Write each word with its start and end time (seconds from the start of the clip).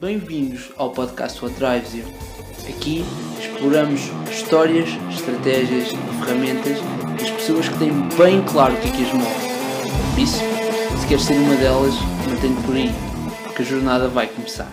Bem-vindos 0.00 0.70
ao 0.76 0.90
podcast 0.90 1.44
What 1.44 1.58
Drives 1.58 1.92
You. 1.92 2.04
Aqui 2.68 3.04
exploramos 3.40 4.02
histórias, 4.30 4.88
estratégias 5.10 5.88
e 5.88 6.24
ferramentas 6.24 6.78
das 7.18 7.30
pessoas 7.32 7.68
que 7.68 7.78
têm 7.78 7.90
bem 8.16 8.44
claro 8.44 8.74
o 8.74 8.80
que 8.80 8.86
é 8.86 8.92
que 8.92 9.02
as 9.02 9.12
move. 9.12 10.14
Por 10.14 10.22
isso, 10.22 10.38
se 11.00 11.08
queres 11.08 11.24
ser 11.24 11.34
uma 11.34 11.56
delas, 11.56 11.94
mantém-te 12.28 12.62
por 12.62 12.76
aí, 12.76 12.92
porque 13.42 13.62
a 13.62 13.64
jornada 13.64 14.06
vai 14.06 14.28
começar. 14.28 14.70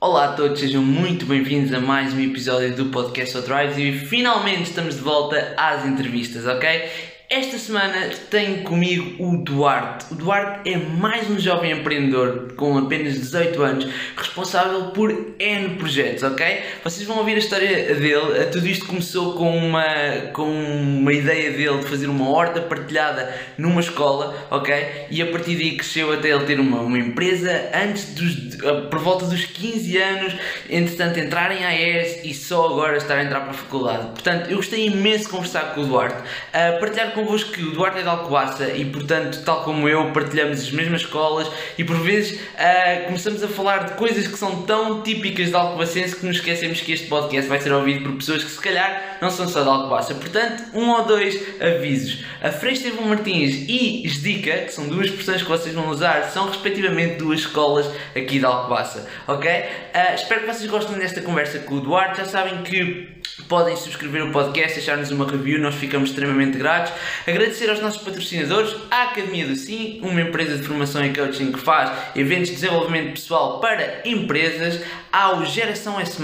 Olá 0.00 0.30
a 0.30 0.32
todos, 0.32 0.58
sejam 0.58 0.82
muito 0.82 1.26
bem-vindos 1.26 1.70
a 1.74 1.78
mais 1.80 2.14
um 2.14 2.20
episódio 2.20 2.74
do 2.74 2.86
podcast 2.86 3.36
What 3.36 3.46
Drives 3.46 3.76
You 3.76 3.88
e 3.88 3.98
finalmente 3.98 4.62
estamos 4.62 4.94
de 4.94 5.02
volta 5.02 5.52
às 5.54 5.84
entrevistas, 5.84 6.46
ok? 6.46 7.15
Esta 7.28 7.58
semana 7.58 8.10
tenho 8.30 8.62
comigo 8.62 9.16
o 9.18 9.36
Duarte. 9.38 10.12
O 10.12 10.14
Duarte 10.14 10.70
é 10.70 10.76
mais 10.76 11.28
um 11.28 11.36
jovem 11.40 11.72
empreendedor 11.72 12.52
com 12.54 12.78
apenas 12.78 13.14
18 13.14 13.62
anos, 13.64 13.88
responsável 14.16 14.90
por 14.92 15.10
N 15.36 15.70
projetos, 15.70 16.22
ok? 16.22 16.62
Vocês 16.84 17.04
vão 17.04 17.18
ouvir 17.18 17.34
a 17.34 17.38
história 17.38 17.96
dele. 17.96 18.44
Tudo 18.52 18.68
isto 18.68 18.86
começou 18.86 19.32
com 19.32 19.58
uma, 19.58 19.84
com 20.32 20.48
uma 20.48 21.12
ideia 21.12 21.50
dele 21.50 21.78
de 21.78 21.86
fazer 21.86 22.06
uma 22.06 22.30
horta 22.30 22.60
partilhada 22.60 23.34
numa 23.58 23.80
escola, 23.80 24.46
ok? 24.48 25.06
E 25.10 25.20
a 25.20 25.26
partir 25.26 25.56
daí 25.56 25.76
cresceu 25.76 26.12
até 26.12 26.30
ele 26.30 26.44
ter 26.44 26.60
uma, 26.60 26.80
uma 26.80 26.98
empresa 26.98 27.70
antes 27.74 28.14
dos, 28.14 28.54
por 28.88 29.00
volta 29.00 29.24
dos 29.26 29.44
15 29.44 29.98
anos, 29.98 30.36
entretanto 30.70 31.18
entrar 31.18 31.50
em 31.50 31.64
AES 31.64 32.24
e 32.24 32.32
só 32.32 32.66
agora 32.66 32.98
estar 32.98 33.18
a 33.18 33.24
entrar 33.24 33.40
para 33.40 33.50
a 33.50 33.54
faculdade. 33.54 34.06
Portanto, 34.10 34.48
eu 34.48 34.58
gostei 34.58 34.86
imenso 34.86 35.24
de 35.24 35.30
conversar 35.30 35.74
com 35.74 35.80
o 35.80 35.86
Duarte, 35.86 36.18
uh, 36.22 36.78
partilhar 36.78 37.15
convosco 37.16 37.50
que 37.50 37.62
o 37.62 37.72
Duarte 37.72 37.98
é 37.98 38.02
de 38.02 38.08
Alcobaça 38.08 38.68
e, 38.68 38.84
portanto, 38.84 39.42
tal 39.44 39.64
como 39.64 39.88
eu, 39.88 40.12
partilhamos 40.12 40.60
as 40.60 40.70
mesmas 40.70 41.00
escolas 41.00 41.50
e 41.78 41.82
por 41.82 41.96
vezes 41.96 42.38
uh, 42.38 43.06
começamos 43.06 43.42
a 43.42 43.48
falar 43.48 43.78
de 43.84 43.94
coisas 43.94 44.28
que 44.28 44.36
são 44.36 44.62
tão 44.62 45.02
típicas 45.02 45.48
de 45.48 45.54
Alcobacense 45.54 46.14
que 46.14 46.26
nos 46.26 46.36
esquecemos 46.36 46.80
que 46.82 46.92
este 46.92 47.08
podcast 47.08 47.48
vai 47.48 47.60
ser 47.60 47.72
ouvido 47.72 48.04
por 48.04 48.16
pessoas 48.18 48.44
que 48.44 48.50
se 48.50 48.60
calhar 48.60 49.18
não 49.20 49.30
são 49.30 49.48
só 49.48 49.62
de 49.62 49.68
Alcobaça. 49.68 50.14
Portanto, 50.14 50.64
um 50.74 50.90
ou 50.90 51.04
dois 51.04 51.40
avisos. 51.60 52.24
A 52.42 52.50
Frei 52.50 52.74
Estevão 52.74 53.08
Martins 53.08 53.64
e 53.66 54.06
Esdica, 54.06 54.58
que 54.58 54.72
são 54.72 54.86
duas 54.86 55.06
expressões 55.06 55.42
que 55.42 55.48
vocês 55.48 55.74
vão 55.74 55.88
usar, 55.88 56.22
são 56.24 56.48
respectivamente 56.48 57.16
duas 57.16 57.40
escolas 57.40 57.86
aqui 58.14 58.38
de 58.38 58.44
Alcobaça, 58.44 59.08
ok? 59.26 59.50
Uh, 59.50 60.14
espero 60.14 60.42
que 60.42 60.46
vocês 60.46 60.70
gostem 60.70 60.98
desta 60.98 61.22
conversa 61.22 61.60
com 61.60 61.76
o 61.76 61.80
Duarte. 61.80 62.18
Já 62.18 62.26
sabem 62.26 62.62
que 62.62 63.16
podem 63.48 63.76
subscrever 63.76 64.26
o 64.26 64.32
podcast, 64.32 64.74
deixar-nos 64.74 65.10
uma 65.10 65.30
review, 65.30 65.60
nós 65.60 65.74
ficamos 65.74 66.10
extremamente 66.10 66.58
gratos. 66.58 66.92
Agradecer 67.26 67.68
aos 67.70 67.80
nossos 67.80 68.02
patrocinadores, 68.02 68.74
a 68.90 69.04
Academia 69.04 69.46
do 69.46 69.56
Sim, 69.56 70.00
uma 70.02 70.20
empresa 70.20 70.56
de 70.56 70.62
formação 70.62 71.04
e 71.04 71.12
coaching 71.12 71.52
que 71.52 71.58
faz 71.58 71.90
eventos 72.14 72.48
de 72.48 72.54
desenvolvimento 72.54 73.12
pessoal 73.12 73.60
para 73.60 74.02
empresas, 74.04 74.80
ao 75.12 75.44
Geração 75.44 75.98
S+, 75.98 76.22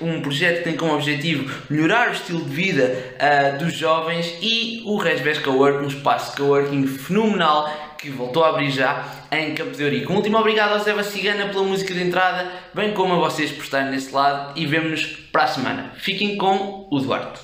um 0.00 0.20
projeto 0.20 0.58
que 0.58 0.64
tem 0.64 0.76
como 0.76 0.94
objetivo 0.94 1.50
melhorar 1.70 2.10
o 2.10 2.12
estilo 2.12 2.44
de 2.44 2.54
vida 2.54 3.14
uh, 3.16 3.58
dos 3.58 3.74
jovens 3.74 4.32
e 4.40 4.82
o 4.84 4.96
Resbes 4.96 5.38
Cowork, 5.38 5.84
um 5.84 5.88
espaço 5.88 6.32
de 6.32 6.36
coworking 6.42 6.86
fenomenal 6.86 7.86
que 7.98 8.10
voltou 8.10 8.44
a 8.44 8.50
abrir 8.50 8.70
já 8.70 9.04
em 9.32 9.54
Campo 9.54 9.72
de 9.72 9.82
Ourique. 9.82 10.10
Um 10.10 10.16
último 10.16 10.38
obrigado 10.38 10.72
ao 10.72 10.80
Zé 10.80 11.02
Cigana 11.02 11.48
pela 11.48 11.64
música 11.64 11.92
de 11.92 12.02
entrada, 12.02 12.52
bem 12.74 12.92
como 12.94 13.14
a 13.14 13.16
vocês 13.16 13.50
por 13.50 13.64
estarem 13.64 13.90
nesse 13.90 14.12
lado 14.12 14.58
e 14.58 14.66
vemo-nos 14.66 15.06
para 15.32 15.44
a 15.44 15.48
semana. 15.48 15.92
Fiquem 15.96 16.36
com 16.36 16.86
o 16.90 17.00
Duarte. 17.00 17.40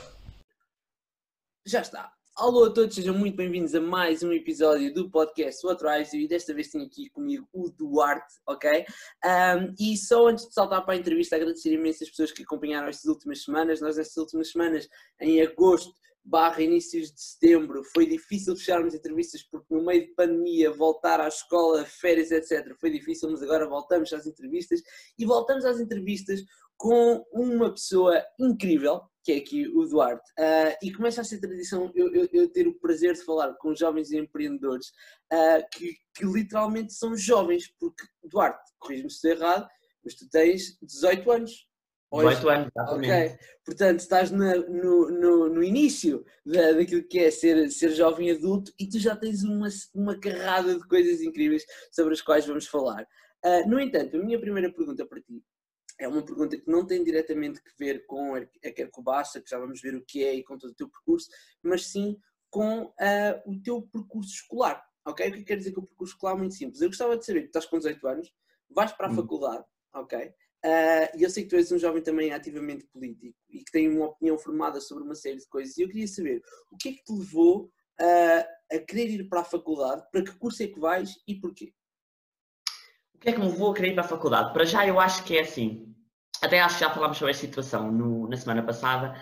Já 1.66 1.80
está. 1.80 2.12
Alô 2.34 2.64
a 2.64 2.70
todos, 2.72 2.94
sejam 2.94 3.14
muito 3.14 3.36
bem-vindos 3.36 3.74
a 3.74 3.80
mais 3.80 4.22
um 4.22 4.32
episódio 4.32 4.92
do 4.94 5.10
podcast 5.10 5.64
What 5.66 5.82
Drives 5.82 6.14
e 6.14 6.26
desta 6.26 6.54
vez 6.54 6.68
tenho 6.68 6.86
aqui 6.86 7.10
comigo 7.10 7.46
o 7.52 7.68
Duarte, 7.68 8.32
ok? 8.46 8.86
Um, 9.22 9.74
e 9.78 9.94
só 9.98 10.28
antes 10.28 10.48
de 10.48 10.54
saltar 10.54 10.82
para 10.82 10.94
a 10.94 10.96
entrevista, 10.96 11.36
agradecer 11.36 11.74
imenso 11.74 12.02
as 12.02 12.08
pessoas 12.08 12.32
que 12.32 12.42
acompanharam 12.42 12.88
estas 12.88 13.04
últimas 13.04 13.44
semanas. 13.44 13.82
Nós, 13.82 13.98
nestas 13.98 14.16
últimas 14.16 14.50
semanas, 14.50 14.88
em 15.20 15.42
agosto, 15.42 15.92
barra 16.24 16.62
inícios 16.62 17.12
de 17.12 17.20
setembro, 17.20 17.84
foi 17.92 18.06
difícil 18.06 18.56
fecharmos 18.56 18.94
entrevistas 18.94 19.42
porque 19.42 19.74
no 19.74 19.84
meio 19.84 20.06
de 20.06 20.14
pandemia 20.14 20.70
voltar 20.72 21.20
à 21.20 21.28
escola, 21.28 21.84
férias, 21.84 22.30
etc. 22.30 22.74
foi 22.80 22.90
difícil, 22.90 23.30
mas 23.30 23.42
agora 23.42 23.68
voltamos 23.68 24.10
às 24.10 24.26
entrevistas 24.26 24.80
e 25.18 25.26
voltamos 25.26 25.66
às 25.66 25.78
entrevistas 25.78 26.42
com 26.78 27.24
uma 27.30 27.70
pessoa 27.70 28.24
incrível, 28.40 29.02
que 29.24 29.32
é 29.32 29.36
aqui 29.36 29.68
o 29.68 29.86
Duarte, 29.86 30.28
uh, 30.38 30.76
e 30.82 30.92
começa 30.92 31.20
a 31.20 31.24
ser 31.24 31.38
tradição 31.38 31.90
eu, 31.94 32.12
eu, 32.12 32.28
eu, 32.32 32.48
ter 32.48 32.66
o 32.66 32.78
prazer 32.78 33.14
de 33.14 33.24
falar 33.24 33.54
com 33.54 33.74
jovens 33.74 34.10
empreendedores 34.12 34.88
uh, 35.32 35.64
que, 35.72 35.94
que, 36.14 36.24
literalmente 36.24 36.92
são 36.92 37.16
jovens, 37.16 37.72
porque 37.78 38.04
Duarte, 38.24 38.60
corrijo-me 38.78 39.10
se 39.10 39.16
estou 39.16 39.30
errado, 39.30 39.68
mas 40.04 40.14
tu 40.14 40.28
tens 40.28 40.76
18 40.82 41.30
anos. 41.30 41.68
18 42.12 42.48
anos, 42.48 42.68
exatamente. 42.76 43.10
Ok, 43.10 43.38
portanto 43.64 44.00
estás 44.00 44.30
na, 44.30 44.56
no, 44.56 45.10
no, 45.10 45.48
no, 45.48 45.62
início 45.62 46.24
da, 46.44 46.72
daquilo 46.72 47.06
que 47.06 47.20
é 47.20 47.30
ser, 47.30 47.70
ser 47.70 47.90
jovem 47.90 48.30
adulto 48.30 48.70
e 48.78 48.86
tu 48.88 48.98
já 48.98 49.16
tens 49.16 49.42
uma, 49.44 49.68
uma 49.94 50.18
carrada 50.18 50.74
de 50.78 50.86
coisas 50.86 51.22
incríveis 51.22 51.64
sobre 51.90 52.12
as 52.12 52.20
quais 52.20 52.44
vamos 52.44 52.66
falar. 52.66 53.06
Uh, 53.44 53.68
no 53.68 53.80
entanto, 53.80 54.16
a 54.16 54.22
minha 54.22 54.38
primeira 54.38 54.70
pergunta 54.70 55.06
para 55.06 55.20
ti 55.22 55.42
é 55.98 56.08
uma 56.08 56.24
pergunta 56.24 56.56
que 56.56 56.70
não 56.70 56.86
tem 56.86 57.02
diretamente 57.02 57.62
que 57.62 57.70
ver 57.78 58.06
com 58.06 58.34
a 58.34 58.44
Kerkobassa, 58.72 59.40
que 59.40 59.50
já 59.50 59.58
vamos 59.58 59.80
ver 59.80 59.94
o 59.94 60.04
que 60.04 60.24
é 60.24 60.34
e 60.34 60.44
com 60.44 60.58
todo 60.58 60.70
o 60.70 60.74
teu 60.74 60.88
percurso, 60.88 61.28
mas 61.62 61.86
sim 61.86 62.16
com 62.50 62.84
uh, 62.84 62.92
o 63.46 63.60
teu 63.62 63.82
percurso 63.82 64.34
escolar. 64.34 64.84
Ok? 65.04 65.28
O 65.28 65.32
que 65.32 65.44
quer 65.44 65.56
dizer 65.56 65.72
com 65.72 65.80
o 65.80 65.86
percurso 65.86 66.14
escolar? 66.14 66.36
Muito 66.36 66.54
simples. 66.54 66.80
Eu 66.80 66.88
gostava 66.88 67.16
de 67.16 67.24
saber 67.24 67.40
que 67.40 67.46
estás 67.46 67.66
com 67.66 67.78
18 67.78 68.06
anos, 68.06 68.32
vais 68.70 68.92
para 68.92 69.08
a 69.08 69.10
hum. 69.10 69.16
faculdade, 69.16 69.64
ok? 69.94 70.32
Uh, 70.64 71.18
e 71.18 71.24
eu 71.24 71.30
sei 71.30 71.42
que 71.42 71.48
tu 71.48 71.56
és 71.56 71.72
um 71.72 71.78
jovem 71.78 72.00
também 72.02 72.32
ativamente 72.32 72.86
político 72.86 73.36
e 73.50 73.64
que 73.64 73.72
tem 73.72 73.88
uma 73.88 74.06
opinião 74.06 74.38
formada 74.38 74.80
sobre 74.80 75.02
uma 75.02 75.14
série 75.14 75.38
de 75.38 75.48
coisas. 75.48 75.76
E 75.76 75.82
eu 75.82 75.88
queria 75.88 76.06
saber 76.06 76.40
o 76.70 76.76
que 76.76 76.90
é 76.90 76.92
que 76.92 77.02
te 77.02 77.12
levou 77.12 77.64
uh, 78.00 78.76
a 78.76 78.78
querer 78.78 79.10
ir 79.10 79.28
para 79.28 79.40
a 79.40 79.44
faculdade, 79.44 80.06
para 80.12 80.22
que 80.22 80.38
curso 80.38 80.62
é 80.62 80.68
que 80.68 80.78
vais 80.78 81.10
e 81.26 81.34
porquê? 81.34 81.72
O 83.22 83.24
que 83.24 83.28
é 83.30 83.32
que 83.32 83.38
me 83.38 83.46
levou 83.46 83.70
a 83.70 83.74
querer 83.74 83.90
ir 83.90 83.94
para 83.94 84.04
a 84.04 84.08
faculdade? 84.08 84.52
Para 84.52 84.64
já 84.64 84.84
eu 84.86 84.98
acho 84.98 85.22
que 85.24 85.38
é 85.38 85.42
assim. 85.42 85.94
Até 86.42 86.60
acho 86.60 86.74
que 86.74 86.84
já 86.84 86.90
falámos 86.90 87.16
sobre 87.16 87.30
esta 87.30 87.46
situação 87.46 87.90
no, 87.90 88.28
na 88.28 88.36
semana 88.36 88.62
passada, 88.62 89.14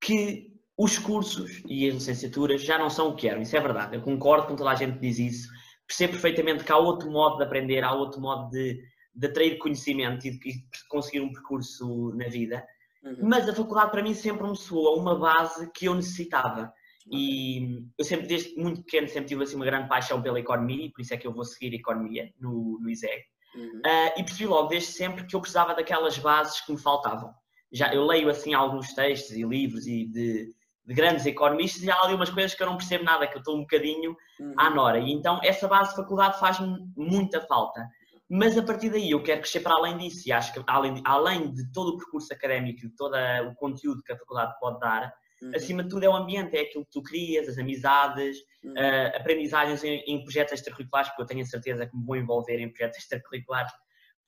que 0.00 0.50
os 0.76 0.98
cursos 0.98 1.62
e 1.68 1.86
as 1.86 1.94
licenciaturas 1.94 2.62
já 2.62 2.78
não 2.78 2.88
são 2.88 3.10
o 3.10 3.14
que 3.14 3.28
eram. 3.28 3.42
Isso 3.42 3.56
é 3.56 3.60
verdade. 3.60 3.94
Eu 3.94 4.00
concordo 4.00 4.46
com 4.46 4.56
toda 4.56 4.70
a 4.70 4.74
gente 4.74 4.94
que 4.94 5.00
diz 5.00 5.18
isso. 5.18 5.48
Percebo 5.86 6.14
perfeitamente 6.14 6.64
que 6.64 6.72
há 6.72 6.78
outro 6.78 7.10
modo 7.10 7.36
de 7.36 7.44
aprender, 7.44 7.84
há 7.84 7.92
outro 7.92 8.20
modo 8.20 8.48
de 8.50 8.80
de 9.14 9.26
atrair 9.26 9.58
conhecimento 9.58 10.26
e 10.26 10.38
de 10.38 10.64
conseguir 10.88 11.20
um 11.20 11.32
percurso 11.32 12.12
na 12.14 12.28
vida. 12.28 12.66
Uhum. 13.02 13.28
Mas 13.28 13.48
a 13.48 13.54
faculdade 13.54 13.90
para 13.90 14.02
mim 14.02 14.14
sempre 14.14 14.48
me 14.48 14.56
soou 14.56 14.98
uma 14.98 15.18
base 15.18 15.70
que 15.72 15.86
eu 15.86 15.94
necessitava. 15.94 16.72
E 17.10 17.84
eu 17.98 18.04
sempre, 18.04 18.28
desde 18.28 18.54
muito 18.56 18.82
pequeno, 18.82 19.08
sempre 19.08 19.28
tive 19.28 19.42
assim, 19.42 19.56
uma 19.56 19.64
grande 19.64 19.88
paixão 19.88 20.22
pela 20.22 20.38
economia, 20.38 20.86
e 20.86 20.90
por 20.90 21.02
isso 21.02 21.12
é 21.12 21.16
que 21.16 21.26
eu 21.26 21.32
vou 21.32 21.44
seguir 21.44 21.74
economia 21.74 22.32
no, 22.38 22.78
no 22.80 22.88
ISEG. 22.88 23.22
Uhum. 23.54 23.80
Uh, 23.84 24.18
e 24.18 24.22
percebi 24.22 24.46
logo, 24.46 24.68
desde 24.68 24.92
sempre, 24.92 25.26
que 25.26 25.36
eu 25.36 25.40
precisava 25.40 25.74
daquelas 25.74 26.18
bases 26.18 26.60
que 26.60 26.72
me 26.72 26.78
faltavam. 26.78 27.32
Já, 27.72 27.92
eu 27.94 28.04
leio 28.04 28.28
assim 28.28 28.54
alguns 28.54 28.92
textos 28.92 29.36
e 29.36 29.42
livros 29.44 29.86
e 29.86 30.06
de, 30.06 30.54
de 30.84 30.94
grandes 30.94 31.24
economistas 31.26 31.82
e 31.82 31.90
há 31.90 32.02
ali 32.02 32.14
umas 32.14 32.30
coisas 32.30 32.54
que 32.54 32.62
eu 32.62 32.66
não 32.66 32.76
percebo 32.76 33.04
nada, 33.04 33.26
que 33.26 33.36
eu 33.36 33.38
estou 33.38 33.56
um 33.56 33.60
bocadinho 33.60 34.16
uhum. 34.40 34.54
à 34.58 34.70
nora. 34.70 34.98
E 34.98 35.12
então 35.12 35.40
essa 35.42 35.66
base 35.66 35.90
de 35.90 35.96
faculdade 35.96 36.38
faz-me 36.38 36.78
muita 36.96 37.40
falta. 37.40 37.86
Mas 38.28 38.56
a 38.56 38.62
partir 38.62 38.90
daí 38.90 39.10
eu 39.10 39.22
quero 39.22 39.42
crescer 39.42 39.60
para 39.60 39.74
além 39.74 39.98
disso 39.98 40.26
e 40.26 40.32
acho 40.32 40.52
que 40.52 40.62
além, 40.66 41.02
além 41.04 41.52
de 41.52 41.70
todo 41.72 41.88
o 41.88 41.98
percurso 41.98 42.32
académico 42.32 42.86
e 42.86 42.90
todo 42.90 43.14
o 43.50 43.54
conteúdo 43.54 44.02
que 44.02 44.12
a 44.12 44.18
faculdade 44.18 44.54
pode 44.58 44.80
dar, 44.80 45.12
uhum. 45.42 45.52
acima 45.54 45.82
de 45.82 45.88
tudo 45.88 46.04
é 46.04 46.08
o 46.08 46.14
ambiente, 46.14 46.56
é 46.56 46.62
aquilo 46.62 46.84
que 46.84 46.90
tu 46.90 47.02
crias, 47.02 47.48
as 47.48 47.58
amizades, 47.58 48.38
uhum. 48.64 48.72
uh, 48.72 49.16
aprendizagens 49.16 49.82
em, 49.84 50.02
em, 50.06 50.22
projetos 50.22 50.54
extracurriculares, 50.54 51.10
porque 51.10 51.22
eu 51.22 51.26
tenho 51.26 51.42
a 51.42 51.46
certeza 51.46 51.86
que 51.86 51.96
me 51.96 52.04
vou 52.04 52.16
envolver 52.16 52.58
em 52.58 52.70
projetos 52.70 52.98
extracurriculares 52.98 53.72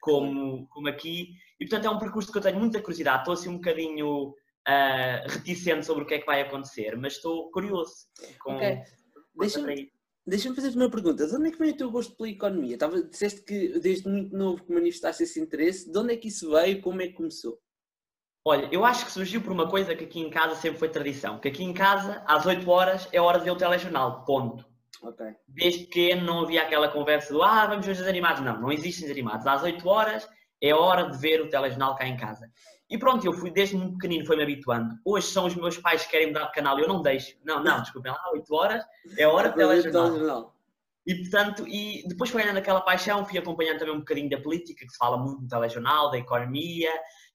como, 0.00 0.66
como 0.69 0.88
aqui. 0.88 1.30
E 1.60 1.66
portanto 1.66 1.86
é 1.86 1.91
um 1.91 1.98
percurso 1.98 2.30
que 2.30 2.39
eu 2.39 2.42
tenho 2.42 2.59
muita 2.59 2.80
curiosidade, 2.80 3.21
estou 3.21 3.34
assim 3.34 3.48
um 3.48 3.56
bocadinho 3.56 4.28
uh, 4.28 5.28
reticente 5.28 5.86
sobre 5.86 6.04
o 6.04 6.06
que 6.06 6.15
é 6.15 6.18
que 6.18 6.27
vai 6.27 6.42
acontecer, 6.42 6.97
mas 6.97 7.15
estou 7.15 7.50
curioso 7.50 7.92
com. 8.41 8.59
Deixa-me 9.36 9.91
Deixa-me 10.27 10.56
fazer-te 10.56 10.77
uma 10.77 10.91
pergunta. 10.91 11.27
De 11.27 11.36
onde 11.36 11.48
é 11.48 11.53
que 11.53 11.59
vem 11.59 11.72
o 11.72 11.77
teu 11.77 11.91
gosto 11.91 12.16
pela 12.16 12.30
economia? 12.30 12.78
Tava, 12.78 13.03
disseste 13.03 13.42
que 13.42 13.78
desde 13.78 14.09
muito 14.09 14.34
novo 14.34 14.65
que 14.65 14.72
manifestaste 14.72 15.22
esse 15.22 15.39
interesse. 15.39 15.91
De 15.91 15.98
onde 15.98 16.15
é 16.15 16.16
que 16.16 16.28
isso 16.28 16.50
veio? 16.50 16.80
Como 16.80 17.03
é 17.03 17.09
que 17.09 17.12
começou? 17.12 17.60
Olha, 18.46 18.68
eu 18.70 18.84
acho 18.84 19.06
que 19.06 19.12
surgiu 19.12 19.41
por 19.41 19.52
uma 19.52 19.66
coisa 19.66 19.94
que 19.94 20.04
aqui 20.04 20.20
em 20.20 20.28
casa 20.28 20.54
sempre 20.54 20.78
foi 20.78 20.91
tradição. 20.91 21.38
Que 21.38 21.48
aqui 21.48 21.64
em 21.64 21.72
casa, 21.72 22.22
às 22.26 22.44
8 22.44 22.70
horas, 22.70 23.08
é 23.10 23.18
hora 23.18 23.38
de 23.38 23.44
ver 23.46 23.52
o 23.52 23.56
telejornal. 23.56 24.22
Ponto. 24.26 24.66
Okay. 25.02 25.34
Desde 25.48 25.86
que 25.86 26.14
não 26.14 26.41
havia 26.41 26.62
aquela 26.62 26.88
conversa 26.88 27.32
do 27.32 27.42
ah, 27.42 27.66
vamos 27.66 27.86
ver 27.86 27.92
os 27.92 28.02
animados. 28.02 28.42
Não, 28.42 28.60
não 28.60 28.70
existem 28.70 29.06
os 29.06 29.10
animados. 29.10 29.46
Às 29.46 29.62
8 29.62 29.88
horas 29.88 30.28
é 30.62 30.74
hora 30.74 31.10
de 31.10 31.16
ver 31.16 31.41
o 31.41 31.48
telejornal 31.48 31.96
cá 31.96 32.06
em 32.06 32.18
casa. 32.18 32.50
E 32.91 32.98
pronto, 32.98 33.26
eu 33.26 33.32
fui 33.32 33.50
desde 33.50 33.76
muito 33.76 33.94
pequenino, 33.94 34.26
foi-me 34.26 34.42
habituando. 34.42 34.94
Hoje 35.06 35.28
são 35.28 35.46
os 35.46 35.54
meus 35.54 35.78
pais 35.78 36.04
que 36.04 36.10
querem 36.10 36.26
mudar 36.26 36.44
de 36.44 36.52
canal 36.52 36.78
e 36.78 36.82
eu 36.82 36.88
não 36.88 37.00
deixo. 37.00 37.34
Não, 37.44 37.64
não, 37.64 37.80
desculpem 37.80 38.12
lá, 38.12 38.20
8 38.34 38.54
horas 38.54 38.84
é 39.16 39.26
hora 39.26 39.48
de 39.48 39.56
telejornal. 39.56 40.54
E, 41.06 41.14
portanto, 41.16 41.66
e 41.66 42.02
depois 42.08 42.30
foi 42.30 42.42
ganhando 42.42 42.58
aquela 42.58 42.80
paixão, 42.80 43.24
fui 43.26 43.38
acompanhando 43.38 43.78
também 43.78 43.94
um 43.94 43.98
bocadinho 43.98 44.28
da 44.28 44.41
política, 44.41 44.86
que 44.86 44.92
se 44.92 44.96
fala 44.96 45.18
muito 45.18 45.42
no 45.42 45.48
telejornal, 45.48 46.10
da 46.10 46.18
economia, 46.18 46.91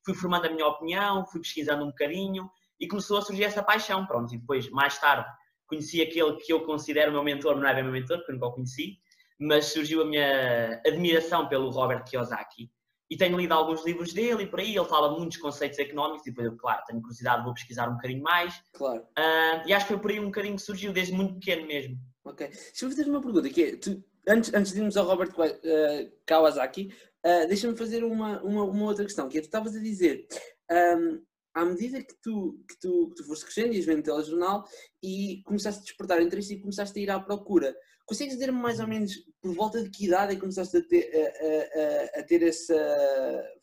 fui 0.06 0.14
formando 0.14 0.46
a 0.46 0.50
minha 0.50 0.66
opinião, 0.66 1.26
fui 1.26 1.42
pesquisando 1.42 1.84
um 1.84 1.88
bocadinho 1.88 2.50
e 2.80 2.88
começou 2.88 3.18
a 3.18 3.22
surgir 3.22 3.44
essa 3.44 3.62
paixão, 3.62 4.06
pronto. 4.06 4.34
E 4.34 4.38
depois, 4.38 4.70
mais 4.70 4.98
tarde, 4.98 5.28
conheci 5.68 6.02
aquele 6.02 6.34
que 6.38 6.52
eu 6.52 6.62
considero 6.62 7.12
meu 7.12 7.24
mentor, 7.24 7.56
não 7.56 7.68
é 7.68 7.74
bem 7.74 7.84
meu 7.84 7.92
mentor, 7.92 8.18
porque 8.18 8.32
eu 8.32 8.36
nunca 8.36 8.48
o 8.48 8.54
conheci, 8.54 8.98
mas 9.40 9.66
surgiu 9.68 10.02
a 10.02 10.06
minha 10.06 10.82
admiração 10.86 11.48
pelo 11.48 11.70
Robert 11.70 12.04
Kiyosaki. 12.04 12.70
E 13.10 13.18
tenho 13.18 13.38
lido 13.38 13.54
alguns 13.54 13.84
livros 13.84 14.14
dele 14.14 14.44
e 14.44 14.48
por 14.48 14.60
aí 14.60 14.76
ele 14.76 14.86
fala 14.86 15.18
muitos 15.18 15.38
conceitos 15.38 15.80
económicos 15.80 16.28
e 16.28 16.30
depois 16.30 16.48
eu, 16.48 16.58
claro, 16.58 16.84
tenho 16.86 17.02
curiosidade, 17.02 17.44
vou 17.44 17.54
pesquisar 17.54 17.90
um 17.90 17.96
bocadinho 17.96 18.22
mais. 18.22 18.62
Claro. 18.74 19.02
Uh, 19.02 19.68
e 19.68 19.74
acho 19.74 19.88
que 19.88 19.94
foi 19.94 20.02
por 20.02 20.12
aí 20.12 20.20
um 20.20 20.26
bocadinho 20.26 20.56
que 20.56 20.62
surgiu, 20.62 20.94
desde 20.94 21.14
muito 21.14 21.34
pequeno 21.36 21.66
mesmo. 21.66 21.98
Ok. 22.24 22.48
Deixa-me 22.48 22.92
fazer 22.92 23.10
uma 23.10 23.22
pergunta, 23.22 23.50
que 23.50 23.64
é, 23.64 23.76
tu, 23.78 24.04
antes, 24.28 24.54
antes 24.54 24.74
de 24.74 24.80
irmos 24.80 24.96
ao 24.96 25.08
Robert 25.08 25.32
uh, 25.32 26.12
Kawasaki, 26.26 26.94
uh, 27.26 27.48
deixa-me 27.48 27.78
fazer 27.78 28.04
uma, 28.04 28.42
uma, 28.42 28.64
uma, 28.64 28.86
outra 28.86 29.06
questão, 29.06 29.28
que 29.28 29.38
é, 29.38 29.42
tu 29.42 29.46
estavas 29.46 29.76
a 29.76 29.80
dizer, 29.80 30.26
um, 30.72 31.22
à 31.54 31.66
medida 31.66 32.02
que 32.02 32.14
tu, 32.22 32.64
que 32.68 32.80
tu, 32.80 33.10
que 33.10 33.16
tu 33.16 33.26
foste 33.26 33.46
crescendo, 33.46 33.74
ias 33.74 33.86
vendo 33.86 34.04
telejornal 34.04 34.66
e 35.04 35.42
começaste 35.46 35.82
a 35.82 35.84
despertar 35.84 36.22
interesse 36.22 36.54
e 36.54 36.62
começaste 36.62 36.98
a 37.00 37.02
ir 37.02 37.10
à 37.10 37.20
procura, 37.20 37.76
consegues 38.06 38.34
dizer-me 38.34 38.60
mais 38.60 38.80
ou 38.80 38.88
menos 38.88 39.14
por 39.42 39.54
volta 39.54 39.84
de 39.84 39.90
que 39.90 40.06
idade 40.06 40.32
é 40.32 40.36
que 40.36 40.42
começaste 40.42 40.78
a 40.78 40.82
ter, 40.82 41.12
a, 41.14 42.18
a, 42.18 42.20
a 42.20 42.24
ter 42.24 42.44
essa 42.44 42.76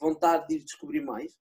vontade 0.01 0.49
de 0.49 0.57
ir 0.57 0.65
descobrir 0.65 1.01
mais? 1.01 1.33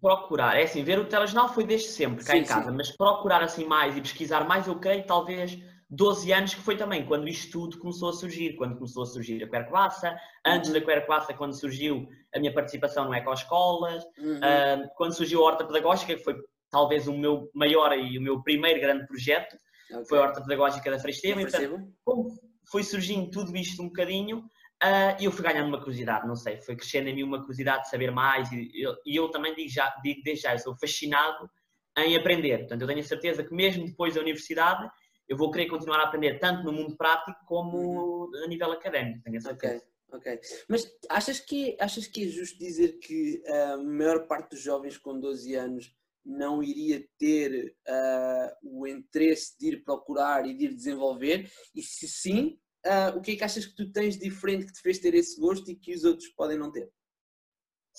procurar, 0.00 0.58
é 0.58 0.64
assim, 0.64 0.82
ver 0.82 0.98
o 0.98 1.08
telejornal 1.08 1.52
foi 1.52 1.64
desde 1.64 1.88
sempre 1.88 2.24
cá 2.24 2.32
sim, 2.32 2.40
em 2.40 2.44
casa, 2.44 2.70
sim. 2.70 2.76
mas 2.76 2.90
procurar 2.96 3.42
assim 3.42 3.64
mais 3.64 3.96
e 3.96 4.00
pesquisar 4.00 4.46
mais, 4.46 4.66
eu 4.66 4.78
creio 4.78 5.06
talvez 5.06 5.58
12 5.90 6.32
anos 6.32 6.54
que 6.54 6.60
foi 6.60 6.76
também 6.76 7.04
quando 7.04 7.28
isto 7.28 7.50
tudo 7.50 7.78
começou 7.78 8.10
a 8.10 8.12
surgir, 8.12 8.54
quando 8.54 8.76
começou 8.76 9.02
a 9.02 9.06
surgir 9.06 9.42
a 9.42 9.48
Querquaça, 9.48 10.16
antes 10.46 10.72
da 10.72 10.80
Querquaça 10.80 11.34
quando 11.34 11.58
surgiu 11.58 12.08
a 12.32 12.38
minha 12.38 12.54
participação 12.54 13.06
no 13.06 13.14
Ecoescolas, 13.14 14.04
uhum. 14.16 14.36
uh, 14.36 14.88
quando 14.96 15.16
surgiu 15.16 15.40
a 15.40 15.46
Horta 15.46 15.64
Pedagógica, 15.64 16.14
que 16.14 16.22
foi 16.22 16.36
talvez 16.70 17.08
o 17.08 17.12
meu 17.12 17.50
maior 17.52 17.92
e 17.98 18.16
o 18.16 18.22
meu 18.22 18.40
primeiro 18.40 18.80
grande 18.80 19.04
projeto, 19.06 19.56
okay. 19.90 20.04
foi 20.06 20.18
a 20.18 20.22
Horta 20.22 20.42
Pedagógica 20.42 20.90
da 20.92 20.98
Fresteva, 21.00 21.42
então 21.42 21.92
como 22.04 22.28
foi 22.70 22.84
surgindo 22.84 23.28
tudo 23.28 23.56
isto 23.56 23.82
um 23.82 23.86
bocadinho, 23.86 24.38
uh, 24.38 25.20
eu 25.20 25.32
fui 25.32 25.44
ganhando 25.44 25.66
uma 25.66 25.78
curiosidade, 25.78 26.24
não 26.24 26.36
sei, 26.36 26.58
foi 26.58 26.76
crescendo 26.76 27.08
em 27.08 27.16
mim 27.16 27.22
uma 27.24 27.40
curiosidade 27.40 27.82
de 27.82 27.90
saber 27.90 28.12
mais 28.12 28.50
e 28.52 28.70
eu, 28.74 28.94
e 29.04 29.16
eu 29.16 29.28
também 29.28 29.56
digo, 29.56 29.68
já, 29.68 29.92
digo 30.04 30.20
desde 30.22 30.44
já, 30.44 30.52
eu 30.52 30.58
sou 30.60 30.76
fascinado 30.78 31.50
em 31.98 32.16
aprender, 32.16 32.58
portanto 32.58 32.82
eu 32.82 32.86
tenho 32.86 33.00
a 33.00 33.02
certeza 33.02 33.42
que 33.42 33.52
mesmo 33.52 33.84
depois 33.84 34.14
da 34.14 34.20
universidade 34.20 34.88
eu 35.30 35.36
vou 35.36 35.52
querer 35.52 35.68
continuar 35.68 36.00
a 36.00 36.08
aprender 36.08 36.40
tanto 36.40 36.64
no 36.64 36.72
mundo 36.72 36.96
prático 36.96 37.38
como 37.46 38.28
a 38.42 38.48
nível 38.48 38.72
académico, 38.72 39.22
tenho 39.22 39.38
a 39.38 39.40
certeza. 39.40 39.84
Ok, 40.10 40.18
ok. 40.18 40.40
Mas 40.68 40.92
achas 41.08 41.38
que, 41.38 41.76
achas 41.78 42.08
que 42.08 42.24
é 42.24 42.26
justo 42.26 42.58
dizer 42.58 42.98
que 42.98 43.40
a 43.46 43.76
maior 43.76 44.26
parte 44.26 44.50
dos 44.50 44.60
jovens 44.60 44.98
com 44.98 45.20
12 45.20 45.54
anos 45.54 45.94
não 46.26 46.60
iria 46.60 47.08
ter 47.16 47.76
uh, 47.88 48.80
o 48.80 48.88
interesse 48.88 49.56
de 49.56 49.68
ir 49.68 49.84
procurar 49.84 50.44
e 50.44 50.52
de 50.52 50.64
ir 50.64 50.74
desenvolver? 50.74 51.48
E 51.76 51.80
se 51.80 52.08
sim, 52.08 52.58
uh, 52.84 53.16
o 53.16 53.20
que 53.20 53.30
é 53.30 53.36
que 53.36 53.44
achas 53.44 53.64
que 53.64 53.76
tu 53.76 53.92
tens 53.92 54.18
diferente 54.18 54.66
que 54.66 54.72
te 54.72 54.82
fez 54.82 54.98
ter 54.98 55.14
esse 55.14 55.40
gosto 55.40 55.70
e 55.70 55.76
que 55.76 55.94
os 55.94 56.02
outros 56.02 56.28
podem 56.30 56.58
não 56.58 56.72
ter? 56.72 56.90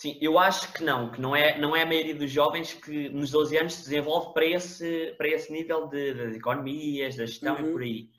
Sim, 0.02 0.18
eu 0.20 0.40
acho 0.40 0.74
que 0.74 0.84
não, 0.84 1.12
que 1.12 1.22
não 1.22 1.36
é, 1.36 1.60
não 1.60 1.76
é 1.76 1.84
a 1.84 1.86
maioria 1.86 2.16
dos 2.16 2.32
jovens 2.32 2.74
que 2.74 3.08
nos 3.10 3.30
12 3.30 3.56
anos 3.56 3.74
se 3.76 3.84
desenvolve 3.84 4.34
para 4.34 4.44
esse, 4.48 5.14
para 5.16 5.28
esse 5.28 5.54
nível 5.54 5.86
de, 5.86 6.32
de 6.32 6.38
economias, 6.38 7.18
da 7.18 7.28
gestão 7.28 7.56
uhum. 7.56 7.70
e 7.70 7.72
por 7.72 7.82
aí. 7.84 8.10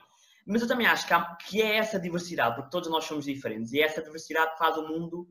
Mas 0.47 0.61
eu 0.61 0.67
também 0.69 0.87
acho 0.87 1.05
que, 1.05 1.13
há, 1.13 1.35
que 1.35 1.61
é 1.61 1.75
essa 1.75 1.99
diversidade, 1.99 2.55
porque 2.55 2.69
todos 2.71 2.89
nós 2.89 3.03
somos 3.03 3.25
diferentes, 3.25 3.73
e 3.73 3.81
é 3.81 3.83
essa 3.83 4.01
diversidade 4.01 4.53
que 4.53 4.59
faz 4.59 4.77
o 4.77 4.87
mundo 4.87 5.27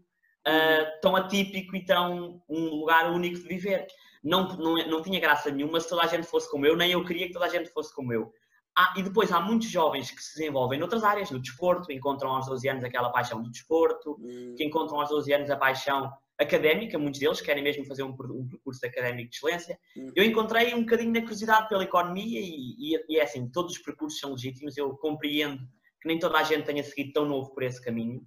uh, 0.46 1.00
tão 1.00 1.16
atípico 1.16 1.74
e 1.74 1.86
tão 1.86 2.42
um 2.46 2.64
lugar 2.68 3.10
único 3.10 3.40
de 3.40 3.48
viver. 3.48 3.86
Não, 4.22 4.46
não, 4.54 4.76
não 4.86 5.00
tinha 5.00 5.18
graça 5.18 5.50
nenhuma 5.50 5.80
se 5.80 5.88
toda 5.88 6.02
a 6.02 6.06
gente 6.06 6.26
fosse 6.26 6.50
como 6.50 6.66
eu, 6.66 6.76
nem 6.76 6.92
eu 6.92 7.02
queria 7.02 7.28
que 7.28 7.32
toda 7.32 7.46
a 7.46 7.48
gente 7.48 7.70
fosse 7.70 7.94
como 7.94 8.12
eu. 8.12 8.30
Ah, 8.76 8.92
e 8.98 9.02
depois 9.02 9.32
há 9.32 9.40
muitos 9.40 9.70
jovens 9.70 10.10
que 10.10 10.22
se 10.22 10.38
desenvolvem 10.38 10.78
noutras 10.78 11.02
áreas, 11.02 11.30
no 11.30 11.40
desporto, 11.40 11.90
encontram 11.90 12.30
aos 12.30 12.44
12 12.44 12.68
anos 12.68 12.84
aquela 12.84 13.08
paixão 13.08 13.42
do 13.42 13.50
desporto, 13.50 14.18
uhum. 14.20 14.54
que 14.54 14.64
encontram 14.64 15.00
aos 15.00 15.08
12 15.08 15.32
anos 15.32 15.50
a 15.50 15.56
paixão 15.56 16.12
académica, 16.38 16.98
muitos 16.98 17.20
deles 17.20 17.40
querem 17.40 17.62
mesmo 17.62 17.84
fazer 17.84 18.02
um, 18.02 18.10
um 18.10 18.48
percurso 18.48 18.84
académico 18.84 19.30
de 19.30 19.36
excelência. 19.36 19.78
Uhum. 19.96 20.12
Eu 20.16 20.24
encontrei 20.24 20.74
um 20.74 20.80
bocadinho 20.80 21.12
na 21.12 21.20
curiosidade 21.20 21.68
pela 21.68 21.84
economia 21.84 22.40
e, 22.40 22.94
e, 22.94 23.04
e, 23.08 23.18
é 23.18 23.22
assim, 23.22 23.50
todos 23.50 23.76
os 23.76 23.82
percursos 23.82 24.18
são 24.18 24.32
legítimos, 24.32 24.76
eu 24.76 24.96
compreendo 24.96 25.58
que 26.00 26.08
nem 26.08 26.18
toda 26.18 26.38
a 26.38 26.42
gente 26.42 26.64
tenha 26.64 26.82
seguido 26.82 27.12
tão 27.12 27.24
novo 27.24 27.54
por 27.54 27.62
esse 27.62 27.80
caminho, 27.80 28.18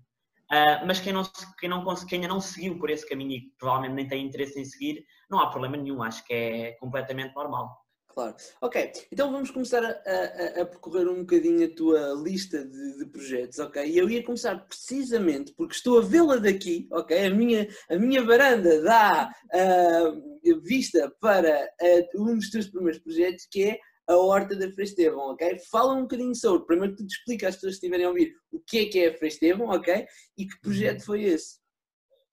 uh, 0.51 0.85
mas 0.87 0.99
quem, 0.99 1.11
não, 1.11 1.23
quem, 1.59 1.69
não, 1.69 1.83
quem 2.07 2.19
ainda 2.19 2.33
não 2.33 2.39
seguiu 2.39 2.77
por 2.79 2.89
esse 2.89 3.07
caminho 3.07 3.31
e 3.31 3.51
provavelmente 3.59 3.95
nem 3.95 4.07
tem 4.07 4.25
interesse 4.25 4.59
em 4.59 4.65
seguir, 4.65 5.03
não 5.29 5.39
há 5.39 5.49
problema 5.49 5.75
nenhum, 5.75 6.01
acho 6.01 6.25
que 6.25 6.33
é 6.33 6.71
completamente 6.79 7.35
normal. 7.35 7.84
Claro. 8.15 8.33
Ok, 8.61 8.93
então 9.11 9.29
vamos 9.29 9.51
começar 9.51 9.83
a, 9.83 9.89
a, 9.89 10.61
a 10.61 10.65
percorrer 10.65 11.05
um 11.09 11.19
bocadinho 11.19 11.65
a 11.65 11.75
tua 11.75 12.13
lista 12.23 12.63
de, 12.63 12.97
de, 12.99 13.05
projetos, 13.07 13.59
ok? 13.59 13.85
E 13.85 13.97
eu 13.97 14.09
ia 14.09 14.23
começar 14.23 14.55
precisamente 14.55 15.53
porque 15.53 15.75
estou 15.75 15.99
a 15.99 16.01
vê-la 16.01 16.37
daqui, 16.37 16.87
ok? 16.93 17.25
A 17.25 17.29
minha, 17.29 17.67
a 17.89 17.97
minha 17.97 18.23
varanda 18.23 18.81
dá 18.81 19.29
uh, 19.53 20.61
vista 20.61 21.13
para 21.19 21.69
uh, 22.15 22.21
um 22.21 22.37
dos 22.37 22.49
teus 22.49 22.69
primeiros 22.69 23.01
projetos 23.01 23.45
que 23.51 23.63
é 23.63 23.79
a 24.07 24.15
Horta 24.15 24.55
da 24.55 24.71
Frestevão, 24.71 25.31
ok? 25.33 25.59
Fala 25.69 25.93
um 25.93 26.03
bocadinho 26.03 26.35
sobre, 26.35 26.67
primeiro 26.67 26.95
tu 26.95 27.05
te 27.05 27.17
explica 27.17 27.49
às 27.49 27.55
pessoas 27.55 27.73
que 27.73 27.85
estiverem 27.85 28.05
a 28.05 28.09
ouvir 28.09 28.33
o 28.49 28.61
que 28.61 28.77
é 28.77 28.85
que 28.85 28.99
é 28.99 29.09
a 29.09 29.17
Frestevão, 29.17 29.67
ok? 29.67 30.07
E 30.37 30.45
que 30.45 30.61
projeto 30.61 31.03
foi 31.03 31.23
esse? 31.23 31.64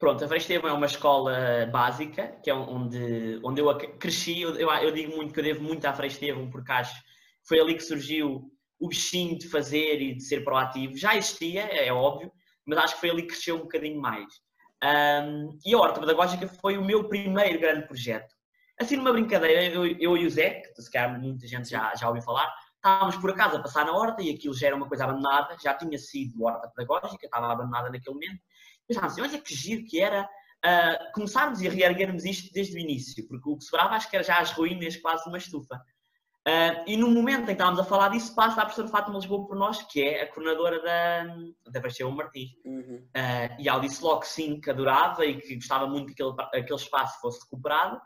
Pronto, 0.03 0.25
a 0.25 0.27
Frestevão 0.27 0.69
é 0.69 0.73
uma 0.73 0.87
escola 0.87 1.65
básica, 1.71 2.37
que 2.43 2.51
é 2.51 2.55
onde, 2.55 3.39
onde 3.45 3.61
eu 3.61 3.73
cresci. 4.01 4.41
Eu, 4.41 4.53
eu, 4.57 4.91
digo 4.91 5.15
muito 5.15 5.33
que 5.33 5.39
eu 5.39 5.45
devo 5.45 5.63
muito 5.63 5.85
à 5.85 5.95
Frestevão, 5.95 6.51
porque 6.51 6.73
acho 6.73 6.93
que 6.93 7.09
foi 7.45 7.61
ali 7.61 7.77
que 7.77 7.85
surgiu 7.85 8.51
o 8.81 8.89
bichinho 8.89 9.39
de 9.39 9.49
fazer 9.49 10.03
e 10.03 10.17
de 10.17 10.25
ser 10.25 10.43
proativo. 10.43 10.97
Já 10.97 11.15
existia, 11.15 11.63
é 11.67 11.93
óbvio, 11.93 12.33
mas 12.67 12.79
acho 12.81 12.95
que 12.95 13.01
foi 13.01 13.11
ali 13.11 13.23
que 13.23 13.29
cresceu 13.29 13.55
um 13.55 13.61
bocadinho 13.61 14.01
mais. 14.01 14.27
Um, 14.83 15.57
e 15.65 15.73
a 15.73 15.79
Horta 15.79 16.01
Pedagógica 16.01 16.49
foi 16.49 16.77
o 16.77 16.85
meu 16.85 17.09
primeiro 17.09 17.61
grande 17.61 17.87
projeto. 17.87 18.35
Assim, 18.81 18.97
numa 18.97 19.13
brincadeira, 19.13 19.67
eu, 19.67 19.87
eu 19.87 20.17
e 20.17 20.27
o 20.27 20.31
Zé, 20.31 20.63
que 20.63 20.83
se 20.83 20.91
calhar 20.91 21.17
muita 21.17 21.47
gente 21.47 21.71
já, 21.71 21.95
já 21.95 22.09
ouviu 22.09 22.25
falar, 22.25 22.53
estávamos 22.75 23.15
por 23.19 23.31
acaso 23.31 23.57
a 23.57 23.63
passar 23.63 23.87
na 23.87 23.93
horta 23.93 24.21
e 24.21 24.35
aquilo 24.35 24.53
já 24.53 24.67
era 24.67 24.75
uma 24.75 24.89
coisa 24.89 25.05
abandonada, 25.05 25.57
já 25.63 25.75
tinha 25.75 25.97
sido 25.97 26.43
horta 26.43 26.69
pedagógica, 26.75 27.25
estava 27.25 27.53
abandonada 27.53 27.89
naquele 27.89 28.15
momento 28.15 28.43
pensámos 28.87 29.13
assim, 29.13 29.23
olha 29.23 29.41
que 29.41 29.55
giro 29.55 29.85
que 29.85 30.01
era 30.01 30.25
uh, 30.25 31.13
começarmos 31.13 31.61
e 31.61 31.69
reerguermos 31.69 32.25
isto 32.25 32.53
desde 32.53 32.77
o 32.77 32.79
início, 32.79 33.27
porque 33.29 33.49
o 33.49 33.57
que 33.57 33.65
sobrava 33.65 33.95
acho 33.95 34.09
que 34.09 34.17
era 34.17 34.25
já 34.25 34.39
as 34.39 34.53
ruínas 34.53 34.97
quase 34.97 35.29
uma 35.29 35.39
estufa. 35.39 35.81
Uh, 36.47 36.83
e 36.89 36.97
no 36.97 37.09
momento 37.09 37.43
em 37.43 37.47
que 37.47 37.53
estávamos 37.53 37.79
a 37.79 37.85
falar 37.85 38.09
disso, 38.09 38.35
passa 38.35 38.61
a 38.61 38.65
professora 38.65 38.89
Fátima 38.89 39.17
Lisboa 39.17 39.47
por 39.47 39.57
nós, 39.57 39.81
que 39.85 40.03
é 40.03 40.23
a 40.23 40.27
coordenadora 40.27 40.83
da, 40.83 41.37
da 41.71 41.81
Paixão 41.81 42.11
Martins. 42.11 42.51
Uhum. 42.65 43.07
Uh, 43.17 43.61
e 43.61 43.69
ela 43.69 43.81
disse 43.81 44.03
logo 44.03 44.21
que 44.21 44.29
sim, 44.29 44.61
que 44.61 44.69
adorava 44.69 45.25
e 45.25 45.41
que 45.41 45.55
gostava 45.55 45.87
muito 45.87 46.13
que 46.13 46.21
aquele, 46.21 46.35
aquele 46.53 46.81
espaço 46.81 47.21
fosse 47.21 47.45
recuperado. 47.45 48.01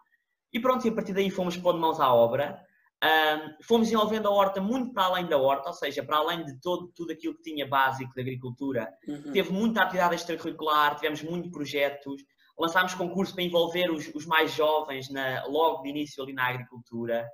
E 0.52 0.60
pronto, 0.60 0.86
e 0.86 0.90
a 0.90 0.94
partir 0.94 1.14
daí 1.14 1.30
fomos 1.30 1.56
pondo 1.56 1.78
mãos 1.78 1.98
à 1.98 2.12
obra. 2.12 2.62
Um, 3.04 3.62
fomos 3.62 3.88
desenvolvendo 3.88 4.26
a 4.26 4.30
horta 4.30 4.60
muito 4.60 4.92
para 4.92 5.04
além 5.04 5.26
da 5.26 5.36
horta, 5.36 5.68
ou 5.68 5.74
seja, 5.74 6.02
para 6.02 6.16
além 6.16 6.44
de 6.44 6.58
todo, 6.60 6.90
tudo 6.94 7.12
aquilo 7.12 7.34
que 7.36 7.42
tinha 7.42 7.68
básico 7.68 8.12
de 8.14 8.20
agricultura. 8.20 8.90
Uhum. 9.06 9.32
Teve 9.32 9.52
muita 9.52 9.82
atividade 9.82 10.14
extracurricular, 10.14 10.96
tivemos 10.96 11.22
muitos 11.22 11.50
projetos, 11.50 12.22
lançámos 12.58 12.94
concurso 12.94 13.34
para 13.34 13.44
envolver 13.44 13.90
os, 13.90 14.08
os 14.14 14.24
mais 14.24 14.52
jovens 14.52 15.10
na, 15.10 15.44
logo 15.46 15.82
de 15.82 15.90
início 15.90 16.22
ali 16.22 16.32
na 16.32 16.48
agricultura. 16.48 17.28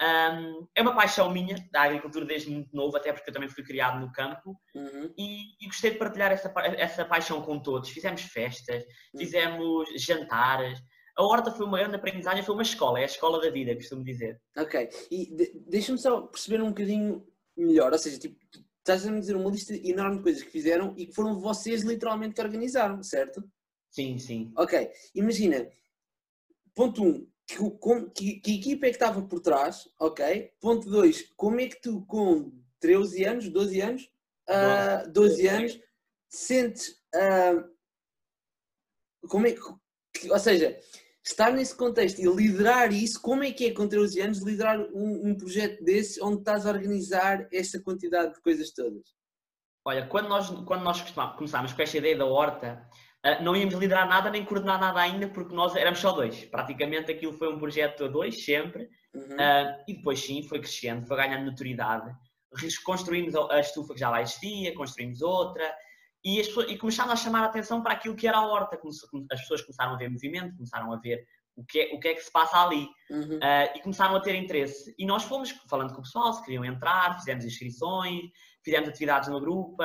Um, 0.00 0.66
é 0.74 0.80
uma 0.80 0.94
paixão 0.94 1.30
minha 1.30 1.56
da 1.70 1.82
agricultura 1.82 2.24
desde 2.24 2.48
muito 2.48 2.74
novo, 2.74 2.96
até 2.96 3.12
porque 3.12 3.28
eu 3.28 3.34
também 3.34 3.50
fui 3.50 3.62
criado 3.62 4.00
no 4.00 4.10
campo 4.10 4.58
uhum. 4.74 5.12
e, 5.18 5.62
e, 5.62 5.66
gostei 5.66 5.90
de 5.90 5.98
partilhar 5.98 6.32
essa, 6.32 6.50
essa 6.78 7.04
paixão 7.04 7.42
com 7.42 7.58
todos. 7.58 7.90
Fizemos 7.90 8.22
festas, 8.22 8.82
uhum. 9.12 9.20
fizemos 9.20 9.88
jantares, 10.02 10.80
a 11.20 11.22
horta 11.22 11.50
foi 11.50 11.66
uma 11.66 11.78
grande 11.78 11.96
aprendizagem, 11.96 12.42
foi 12.42 12.54
uma 12.54 12.62
escola, 12.62 12.98
é 12.98 13.02
a 13.02 13.06
escola 13.06 13.40
da 13.40 13.50
vida, 13.50 13.74
costumo 13.74 14.02
dizer. 14.02 14.40
Ok, 14.56 14.88
e 15.10 15.26
de, 15.26 15.52
deixa-me 15.66 15.98
só 15.98 16.22
perceber 16.22 16.62
um 16.62 16.70
bocadinho 16.70 17.26
melhor, 17.54 17.92
ou 17.92 17.98
seja, 17.98 18.18
tipo, 18.18 18.38
estás 18.78 19.06
a 19.06 19.10
me 19.10 19.20
dizer 19.20 19.36
uma 19.36 19.50
lista 19.50 19.74
enorme 19.74 20.16
de 20.16 20.22
coisas 20.22 20.42
que 20.42 20.50
fizeram 20.50 20.94
e 20.96 21.06
que 21.06 21.14
foram 21.14 21.38
vocês 21.38 21.82
literalmente 21.82 22.34
que 22.34 22.40
organizaram, 22.40 23.02
certo? 23.02 23.44
Sim, 23.90 24.18
sim. 24.18 24.50
Ok, 24.56 24.90
imagina, 25.14 25.68
ponto 26.74 27.02
1, 27.02 27.06
um, 27.06 27.26
que, 28.08 28.10
que, 28.14 28.40
que, 28.40 28.54
equipa 28.56 28.86
é 28.86 28.88
que 28.88 28.96
estava 28.96 29.20
por 29.20 29.40
trás, 29.40 29.88
ok? 29.98 30.54
Ponto 30.58 30.88
2, 30.88 31.32
como 31.36 31.60
é 31.60 31.68
que 31.68 31.82
tu 31.82 32.02
com 32.06 32.50
13 32.80 33.24
anos, 33.26 33.48
12 33.50 33.80
anos, 33.82 34.02
uh, 34.48 35.04
ah, 35.04 35.04
12 35.06 35.48
anos, 35.48 35.80
sentes, 36.30 36.88
uh, 37.14 37.68
como 39.28 39.46
é 39.46 39.52
que, 39.52 40.30
ou 40.30 40.38
seja, 40.38 40.78
estar 41.24 41.52
nesse 41.52 41.76
contexto 41.76 42.18
e 42.18 42.26
liderar 42.26 42.92
isso, 42.92 43.20
como 43.20 43.44
é 43.44 43.52
que 43.52 43.66
é 43.66 43.72
com 43.72 43.86
13 43.86 44.20
anos 44.20 44.42
liderar 44.42 44.80
um, 44.80 45.30
um 45.30 45.34
projeto 45.36 45.82
desse 45.84 46.22
onde 46.22 46.38
estás 46.38 46.66
a 46.66 46.70
organizar 46.70 47.46
essa 47.52 47.80
quantidade 47.80 48.34
de 48.34 48.40
coisas 48.40 48.70
todas? 48.72 49.02
Olha, 49.84 50.06
quando 50.06 50.28
nós, 50.28 50.50
quando 50.66 50.82
nós 50.82 51.00
começámos 51.36 51.72
com 51.72 51.82
esta 51.82 51.98
ideia 51.98 52.16
da 52.16 52.26
horta, 52.26 52.86
uh, 53.24 53.42
não 53.42 53.56
íamos 53.56 53.74
liderar 53.74 54.08
nada 54.08 54.30
nem 54.30 54.44
coordenar 54.44 54.78
nada 54.78 55.00
ainda, 55.00 55.28
porque 55.28 55.54
nós 55.54 55.74
éramos 55.76 56.00
só 56.00 56.12
dois. 56.12 56.44
Praticamente 56.46 57.10
aquilo 57.10 57.32
foi 57.32 57.52
um 57.52 57.58
projeto 57.58 58.04
a 58.04 58.08
dois, 58.08 58.44
sempre. 58.44 58.88
Uhum. 59.14 59.22
Uh, 59.22 59.84
e 59.88 59.94
depois, 59.94 60.20
sim, 60.20 60.42
foi 60.42 60.60
crescendo, 60.60 61.06
foi 61.06 61.16
ganhando 61.16 61.46
notoriedade. 61.46 62.10
Construímos 62.84 63.34
a 63.34 63.60
estufa 63.60 63.94
que 63.94 64.00
já 64.00 64.10
lá 64.10 64.22
existia, 64.22 64.74
construímos 64.74 65.22
outra. 65.22 65.72
E, 66.24 66.40
as, 66.40 66.48
e 66.68 66.76
começámos 66.76 67.12
a 67.12 67.16
chamar 67.16 67.42
a 67.42 67.46
atenção 67.46 67.82
para 67.82 67.94
aquilo 67.94 68.16
que 68.16 68.26
era 68.26 68.38
a 68.38 68.46
horta. 68.46 68.78
As 69.30 69.40
pessoas 69.40 69.62
começaram 69.62 69.94
a 69.94 69.96
ver 69.96 70.10
movimento, 70.10 70.54
começaram 70.56 70.92
a 70.92 70.96
ver 70.96 71.26
o 71.56 71.64
que 71.64 71.80
é, 71.80 71.94
o 71.94 72.00
que, 72.00 72.08
é 72.08 72.14
que 72.14 72.22
se 72.22 72.32
passa 72.32 72.62
ali. 72.62 72.88
Uhum. 73.10 73.36
Uh, 73.36 73.76
e 73.76 73.80
começaram 73.80 74.16
a 74.16 74.20
ter 74.20 74.34
interesse. 74.34 74.94
E 74.98 75.06
nós 75.06 75.24
fomos 75.24 75.50
falando 75.68 75.92
com 75.92 76.00
o 76.00 76.02
pessoal, 76.02 76.32
se 76.32 76.44
queriam 76.44 76.64
entrar, 76.64 77.18
fizemos 77.18 77.44
inscrições, 77.44 78.22
fizemos 78.64 78.88
atividades 78.88 79.28
no 79.28 79.40
grupo, 79.40 79.76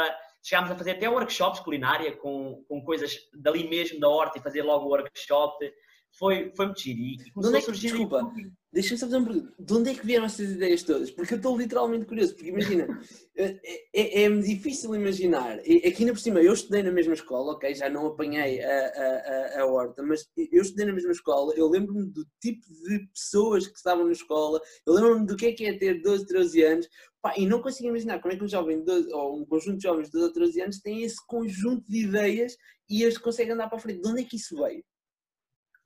chegámos 0.44 0.72
a 0.72 0.76
fazer 0.76 0.92
até 0.92 1.10
workshops 1.10 1.60
culinária 1.60 2.16
com, 2.18 2.64
com 2.68 2.84
coisas 2.84 3.18
dali 3.34 3.68
mesmo 3.68 4.00
da 4.00 4.08
horta 4.08 4.38
e 4.38 4.42
fazer 4.42 4.62
logo 4.62 4.86
o 4.86 4.90
workshop. 4.90 5.72
Foi, 6.18 6.52
foi 6.56 6.66
muito 6.68 6.82
giro. 6.82 7.00
E 7.00 7.32
começou 7.32 7.58
é 7.58 7.62
que. 7.62 7.72
Desculpa, 7.72 8.34
deixa-me 8.72 8.98
só 8.98 9.06
fazer 9.06 9.18
uma 9.18 9.28
pergunta. 9.28 9.54
De 9.60 9.74
onde 9.74 9.90
é 9.90 9.94
que 9.94 10.06
vieram 10.06 10.26
essas 10.26 10.50
ideias 10.50 10.82
todas? 10.82 11.12
Porque 11.12 11.34
eu 11.34 11.38
estou 11.38 11.58
literalmente 11.58 12.06
curioso. 12.06 12.36
Porque 12.36 12.50
imagina, 12.50 12.88
é, 13.36 13.60
é, 13.94 14.24
é, 14.24 14.30
difícil 14.30 14.96
imaginar. 14.96 15.60
Aqui 15.60 15.96
ainda 16.00 16.14
por 16.14 16.20
cima, 16.20 16.42
eu 16.42 16.54
estudei 16.54 16.84
na 16.84 16.92
mesma 16.92 17.14
escola, 17.14 17.52
ok? 17.52 17.76
Já 17.76 17.90
não 17.90 18.08
apanhei 18.08 18.64
a, 18.64 18.70
a, 18.70 19.60
a, 19.60 19.62
a 19.62 19.66
horta, 19.66 20.02
mas 20.04 20.26
eu 20.38 20.62
estudei 20.62 20.86
na 20.86 20.94
mesma 20.94 21.12
escola. 21.12 21.54
Eu 21.54 21.68
lembro-me 21.70 22.06
do 22.06 22.26
tipo 22.40 22.66
de 22.66 23.08
pessoas 23.08 23.68
que 23.68 23.76
estavam 23.76 24.06
na 24.06 24.14
escola. 24.14 24.62
Eu 24.88 24.94
lembro-me 24.94 25.26
do 25.26 25.36
que 25.36 25.48
é 25.48 25.52
que 25.52 25.66
é 25.66 25.78
ter 25.78 26.02
12, 26.02 26.28
13 26.28 26.64
anos. 26.64 26.90
Pá, 27.22 27.34
e 27.36 27.46
não 27.46 27.62
consigo 27.62 27.90
imaginar 27.90 28.22
como 28.22 28.34
é 28.34 28.38
que 28.38 28.44
um 28.44 28.48
jovem, 28.48 28.80
de 28.80 28.86
12, 28.86 29.12
ou 29.12 29.42
um 29.42 29.46
conjunto 29.46 29.78
de 29.78 29.84
jovens 29.84 30.06
de 30.06 30.12
12 30.12 30.26
ou 30.28 30.34
13 30.34 30.62
anos 30.62 30.80
tem 30.80 31.04
esse 31.04 31.18
conjunto 31.28 31.84
de 31.90 32.06
ideias 32.06 32.56
e 32.90 33.04
eles 33.04 33.18
conseguem 33.18 33.54
andar 33.54 33.68
para 33.68 33.80
a 33.80 33.82
frente. 33.82 34.02
De 34.02 34.08
onde 34.08 34.22
é 34.22 34.24
que 34.24 34.38
isso 34.38 34.56
veio? 34.56 34.82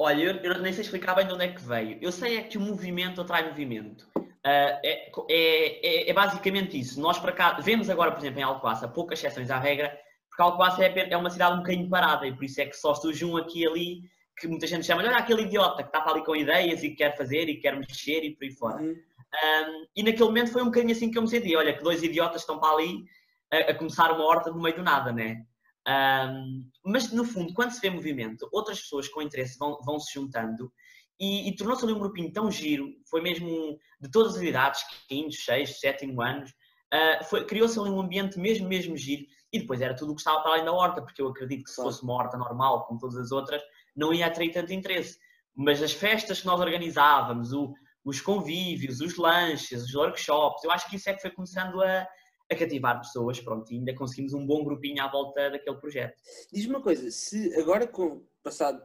Olha, 0.02 0.24
eu, 0.24 0.36
eu, 0.38 0.62
nem 0.62 0.72
sei 0.72 0.82
explicar 0.82 1.14
bem 1.14 1.28
de 1.28 1.34
onde 1.34 1.44
é 1.44 1.52
que 1.52 1.62
veio. 1.62 1.98
Eu 2.02 2.12
sei 2.12 2.38
é 2.38 2.42
que 2.42 2.58
o 2.58 2.62
movimento 2.62 3.20
atrai 3.20 3.50
movimento. 3.50 4.08
Uh, 4.16 4.80
é, 4.82 5.12
é, 5.30 6.10
é, 6.10 6.14
basicamente 6.14 6.80
isso. 6.80 7.02
Nós 7.02 7.20
para 7.20 7.34
cá, 7.34 7.60
vemos 7.60 7.90
agora, 7.90 8.10
por 8.10 8.20
exemplo, 8.20 8.40
em 8.40 8.44
Alcoaça, 8.44 8.88
poucas 8.88 9.20
exceções 9.20 9.52
à 9.52 9.60
regra, 9.60 9.94
porque 10.30 10.42
Alcoaça 10.42 10.86
é, 10.86 11.10
é 11.12 11.18
uma 11.18 11.30
cidade 11.30 11.56
um 11.56 11.58
bocadinho 11.58 11.90
parada 11.90 12.26
e 12.26 12.34
por 12.34 12.46
isso 12.46 12.62
é 12.62 12.66
que 12.66 12.78
só 12.78 12.94
surge 12.96 13.26
um 13.26 13.36
aqui 13.36 13.64
e 13.64 13.68
ali 13.68 14.02
que 14.38 14.48
muita 14.48 14.66
gente 14.66 14.86
chama, 14.86 15.04
olha 15.04 15.18
aquele 15.18 15.42
idiota 15.42 15.84
que 15.84 15.90
está 15.90 16.00
para 16.00 16.14
ali 16.14 16.24
com 16.24 16.34
ideias 16.34 16.82
e 16.82 16.92
que 16.92 16.96
quer 16.96 17.18
fazer 17.18 17.50
e 17.50 17.60
quer 17.60 17.78
mexer 17.78 18.24
e 18.24 18.34
por 18.34 18.46
aí 18.46 18.52
fora. 18.52 18.82
Uhum. 18.82 18.92
Um, 18.94 19.86
e 19.98 20.02
naquele 20.02 20.24
momento 20.24 20.52
foi 20.54 20.62
um 20.62 20.68
bocadinho 20.68 20.94
assim 20.94 21.12
que 21.12 21.18
eu 21.18 21.22
me 21.22 21.28
senti, 21.28 21.54
olha 21.58 21.74
que 21.74 21.84
dois 21.84 22.02
idiotas 22.02 22.42
estão 22.42 22.58
para 22.58 22.74
ali 22.74 23.04
a, 23.52 23.72
a 23.72 23.76
começar 23.76 24.12
uma 24.14 24.24
horta 24.24 24.50
no 24.50 24.62
meio 24.62 24.78
do 24.78 24.82
nada, 24.82 25.12
né? 25.12 25.46
Um, 25.90 26.70
mas, 26.86 27.12
no 27.12 27.26
fundo, 27.26 27.52
quando 27.54 27.72
se 27.72 27.82
vê 27.82 27.90
movimento, 27.90 28.48
outras 28.52 28.80
pessoas 28.80 29.08
com 29.08 29.24
interesse 29.24 29.58
vão, 29.58 29.80
vão 29.82 30.00
se 30.00 30.14
juntando 30.14 30.72
e, 31.20 31.50
e 31.50 31.56
tornou-se 31.56 31.84
ali 31.84 31.94
um 31.94 32.00
grupinho 32.00 32.32
tão 32.32 32.52
giro, 32.52 32.94
foi 33.10 33.22
mesmo 33.22 33.80
de 34.00 34.12
todas 34.12 34.36
as 34.36 34.42
idades, 34.44 34.84
quinto, 35.08 35.34
sexto, 35.34 35.80
sétimo 35.80 36.22
anos, 36.22 36.52
uh, 36.94 37.46
criou-se 37.46 37.80
ali 37.80 37.90
um 37.90 38.00
ambiente 38.00 38.38
mesmo, 38.38 38.68
mesmo 38.68 38.96
giro 38.96 39.26
e 39.52 39.60
depois 39.60 39.82
era 39.82 39.96
tudo 39.96 40.12
o 40.12 40.16
que 40.16 40.22
estava 40.22 40.42
para 40.42 40.52
além 40.52 40.66
da 40.66 40.72
horta, 40.72 41.02
porque 41.02 41.22
eu 41.22 41.28
acredito 41.28 41.64
que 41.64 41.72
se 41.72 41.78
fosse 41.78 42.04
uma 42.04 42.14
horta 42.14 42.38
normal, 42.38 42.86
como 42.86 43.00
todas 43.00 43.18
as 43.18 43.32
outras, 43.32 43.62
não 43.96 44.14
ia 44.14 44.28
atrair 44.28 44.52
tanto 44.52 44.72
interesse. 44.72 45.18
Mas 45.56 45.82
as 45.82 45.92
festas 45.92 46.42
que 46.42 46.46
nós 46.46 46.60
organizávamos, 46.60 47.52
o, 47.52 47.74
os 48.06 48.22
convívios, 48.22 49.02
os 49.02 49.18
lanches, 49.18 49.84
os 49.84 49.96
workshops, 49.96 50.64
eu 50.64 50.72
acho 50.72 50.88
que 50.88 50.98
isso 50.98 51.10
é 51.10 51.14
que 51.14 51.22
foi 51.22 51.32
começando 51.32 51.82
a, 51.82 52.08
a 52.52 52.56
cativar 52.56 53.00
pessoas, 53.00 53.40
pronto, 53.40 53.72
e 53.72 53.78
ainda 53.78 53.94
conseguimos 53.94 54.34
um 54.34 54.46
bom 54.46 54.64
grupinho 54.64 55.04
à 55.04 55.08
volta 55.10 55.52
daquele 55.52 55.78
projeto. 55.78 56.16
Diz-me 56.52 56.76
uma 56.76 56.82
coisa, 56.82 57.10
se 57.12 57.54
agora 57.60 57.86
com 57.88 58.26
passado, 58.42 58.82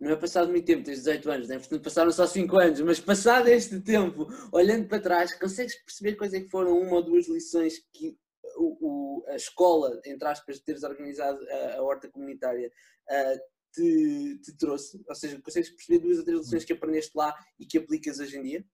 não 0.00 0.10
é 0.10 0.16
passado 0.16 0.50
muito 0.50 0.64
tempo, 0.64 0.82
tens 0.82 0.98
18 0.98 1.30
anos, 1.30 1.48
né? 1.48 1.58
portanto 1.58 1.82
passaram 1.82 2.10
só 2.10 2.26
5 2.26 2.58
anos, 2.58 2.80
mas 2.80 2.98
passado 2.98 3.48
este 3.48 3.78
tempo, 3.80 4.26
olhando 4.50 4.88
para 4.88 5.00
trás, 5.02 5.38
consegues 5.38 5.74
perceber 5.84 6.16
quais 6.16 6.32
é 6.32 6.40
que 6.40 6.48
foram 6.48 6.78
uma 6.78 6.96
ou 6.96 7.02
duas 7.02 7.28
lições 7.28 7.74
que 7.92 8.16
o, 8.56 8.78
o 8.80 9.00
a 9.28 9.36
escola, 9.36 10.00
entre 10.06 10.26
aspas, 10.26 10.60
teres 10.60 10.82
organizado 10.82 11.38
a, 11.48 11.76
a 11.76 11.82
horta 11.82 12.08
comunitária, 12.08 12.70
uh, 13.08 13.40
te, 13.72 14.40
te, 14.42 14.56
trouxe? 14.56 15.02
Ou 15.06 15.14
seja, 15.14 15.40
consegues 15.40 15.70
perceber 15.70 15.98
duas 16.00 16.18
ou 16.18 16.24
três 16.24 16.40
lições 16.40 16.64
que 16.64 16.72
aprendeste 16.72 17.12
lá 17.14 17.34
e 17.58 17.66
que 17.66 17.78
aplicas 17.78 18.18
hoje 18.18 18.38
em 18.38 18.42
dia? 18.42 18.64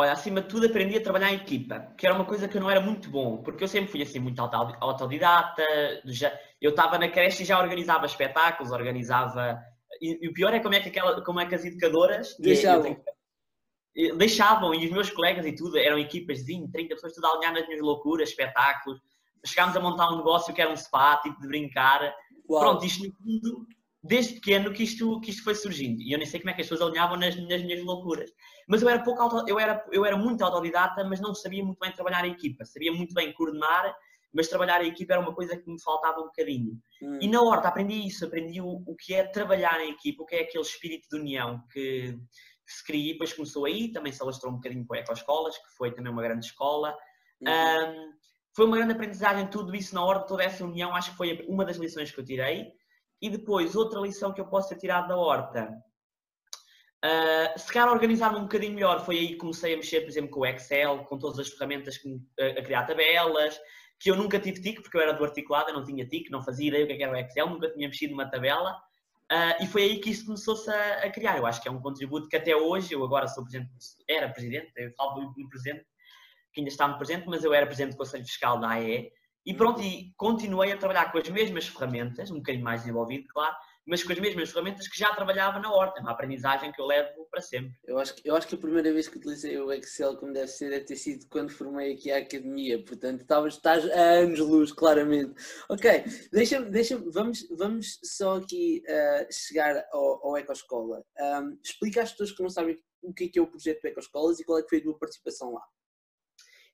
Olha, 0.00 0.12
acima 0.12 0.40
de 0.40 0.46
tudo 0.46 0.66
aprendi 0.66 0.96
a 0.96 1.02
trabalhar 1.02 1.32
em 1.32 1.34
equipa, 1.34 1.92
que 1.98 2.06
era 2.06 2.14
uma 2.14 2.24
coisa 2.24 2.46
que 2.46 2.56
eu 2.56 2.60
não 2.60 2.70
era 2.70 2.80
muito 2.80 3.10
bom, 3.10 3.42
porque 3.42 3.64
eu 3.64 3.66
sempre 3.66 3.90
fui 3.90 4.00
assim 4.00 4.20
muito 4.20 4.38
autodidata, 4.38 5.64
já, 6.04 6.32
eu 6.60 6.70
estava 6.70 6.96
na 6.96 7.08
creche 7.08 7.42
e 7.42 7.44
já 7.44 7.60
organizava 7.60 8.06
espetáculos, 8.06 8.70
organizava... 8.70 9.60
E, 10.00 10.24
e, 10.24 10.28
o 10.28 10.32
pior 10.32 10.54
é 10.54 10.60
como 10.60 10.76
é 10.76 10.80
que, 10.80 10.88
aquela, 10.88 11.20
como 11.24 11.40
é 11.40 11.46
que 11.46 11.54
as 11.56 11.64
educadoras... 11.64 12.36
Deixavam. 12.38 12.94
Tenho, 13.92 14.16
deixavam, 14.16 14.72
e 14.72 14.86
os 14.86 14.92
meus 14.92 15.10
colegas 15.10 15.44
e 15.44 15.52
tudo, 15.52 15.76
eram 15.76 15.98
equipas 15.98 16.38
de 16.38 16.44
20, 16.44 16.70
30 16.70 16.94
pessoas, 16.94 17.14
tudo 17.14 17.26
a 17.26 17.32
alinhar 17.32 17.54
nas 17.54 17.66
minhas 17.66 17.82
loucuras, 17.82 18.28
espetáculos. 18.28 19.00
Chegámos 19.44 19.76
a 19.76 19.80
montar 19.80 20.12
um 20.12 20.18
negócio 20.18 20.54
que 20.54 20.62
era 20.62 20.70
um 20.70 20.76
spa, 20.76 21.16
tipo 21.16 21.40
de 21.40 21.48
brincar. 21.48 22.14
Uau. 22.48 22.60
Pronto, 22.60 22.86
isto 22.86 23.04
no 23.04 23.12
fundo 23.14 23.66
desde 24.08 24.34
pequeno 24.34 24.72
que 24.72 24.82
isto, 24.82 25.20
que 25.20 25.30
isto 25.30 25.44
foi 25.44 25.54
surgindo. 25.54 26.00
E 26.00 26.12
eu 26.12 26.18
nem 26.18 26.26
sei 26.26 26.40
como 26.40 26.50
é 26.50 26.54
que 26.54 26.62
as 26.62 26.68
pessoas 26.68 26.88
alinhavam 26.88 27.16
nas, 27.16 27.36
nas 27.36 27.62
minhas 27.62 27.84
loucuras. 27.84 28.30
Mas 28.66 28.82
eu 28.82 28.88
era, 28.88 29.02
pouco 29.02 29.20
auto, 29.20 29.48
eu, 29.48 29.60
era, 29.60 29.84
eu 29.92 30.04
era 30.04 30.16
muito 30.16 30.42
autodidata, 30.42 31.04
mas 31.04 31.20
não 31.20 31.34
sabia 31.34 31.64
muito 31.64 31.78
bem 31.78 31.92
trabalhar 31.92 32.24
em 32.24 32.32
equipa. 32.32 32.64
Sabia 32.64 32.92
muito 32.92 33.14
bem 33.14 33.32
coordenar, 33.32 33.94
mas 34.32 34.48
trabalhar 34.48 34.82
em 34.82 34.88
equipa 34.88 35.12
era 35.12 35.22
uma 35.22 35.34
coisa 35.34 35.56
que 35.56 35.70
me 35.70 35.80
faltava 35.80 36.20
um 36.20 36.26
bocadinho. 36.26 36.78
Hum. 37.02 37.18
E 37.20 37.28
na 37.28 37.42
horta 37.42 37.68
aprendi 37.68 38.06
isso, 38.06 38.24
aprendi 38.24 38.60
o, 38.60 38.82
o 38.86 38.96
que 38.96 39.14
é 39.14 39.24
trabalhar 39.24 39.80
em 39.80 39.90
equipa, 39.90 40.22
o 40.22 40.26
que 40.26 40.36
é 40.36 40.40
aquele 40.40 40.64
espírito 40.64 41.06
de 41.10 41.16
união 41.16 41.62
que, 41.70 42.18
que 42.66 42.72
se 42.72 42.84
cria 42.84 43.10
e 43.10 43.12
depois 43.12 43.32
começou 43.32 43.66
aí, 43.66 43.92
também 43.92 44.12
se 44.12 44.22
alastrou 44.22 44.52
um 44.52 44.56
bocadinho 44.56 44.86
com 44.86 44.94
a 44.94 44.98
Ecoescolas, 44.98 45.56
que 45.58 45.76
foi 45.76 45.92
também 45.92 46.12
uma 46.12 46.22
grande 46.22 46.46
escola. 46.46 46.96
Uhum. 47.40 47.48
Um, 47.50 48.12
foi 48.56 48.66
uma 48.66 48.76
grande 48.76 48.92
aprendizagem 48.92 49.46
tudo 49.48 49.74
isso 49.76 49.94
na 49.94 50.04
horta, 50.04 50.26
toda 50.26 50.42
essa 50.42 50.64
união, 50.64 50.94
acho 50.94 51.12
que 51.12 51.16
foi 51.16 51.44
uma 51.46 51.64
das 51.64 51.76
lições 51.76 52.10
que 52.10 52.18
eu 52.18 52.24
tirei. 52.24 52.72
E 53.20 53.28
depois, 53.28 53.74
outra 53.74 54.00
lição 54.00 54.32
que 54.32 54.40
eu 54.40 54.46
posso 54.46 54.68
ter 54.68 54.76
tirado 54.76 55.08
da 55.08 55.16
horta. 55.16 55.70
Uh, 57.04 57.58
se 57.58 57.72
calhar 57.72 57.92
organizar-me 57.92 58.38
um 58.38 58.42
bocadinho 58.42 58.74
melhor, 58.74 59.04
foi 59.04 59.18
aí 59.18 59.28
que 59.28 59.36
comecei 59.36 59.74
a 59.74 59.76
mexer, 59.76 60.00
por 60.00 60.08
exemplo, 60.08 60.30
com 60.30 60.40
o 60.40 60.46
Excel, 60.46 61.04
com 61.04 61.18
todas 61.18 61.38
as 61.38 61.48
ferramentas, 61.48 61.96
que, 61.96 62.20
a, 62.40 62.60
a 62.60 62.62
criar 62.62 62.84
tabelas, 62.84 63.58
que 64.00 64.10
eu 64.10 64.16
nunca 64.16 64.38
tive 64.38 64.60
TIC, 64.60 64.82
porque 64.82 64.96
eu 64.96 65.02
era 65.02 65.12
do 65.12 65.24
articulado, 65.24 65.70
eu 65.70 65.74
não 65.74 65.84
tinha 65.84 66.06
TIC, 66.06 66.30
não 66.30 66.42
fazia 66.42 66.68
ideia 66.68 66.84
o 66.84 66.86
que 66.86 66.94
é 66.94 67.02
era 67.02 67.12
o 67.12 67.16
Excel, 67.16 67.50
nunca 67.50 67.70
tinha 67.70 67.88
mexido 67.88 68.12
numa 68.12 68.30
tabela. 68.30 68.72
Uh, 69.30 69.62
e 69.62 69.66
foi 69.66 69.82
aí 69.82 70.00
que 70.00 70.10
isso 70.10 70.24
começou-se 70.24 70.70
a, 70.70 71.04
a, 71.04 71.10
criar. 71.10 71.36
Eu 71.36 71.46
acho 71.46 71.60
que 71.60 71.68
é 71.68 71.70
um 71.70 71.80
contributo 71.80 72.28
que 72.28 72.36
até 72.36 72.56
hoje, 72.56 72.94
eu 72.94 73.04
agora 73.04 73.28
sou 73.28 73.44
presidente, 73.44 73.70
era 74.08 74.28
presidente, 74.28 74.72
eu 74.76 74.92
falo 74.96 75.20
do 75.20 75.48
presidente, 75.48 75.84
que 76.52 76.60
ainda 76.60 76.70
está 76.70 76.88
no 76.88 76.96
presente, 76.96 77.28
mas 77.28 77.44
eu 77.44 77.52
era 77.52 77.66
presidente 77.66 77.92
do 77.92 77.98
Conselho 77.98 78.24
Fiscal 78.24 78.58
da 78.58 78.70
AE, 78.70 79.12
e 79.44 79.54
pronto, 79.54 79.80
e 79.80 80.12
continuei 80.16 80.72
a 80.72 80.76
trabalhar 80.76 81.10
com 81.10 81.18
as 81.18 81.28
mesmas 81.28 81.66
ferramentas, 81.68 82.30
um 82.30 82.36
bocadinho 82.36 82.64
mais 82.64 82.82
desenvolvido, 82.82 83.26
claro, 83.28 83.56
mas 83.88 84.02
com 84.04 84.12
as 84.12 84.18
mesmas 84.18 84.50
ferramentas 84.50 84.86
que 84.86 84.98
já 84.98 85.14
trabalhava 85.14 85.58
na 85.58 85.72
horta, 85.72 86.00
uma 86.00 86.10
aprendizagem 86.10 86.70
que 86.70 86.80
eu 86.80 86.84
levo 86.84 87.26
para 87.30 87.40
sempre. 87.40 87.72
Eu 87.86 87.98
acho, 87.98 88.14
que, 88.14 88.28
eu 88.28 88.36
acho 88.36 88.46
que 88.46 88.54
a 88.54 88.58
primeira 88.58 88.92
vez 88.92 89.08
que 89.08 89.16
utilizei 89.16 89.58
o 89.58 89.72
Excel 89.72 90.16
como 90.18 90.32
deve 90.34 90.48
ser 90.48 90.68
deve 90.68 90.84
ter 90.84 90.96
sido 90.96 91.26
quando 91.30 91.50
formei 91.50 91.94
aqui 91.94 92.12
a 92.12 92.18
academia, 92.18 92.84
portanto 92.84 93.22
estavas, 93.22 93.54
estás 93.54 93.90
a 93.90 94.00
anos 94.20 94.38
luz, 94.40 94.72
claramente. 94.72 95.34
Ok, 95.70 96.04
deixa-me, 96.30 96.70
deixa 96.70 96.98
vamos, 96.98 97.48
vamos 97.50 97.98
só 98.04 98.36
aqui 98.36 98.82
uh, 98.86 99.32
chegar 99.32 99.82
ao, 99.90 100.26
ao 100.26 100.36
Ecoescola. 100.36 101.02
Um, 101.18 101.58
explica 101.64 102.02
às 102.02 102.10
pessoas 102.10 102.32
que 102.32 102.42
não 102.42 102.50
sabem 102.50 102.78
o 103.02 103.14
que 103.14 103.24
é, 103.24 103.28
que 103.28 103.38
é 103.38 103.42
o 103.42 103.46
projeto 103.46 103.84
Ecoescolas 103.86 104.38
e 104.38 104.44
qual 104.44 104.58
é 104.58 104.62
que 104.62 104.68
foi 104.68 104.78
a 104.80 104.82
tua 104.82 104.98
participação 104.98 105.54
lá. 105.54 105.62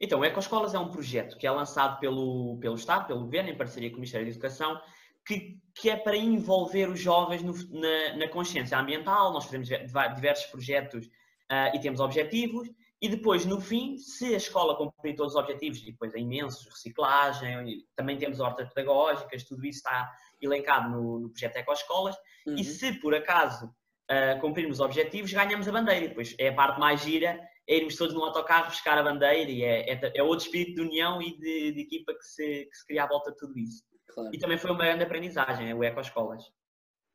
Então, 0.01 0.21
o 0.21 0.25
Ecoescolas 0.25 0.75
é 0.75 0.79
um 0.79 0.91
projeto 0.91 1.37
que 1.37 1.47
é 1.47 1.51
lançado 1.51 1.99
pelo, 2.01 2.59
pelo 2.61 2.75
Estado, 2.75 3.07
pelo 3.07 3.21
Governo, 3.21 3.51
em 3.51 3.57
parceria 3.57 3.91
com 3.91 3.97
o 3.97 4.01
Ministério 4.01 4.27
da 4.27 4.33
Educação, 4.33 4.81
que, 5.27 5.59
que 5.75 5.89
é 5.89 5.97
para 5.97 6.17
envolver 6.17 6.89
os 6.89 7.01
jovens 7.01 7.43
no, 7.43 7.55
na, 7.71 8.17
na, 8.17 8.29
consciência 8.29 8.79
ambiental. 8.79 9.33
Nós 9.33 9.45
fazemos 9.45 9.69
diversos 9.69 10.47
projetos 10.47 11.07
uh, 11.07 11.75
e 11.75 11.81
temos 11.81 12.01
objetivos. 12.01 12.69
E 13.01 13.09
depois, 13.09 13.45
no 13.45 13.61
fim, 13.61 13.99
se 13.99 14.35
a 14.35 14.37
escola 14.37 14.77
cumprir 14.77 15.15
todos 15.15 15.35
os 15.35 15.41
objetivos, 15.41 15.81
e 15.83 15.93
depois 15.93 16.15
é 16.15 16.19
imensos, 16.19 16.67
reciclagem, 16.67 17.85
também 17.95 18.17
temos 18.17 18.41
hortas 18.41 18.69
pedagógicas, 18.73 19.45
tudo 19.45 19.65
isso 19.67 19.79
está 19.79 20.11
elencado 20.41 20.91
no, 20.91 21.21
no 21.21 21.29
projeto 21.31 21.57
Ecoescolas. 21.57 22.17
Uhum. 22.47 22.55
E 22.55 22.65
se 22.65 22.93
por 23.01 23.15
acaso 23.15 23.67
uh, 23.67 24.41
cumprirmos 24.41 24.79
os 24.79 24.85
objetivos, 24.85 25.33
ganhamos 25.33 25.69
a 25.69 25.73
bandeira. 25.73 26.05
E 26.05 26.09
depois 26.09 26.35
é 26.39 26.49
a 26.49 26.55
parte 26.55 26.81
mais 26.81 27.01
gira 27.01 27.41
é 27.67 27.77
irmos 27.77 27.97
todos 27.97 28.15
no 28.15 28.23
autocarro 28.23 28.69
buscar 28.69 28.99
a 28.99 29.03
bandeira 29.03 29.51
e 29.51 29.63
é, 29.63 29.93
é, 29.93 30.13
é 30.15 30.23
outro 30.23 30.47
espírito 30.47 30.77
de 30.77 30.83
união 30.83 31.21
e 31.21 31.37
de, 31.39 31.73
de 31.73 31.81
equipa 31.81 32.15
que 32.15 32.25
se, 32.25 32.67
que 32.67 32.77
se 32.77 32.87
cria 32.87 33.05
à 33.05 33.07
volta 33.07 33.31
de 33.31 33.39
tudo 33.39 33.59
isso. 33.59 33.83
Claro. 34.09 34.31
E 34.33 34.39
também 34.39 34.59
foi 34.59 34.71
uma 34.71 34.85
grande 34.85 35.05
aprendizagem, 35.05 35.73
o 35.75 35.83
Eco 35.83 36.01
Escolas. 36.01 36.45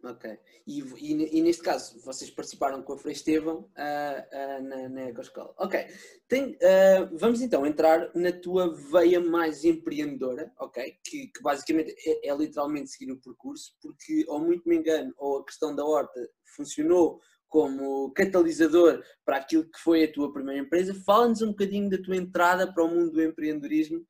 Ok. 0.04 0.30
E, 0.66 0.80
e, 0.80 1.40
e, 1.40 1.42
neste 1.42 1.62
caso, 1.62 2.00
vocês 2.06 2.32
participaram 2.32 2.82
com 2.82 2.94
a 2.94 2.98
Frei 2.98 3.12
Estevão 3.12 3.58
uh, 3.58 3.64
uh, 3.68 4.64
na, 4.64 4.90
na 4.90 5.10
Ecoscola. 5.10 5.54
Ok. 5.58 5.88
Tem, 6.28 6.52
uh, 6.54 7.18
vamos 7.18 7.42
então 7.42 7.66
entrar 7.66 8.10
na 8.16 8.32
tua 8.32 8.74
veia 8.74 9.20
mais 9.20 9.66
empreendedora, 9.66 10.54
ok? 10.58 10.98
Que, 11.04 11.28
que 11.28 11.42
basicamente 11.42 11.94
é, 12.06 12.30
é, 12.30 12.36
literalmente 12.36 12.92
seguir 12.92 13.12
o 13.12 13.20
percurso, 13.20 13.76
porque, 13.82 14.24
ou 14.30 14.40
muito 14.40 14.70
me 14.70 14.78
engano, 14.78 15.14
ou 15.18 15.40
a 15.40 15.46
questão 15.46 15.76
da 15.76 15.84
horta 15.84 16.30
funcionou 16.56 17.20
como 17.50 18.12
catalisador 18.14 19.04
para 19.26 19.38
aquilo 19.38 19.64
que 19.64 19.80
foi 19.80 20.04
a 20.04 20.12
tua 20.12 20.32
primeira 20.32 20.62
empresa. 20.62 20.94
Fala-nos 21.06 21.42
um 21.42 21.50
bocadinho 21.50 21.90
da 21.90 21.98
tua 21.98 22.16
entrada 22.16 22.72
para 22.72 22.84
o 22.84 22.88
mundo 22.88 23.12
do 23.12 23.22
empreendedorismo 23.22 24.06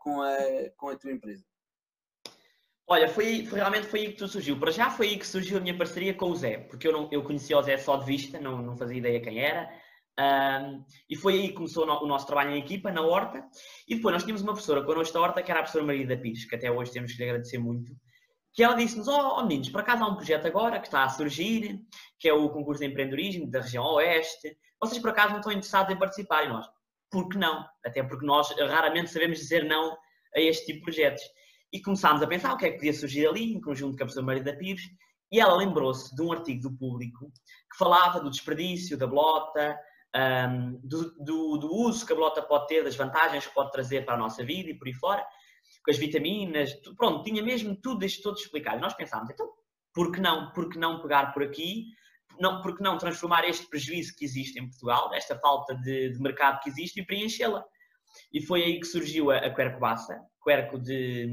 com, 0.00 0.22
a, 0.22 0.36
com 0.76 0.88
a 0.88 0.96
tua 0.96 1.12
empresa. 1.12 1.44
Olha, 2.90 3.06
foi, 3.06 3.46
realmente 3.52 3.86
foi 3.86 4.00
aí 4.00 4.08
que 4.08 4.16
tudo 4.16 4.30
surgiu. 4.30 4.58
Para 4.58 4.70
já 4.70 4.90
foi 4.90 5.08
aí 5.08 5.18
que 5.18 5.26
surgiu 5.26 5.58
a 5.58 5.60
minha 5.60 5.76
parceria 5.76 6.14
com 6.14 6.30
o 6.30 6.34
Zé, 6.34 6.56
porque 6.56 6.88
eu, 6.88 6.92
não, 6.92 7.08
eu 7.12 7.22
conhecia 7.22 7.58
o 7.58 7.62
Zé 7.62 7.76
só 7.76 7.96
de 7.96 8.06
vista, 8.06 8.40
não, 8.40 8.62
não 8.62 8.78
fazia 8.78 8.96
ideia 8.96 9.20
quem 9.20 9.38
era. 9.38 9.68
Um, 10.18 10.82
e 11.08 11.14
foi 11.14 11.34
aí 11.34 11.48
que 11.48 11.54
começou 11.54 11.84
o 11.84 12.06
nosso 12.06 12.26
trabalho 12.26 12.50
em 12.50 12.58
equipa, 12.58 12.90
na 12.90 13.02
Horta. 13.02 13.44
E 13.86 13.96
depois 13.96 14.14
nós 14.14 14.22
tínhamos 14.22 14.42
uma 14.42 14.52
professora 14.52 14.82
connosco 14.82 15.12
da 15.12 15.20
Horta, 15.20 15.42
que 15.42 15.50
era 15.50 15.60
a 15.60 15.62
professora 15.62 15.84
Maria 15.84 16.06
da 16.06 16.16
Pires, 16.16 16.46
que 16.46 16.56
até 16.56 16.70
hoje 16.70 16.90
temos 16.90 17.12
que 17.12 17.18
lhe 17.18 17.24
agradecer 17.28 17.58
muito, 17.58 17.92
que 18.52 18.62
ela 18.62 18.74
disse-nos, 18.74 19.08
ó 19.08 19.38
oh, 19.38 19.42
meninos, 19.42 19.68
por 19.70 19.80
acaso 19.80 20.02
há 20.02 20.08
um 20.08 20.16
projeto 20.16 20.46
agora 20.46 20.80
que 20.80 20.86
está 20.86 21.04
a 21.04 21.08
surgir, 21.08 21.80
que 22.18 22.28
é 22.28 22.32
o 22.32 22.48
concurso 22.50 22.80
de 22.80 22.88
empreendedorismo 22.88 23.50
da 23.50 23.60
região 23.60 23.84
Oeste. 23.84 24.56
Vocês 24.80 25.00
por 25.00 25.10
acaso 25.10 25.30
não 25.30 25.38
estão 25.38 25.52
interessados 25.52 25.94
em 25.94 25.98
participar? 25.98 26.44
E 26.44 26.48
nós, 26.48 26.66
por 27.10 27.28
que 27.28 27.38
não? 27.38 27.64
Até 27.84 28.02
porque 28.02 28.26
nós 28.26 28.48
raramente 28.58 29.10
sabemos 29.10 29.38
dizer 29.38 29.64
não 29.64 29.96
a 30.34 30.40
este 30.40 30.66
tipo 30.66 30.78
de 30.78 30.84
projetos. 30.84 31.22
E 31.72 31.80
começámos 31.80 32.22
a 32.22 32.26
pensar 32.26 32.52
o 32.52 32.56
que 32.56 32.66
é 32.66 32.70
que 32.70 32.76
podia 32.76 32.92
surgir 32.92 33.26
ali, 33.26 33.52
em 33.52 33.60
conjunto 33.60 33.96
com 33.96 34.02
a 34.02 34.06
professora 34.06 34.26
Maria 34.26 34.42
da 34.42 34.54
Pires, 34.54 34.82
e 35.30 35.38
ela 35.38 35.54
lembrou-se 35.54 36.14
de 36.14 36.22
um 36.22 36.32
artigo 36.32 36.62
do 36.62 36.76
público 36.76 37.30
que 37.70 37.78
falava 37.78 38.20
do 38.20 38.30
desperdício 38.30 38.96
da 38.96 39.06
blota, 39.06 39.78
um, 40.16 40.80
do, 40.82 41.14
do, 41.22 41.58
do, 41.58 41.74
uso 41.74 42.06
que 42.06 42.12
a 42.12 42.16
blota 42.16 42.42
pode 42.42 42.66
ter, 42.66 42.82
das 42.82 42.96
vantagens 42.96 43.46
que 43.46 43.54
pode 43.54 43.70
trazer 43.70 44.06
para 44.06 44.14
a 44.14 44.18
nossa 44.18 44.42
vida 44.42 44.70
e 44.70 44.74
por 44.74 44.88
aí 44.88 44.94
fora, 44.94 45.26
com 45.88 45.92
as 45.92 45.96
vitaminas, 45.96 46.74
pronto, 46.98 47.24
tinha 47.24 47.42
mesmo 47.42 47.74
tudo 47.74 48.04
isto 48.04 48.22
todo 48.22 48.36
explicado. 48.36 48.76
E 48.76 48.80
nós 48.82 48.92
pensámos, 48.92 49.30
então, 49.30 49.48
por 49.94 50.12
que 50.12 50.20
não? 50.20 50.52
Por 50.52 50.68
que 50.68 50.78
não 50.78 51.00
pegar 51.00 51.32
por 51.32 51.42
aqui? 51.42 51.86
Não, 52.38 52.60
por 52.60 52.76
que 52.76 52.82
não 52.82 52.98
transformar 52.98 53.48
este 53.48 53.66
prejuízo 53.66 54.14
que 54.14 54.22
existe 54.22 54.58
em 54.60 54.68
Portugal, 54.68 55.14
esta 55.14 55.38
falta 55.38 55.74
de, 55.76 56.10
de 56.10 56.20
mercado 56.20 56.60
que 56.60 56.68
existe, 56.68 57.00
e 57.00 57.06
preenchê-la? 57.06 57.64
E 58.30 58.42
foi 58.42 58.62
aí 58.64 58.78
que 58.78 58.86
surgiu 58.86 59.30
a, 59.30 59.38
a 59.38 59.54
Quercobassa, 59.54 60.20
querco 60.44 60.78
de 60.78 61.26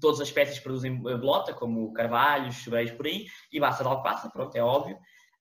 todas 0.00 0.20
as 0.22 0.28
espécies 0.28 0.56
que 0.56 0.64
produzem 0.64 0.98
blota, 1.02 1.52
como 1.52 1.92
carvalhos, 1.92 2.54
chubeiros 2.54 2.92
por 2.92 3.06
aí, 3.06 3.26
e 3.52 3.60
bassa 3.60 3.82
de 3.82 3.90
alface, 3.90 4.32
pronto, 4.32 4.56
é 4.56 4.62
óbvio. 4.62 4.96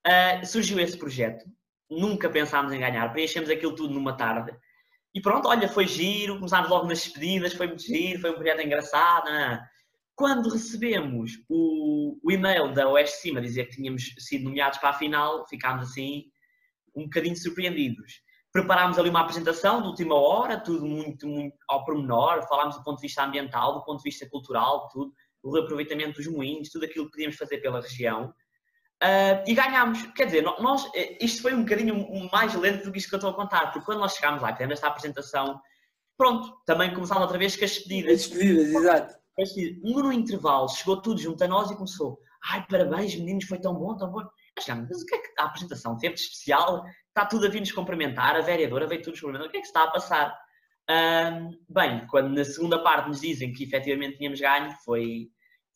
Uh, 0.05 0.45
surgiu 0.45 0.79
esse 0.81 0.97
projeto, 0.97 1.45
nunca 1.89 2.29
pensámos 2.29 2.73
em 2.73 2.79
ganhar, 2.79 3.09
preenchemos 3.13 3.49
aquilo 3.49 3.73
tudo 3.73 3.93
numa 3.93 4.17
tarde. 4.17 4.51
E 5.17 5.19
pronto, 5.19 5.47
olha, 5.47 5.67
foi 5.67 5.87
giro, 5.87 6.35
começámos 6.35 6.69
logo 6.69 6.85
nas 6.85 6.99
despedidas, 6.99 7.51
foi 7.51 7.65
muito 7.65 7.81
giro, 7.81 8.21
foi 8.21 8.29
um 8.29 8.35
projeto 8.35 8.61
engraçado. 8.61 9.25
Né? 9.25 9.67
Quando 10.13 10.47
recebemos 10.47 11.31
o, 11.49 12.19
o 12.23 12.31
e-mail 12.31 12.71
da 12.71 12.87
Oeste 12.87 13.17
Cima 13.17 13.41
dizer 13.41 13.65
que 13.65 13.77
tínhamos 13.77 14.13
sido 14.19 14.43
nomeados 14.43 14.77
para 14.77 14.91
a 14.91 14.93
final, 14.93 15.43
ficámos 15.47 15.89
assim 15.89 16.25
um 16.95 17.05
bocadinho 17.05 17.35
surpreendidos. 17.35 18.21
Preparámos 18.53 18.99
ali 18.99 19.09
uma 19.09 19.21
apresentação 19.21 19.81
de 19.81 19.87
última 19.87 20.13
hora, 20.13 20.59
tudo 20.59 20.85
muito, 20.85 21.27
muito 21.27 21.57
ao 21.67 21.83
pormenor, 21.83 22.47
falámos 22.47 22.77
do 22.77 22.83
ponto 22.83 22.97
de 22.97 23.07
vista 23.07 23.23
ambiental, 23.23 23.73
do 23.73 23.83
ponto 23.83 23.97
de 23.97 24.03
vista 24.03 24.29
cultural, 24.29 24.87
tudo, 24.89 25.11
o 25.41 25.51
reaproveitamento 25.51 26.17
dos 26.17 26.27
moinhos, 26.27 26.69
tudo 26.69 26.85
aquilo 26.85 27.05
que 27.05 27.11
podíamos 27.13 27.37
fazer 27.37 27.57
pela 27.57 27.81
região. 27.81 28.31
Uh, 29.03 29.43
e 29.45 29.53
ganhámos. 29.53 30.01
Quer 30.15 30.25
dizer, 30.25 30.41
nós, 30.41 30.89
eh, 30.95 31.17
isto 31.23 31.43
foi 31.43 31.53
um 31.53 31.63
bocadinho 31.63 32.07
mais 32.31 32.53
lento 32.55 32.85
do 32.85 32.91
que 32.91 32.97
isto 32.97 33.09
que 33.09 33.15
eu 33.15 33.17
estou 33.17 33.29
a 33.29 33.35
contar, 33.35 33.71
porque 33.71 33.85
quando 33.85 33.99
nós 33.99 34.15
chegámos 34.15 34.41
lá, 34.41 34.51
fizemos 34.53 34.73
esta 34.73 34.87
apresentação, 34.87 35.61
pronto, 36.17 36.51
também 36.65 36.93
começámos 36.93 37.23
outra 37.23 37.37
vez 37.37 37.55
com 37.55 37.65
as 37.65 37.71
despedidas. 37.71 38.13
As 38.13 38.27
despedidas, 38.27 38.67
exato. 38.69 39.15
Um 39.83 40.01
no 40.01 40.11
intervalo, 40.11 40.67
chegou 40.67 40.99
tudo 40.99 41.21
junto 41.21 41.43
a 41.43 41.47
nós 41.47 41.69
e 41.69 41.75
começou. 41.75 42.19
Ai, 42.51 42.65
parabéns, 42.67 43.15
meninos, 43.15 43.45
foi 43.45 43.59
tão 43.59 43.75
bom, 43.75 43.95
tão 43.95 44.09
bom. 44.09 44.21
Nós 44.21 44.65
chegámos, 44.65 44.89
mas 44.89 45.01
o 45.03 45.05
que 45.05 45.15
é 45.15 45.17
que 45.19 45.33
a 45.37 45.43
apresentação 45.43 45.95
teve 45.97 46.15
de 46.15 46.21
especial? 46.21 46.83
está 47.17 47.25
tudo 47.25 47.47
a 47.47 47.49
vir 47.49 47.61
nos 47.61 47.71
cumprimentar, 47.71 48.35
a 48.35 48.41
vereadora 48.41 48.85
veio 48.85 49.01
tudo 49.01 49.13
nos 49.13 49.21
cumprimentar, 49.21 49.47
o 49.47 49.51
que 49.51 49.57
é 49.57 49.61
que 49.61 49.67
está 49.67 49.83
a 49.83 49.91
passar? 49.91 50.37
Um, 50.89 51.49
bem, 51.67 52.05
quando 52.07 52.29
na 52.29 52.45
segunda 52.45 52.81
parte 52.83 53.07
nos 53.07 53.21
dizem 53.21 53.51
que 53.51 53.63
efetivamente 53.63 54.17
tínhamos 54.17 54.39
ganho, 54.39 54.71
foi, 54.85 55.27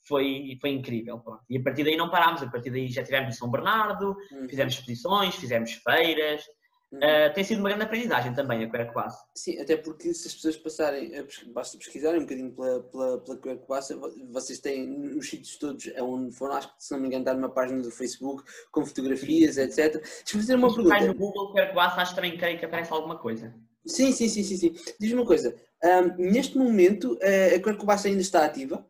foi, 0.01 0.57
foi 0.59 0.71
incrível. 0.71 1.19
Pronto. 1.19 1.43
E 1.49 1.57
a 1.57 1.63
partir 1.63 1.83
daí 1.83 1.95
não 1.95 2.09
parámos, 2.09 2.41
a 2.41 2.49
partir 2.49 2.69
daí 2.69 2.87
já 2.87 3.01
estivemos 3.01 3.35
em 3.35 3.37
São 3.37 3.49
Bernardo, 3.49 4.15
uhum. 4.31 4.49
fizemos 4.49 4.73
exposições, 4.73 5.35
fizemos 5.35 5.73
feiras. 5.73 6.43
Uhum. 6.91 6.99
Uh, 6.99 7.33
tem 7.33 7.43
sido 7.43 7.59
uma 7.59 7.69
grande 7.69 7.85
aprendizagem 7.85 8.33
também 8.33 8.65
a 8.65 8.69
Queer 8.69 8.91
Classe. 8.91 9.23
Sim, 9.33 9.57
até 9.59 9.77
porque 9.77 10.13
se 10.13 10.27
as 10.27 10.33
pessoas 10.33 10.57
passarem, 10.57 11.11
basta 11.53 11.77
pesquisarem 11.77 12.19
um 12.19 12.23
bocadinho 12.23 12.51
pela, 12.51 12.83
pela, 12.83 13.17
pela 13.19 13.37
Queer 13.37 13.57
Classe, 13.59 13.97
vocês 14.29 14.59
têm 14.59 14.87
nos 14.87 15.29
sítios 15.29 15.57
todos 15.57 15.87
é 15.87 16.03
onde 16.03 16.35
foram, 16.35 16.55
acho 16.55 16.67
que 16.67 16.83
se 16.83 16.91
não 16.91 16.99
me 16.99 17.07
engano, 17.07 17.21
está 17.21 17.33
numa 17.33 17.49
página 17.49 17.81
do 17.81 17.89
Facebook 17.89 18.43
com 18.71 18.85
fotografias, 18.85 19.55
sim. 19.55 19.61
etc. 19.61 20.01
Deixa-me 20.01 20.41
fazer 20.41 20.55
uma 20.55 20.73
pergunta. 20.73 21.07
no 21.07 21.15
Google 21.15 21.53
Queer 21.53 21.71
Classe, 21.71 21.99
acho 21.99 22.11
que 22.11 22.15
também 22.15 22.37
creio 22.37 22.59
que 22.59 22.65
aparece 22.65 22.91
alguma 22.91 23.17
coisa. 23.17 23.55
Sim, 23.85 24.11
sim, 24.11 24.27
sim, 24.27 24.43
sim. 24.43 24.57
sim. 24.57 24.75
Diz-me 24.99 25.19
uma 25.19 25.25
coisa, 25.25 25.55
um, 25.81 26.29
neste 26.29 26.57
momento 26.57 27.17
a 27.21 27.59
Queer 27.59 27.77
Classe 27.77 28.09
ainda 28.09 28.21
está 28.21 28.43
ativa? 28.43 28.85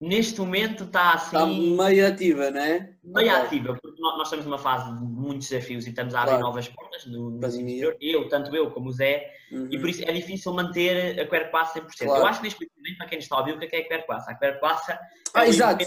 Neste 0.00 0.38
momento 0.38 0.84
está 0.84 1.14
assim. 1.14 1.36
Está 1.36 1.46
meio 1.84 2.06
ativa, 2.06 2.52
não 2.52 2.60
é? 2.60 2.94
Meio 3.02 3.32
okay. 3.32 3.42
ativa, 3.42 3.76
porque 3.82 4.00
nós 4.00 4.22
estamos 4.22 4.44
numa 4.44 4.58
fase 4.58 4.94
de 4.96 5.02
muitos 5.02 5.48
desafios 5.48 5.86
e 5.86 5.90
estamos 5.90 6.14
a 6.14 6.20
abrir 6.20 6.34
claro. 6.34 6.46
novas 6.46 6.68
portas 6.68 7.04
no, 7.06 7.30
no 7.30 7.46
interior. 7.46 7.96
Eu, 8.00 8.28
tanto 8.28 8.54
eu 8.54 8.70
como 8.70 8.90
o 8.90 8.92
Zé, 8.92 9.28
uhum. 9.50 9.68
e 9.72 9.76
por 9.76 9.88
isso 9.88 10.04
é 10.04 10.12
difícil 10.12 10.54
manter 10.54 11.18
a 11.18 11.26
Quer 11.26 11.50
Passa 11.50 11.80
100%. 11.80 12.04
Claro. 12.04 12.22
Eu 12.22 12.26
acho 12.26 12.40
que 12.40 12.46
neste 12.46 12.70
momento, 12.76 12.98
para 12.98 13.08
quem 13.08 13.18
está 13.18 13.34
a 13.34 13.38
ouvir, 13.40 13.54
o 13.54 13.58
que 13.58 13.74
é, 13.74 13.80
é 13.80 13.84
a 13.84 13.88
Quer 13.88 14.06
Passa? 14.06 14.30
A 14.30 14.34
Quer 14.36 14.60
Passa. 14.60 15.00
Ah, 15.34 15.44
é 15.44 15.48
exato! 15.48 15.84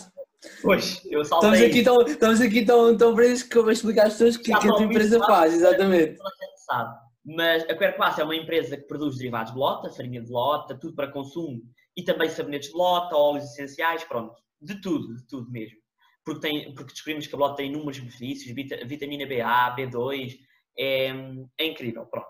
Pois, 0.61 1.01
eu 1.05 1.23
saltei. 1.23 1.51
Estamos 1.51 1.69
aqui 1.69 1.83
tão, 1.83 2.01
estamos 2.01 2.41
aqui 2.41 2.65
tão, 2.65 2.97
tão 2.97 3.15
presos 3.15 3.43
que 3.43 3.57
eu 3.57 3.63
vou 3.63 3.71
explicar 3.71 4.07
às 4.07 4.13
pessoas 4.13 4.35
que, 4.35 4.43
que 4.43 4.53
a 4.53 4.59
tua 4.59 4.83
empresa 4.83 5.19
faz, 5.19 5.53
exatamente. 5.53 6.17
Sabe. 6.65 6.99
Mas 7.23 7.63
a 7.63 7.75
Quer 7.75 7.95
Passa 7.95 8.21
é 8.21 8.25
uma 8.25 8.35
empresa 8.35 8.75
que 8.75 8.83
produz 8.83 9.17
derivados 9.17 9.53
de 9.53 9.57
lota, 9.57 9.89
farinha 9.89 10.21
de 10.21 10.29
lota, 10.29 10.75
tudo 10.75 10.95
para 10.95 11.07
consumo 11.07 11.61
e 11.95 12.03
também 12.03 12.29
sabonetes 12.29 12.69
de 12.69 12.75
lota, 12.75 13.15
óleos 13.15 13.45
essenciais, 13.45 14.03
pronto, 14.03 14.35
de 14.61 14.79
tudo, 14.81 15.15
de 15.15 15.27
tudo 15.27 15.51
mesmo. 15.51 15.77
Porque, 16.23 16.41
tem, 16.41 16.73
porque 16.75 16.93
descobrimos 16.93 17.27
que 17.27 17.35
a 17.35 17.37
lota 17.37 17.55
tem 17.57 17.69
inúmeros 17.69 17.99
benefícios, 17.99 18.55
vitamina 18.85 19.25
BA, 19.25 19.75
B2, 19.75 20.37
é, 20.77 21.07
é 21.57 21.65
incrível, 21.65 22.05
pronto. 22.05 22.29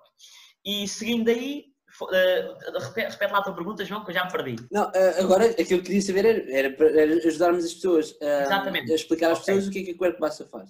E 0.66 0.88
seguindo 0.88 1.30
aí, 1.30 1.66
uh, 2.02 2.80
repete, 2.80 3.12
repete, 3.12 3.34
lá 3.34 3.40
a 3.40 3.44
tua 3.44 3.54
pergunta, 3.54 3.86
João, 3.86 4.04
que 4.04 4.12
eu 4.12 4.16
já 4.16 4.26
me 4.26 4.32
perdi. 4.32 4.56
Não, 4.72 4.88
uh, 4.90 5.20
agora 5.20 5.46
aquilo 5.46 5.68
que 5.68 5.74
eu 5.74 5.84
queria 5.84 6.02
saber 6.02 6.26
era, 6.26 6.52
era, 6.52 7.00
era 7.00 7.28
ajudarmos 7.28 7.66
as 7.66 7.74
pessoas 7.74 8.12
uh, 8.12 8.50
a 8.52 8.96
explicar 8.96 9.32
às 9.32 9.40
okay. 9.40 9.56
pessoas 9.56 9.68
o 9.68 9.72
que 9.72 9.80
é 9.80 9.84
que 9.84 9.92
a 9.92 9.98
Quercubassa 9.98 10.48
faz. 10.48 10.70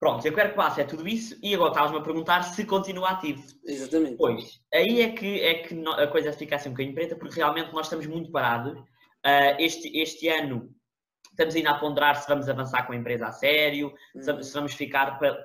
Pronto, 0.00 0.26
eu 0.26 0.32
quero 0.32 0.50
que 0.50 0.56
passe 0.56 0.80
é 0.80 0.84
tudo 0.84 1.06
isso 1.06 1.38
e 1.42 1.54
agora 1.54 1.72
estavas-me 1.72 1.98
a 1.98 2.02
perguntar 2.02 2.42
se 2.42 2.64
continua 2.64 3.10
ativo. 3.10 3.44
Exatamente. 3.66 4.16
Pois, 4.16 4.58
aí 4.72 5.02
é 5.02 5.10
que, 5.10 5.40
é 5.42 5.54
que 5.56 5.84
a 5.86 6.06
coisa 6.06 6.32
fica 6.32 6.56
assim 6.56 6.70
um 6.70 6.72
bocadinho 6.72 6.94
preta, 6.94 7.16
porque 7.16 7.36
realmente 7.36 7.70
nós 7.74 7.84
estamos 7.84 8.06
muito 8.06 8.32
parados. 8.32 8.78
Uh, 8.80 9.54
este, 9.58 9.94
este 9.98 10.26
ano 10.28 10.74
estamos 11.30 11.54
ainda 11.54 11.72
a 11.72 11.78
ponderar 11.78 12.16
se 12.16 12.26
vamos 12.26 12.48
avançar 12.48 12.86
com 12.86 12.94
a 12.94 12.96
empresa 12.96 13.26
a 13.26 13.32
sério, 13.32 13.92
uhum. 14.14 14.42
se 14.42 14.54
vamos 14.54 14.72
ficar 14.72 15.18
para, 15.18 15.38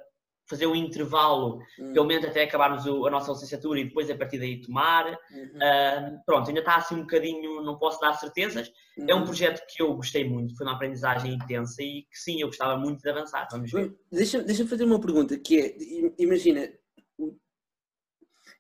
fazer 0.47 0.67
um 0.67 0.75
intervalo, 0.75 1.60
uhum. 1.79 1.93
pelo 1.93 2.05
menos 2.05 2.25
até 2.25 2.43
acabarmos 2.43 2.86
o, 2.86 3.05
a 3.05 3.10
nossa 3.10 3.31
licenciatura 3.31 3.79
e 3.79 3.86
depois 3.86 4.10
a 4.10 4.15
partir 4.15 4.38
daí 4.38 4.62
tomar. 4.62 5.08
Uhum. 5.08 5.45
Uh, 5.55 6.19
pronto, 6.25 6.47
ainda 6.47 6.60
está 6.60 6.75
assim 6.75 6.95
um 6.95 7.01
bocadinho, 7.01 7.62
não 7.62 7.77
posso 7.77 7.99
dar 7.99 8.13
certezas. 8.13 8.71
Uhum. 8.97 9.05
É 9.08 9.15
um 9.15 9.19
uhum. 9.19 9.25
projeto 9.25 9.65
que 9.67 9.81
eu 9.81 9.93
gostei 9.95 10.27
muito, 10.27 10.55
foi 10.55 10.65
uma 10.65 10.75
aprendizagem 10.75 11.34
intensa 11.34 11.81
e 11.81 12.03
que 12.03 12.17
sim, 12.17 12.41
eu 12.41 12.47
gostava 12.47 12.77
muito 12.77 13.01
de 13.01 13.10
avançar. 13.10 13.47
Vamos 13.51 13.71
ver. 13.71 13.93
Deixa-me 14.12 14.43
deixa 14.43 14.65
fazer 14.67 14.84
uma 14.84 14.99
pergunta 14.99 15.38
que 15.38 15.60
é, 15.60 15.75
imagina, 16.19 16.69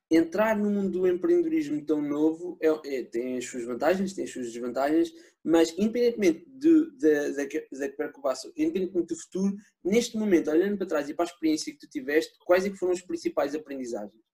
entrar 0.09 0.55
no 0.55 0.69
mundo 0.69 0.99
do 0.99 1.07
empreendedorismo 1.07 1.83
tão 1.85 2.01
novo 2.01 2.57
é, 2.61 2.67
é, 2.67 3.03
tem 3.03 3.37
as 3.37 3.45
suas 3.45 3.65
vantagens, 3.65 4.13
tem 4.13 4.23
as 4.23 4.31
suas 4.31 4.51
desvantagens, 4.51 5.11
mas 5.45 5.77
independentemente 5.77 6.43
da 6.59 7.89
Percobasso, 7.95 8.51
independentemente 8.57 9.13
do 9.13 9.21
futuro, 9.21 9.55
neste 9.83 10.17
momento, 10.17 10.49
olhando 10.49 10.77
para 10.77 10.87
trás 10.87 11.07
e 11.07 11.13
para 11.13 11.25
a 11.25 11.27
experiência 11.27 11.71
que 11.71 11.77
tu 11.77 11.87
tiveste, 11.87 12.35
quais 12.43 12.65
é 12.65 12.69
que 12.69 12.77
foram 12.77 12.93
as 12.93 13.01
principais 13.01 13.53
aprendizagens? 13.53 14.25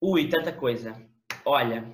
Ui, 0.00 0.28
tanta 0.28 0.52
coisa. 0.52 1.04
Olha, 1.44 1.92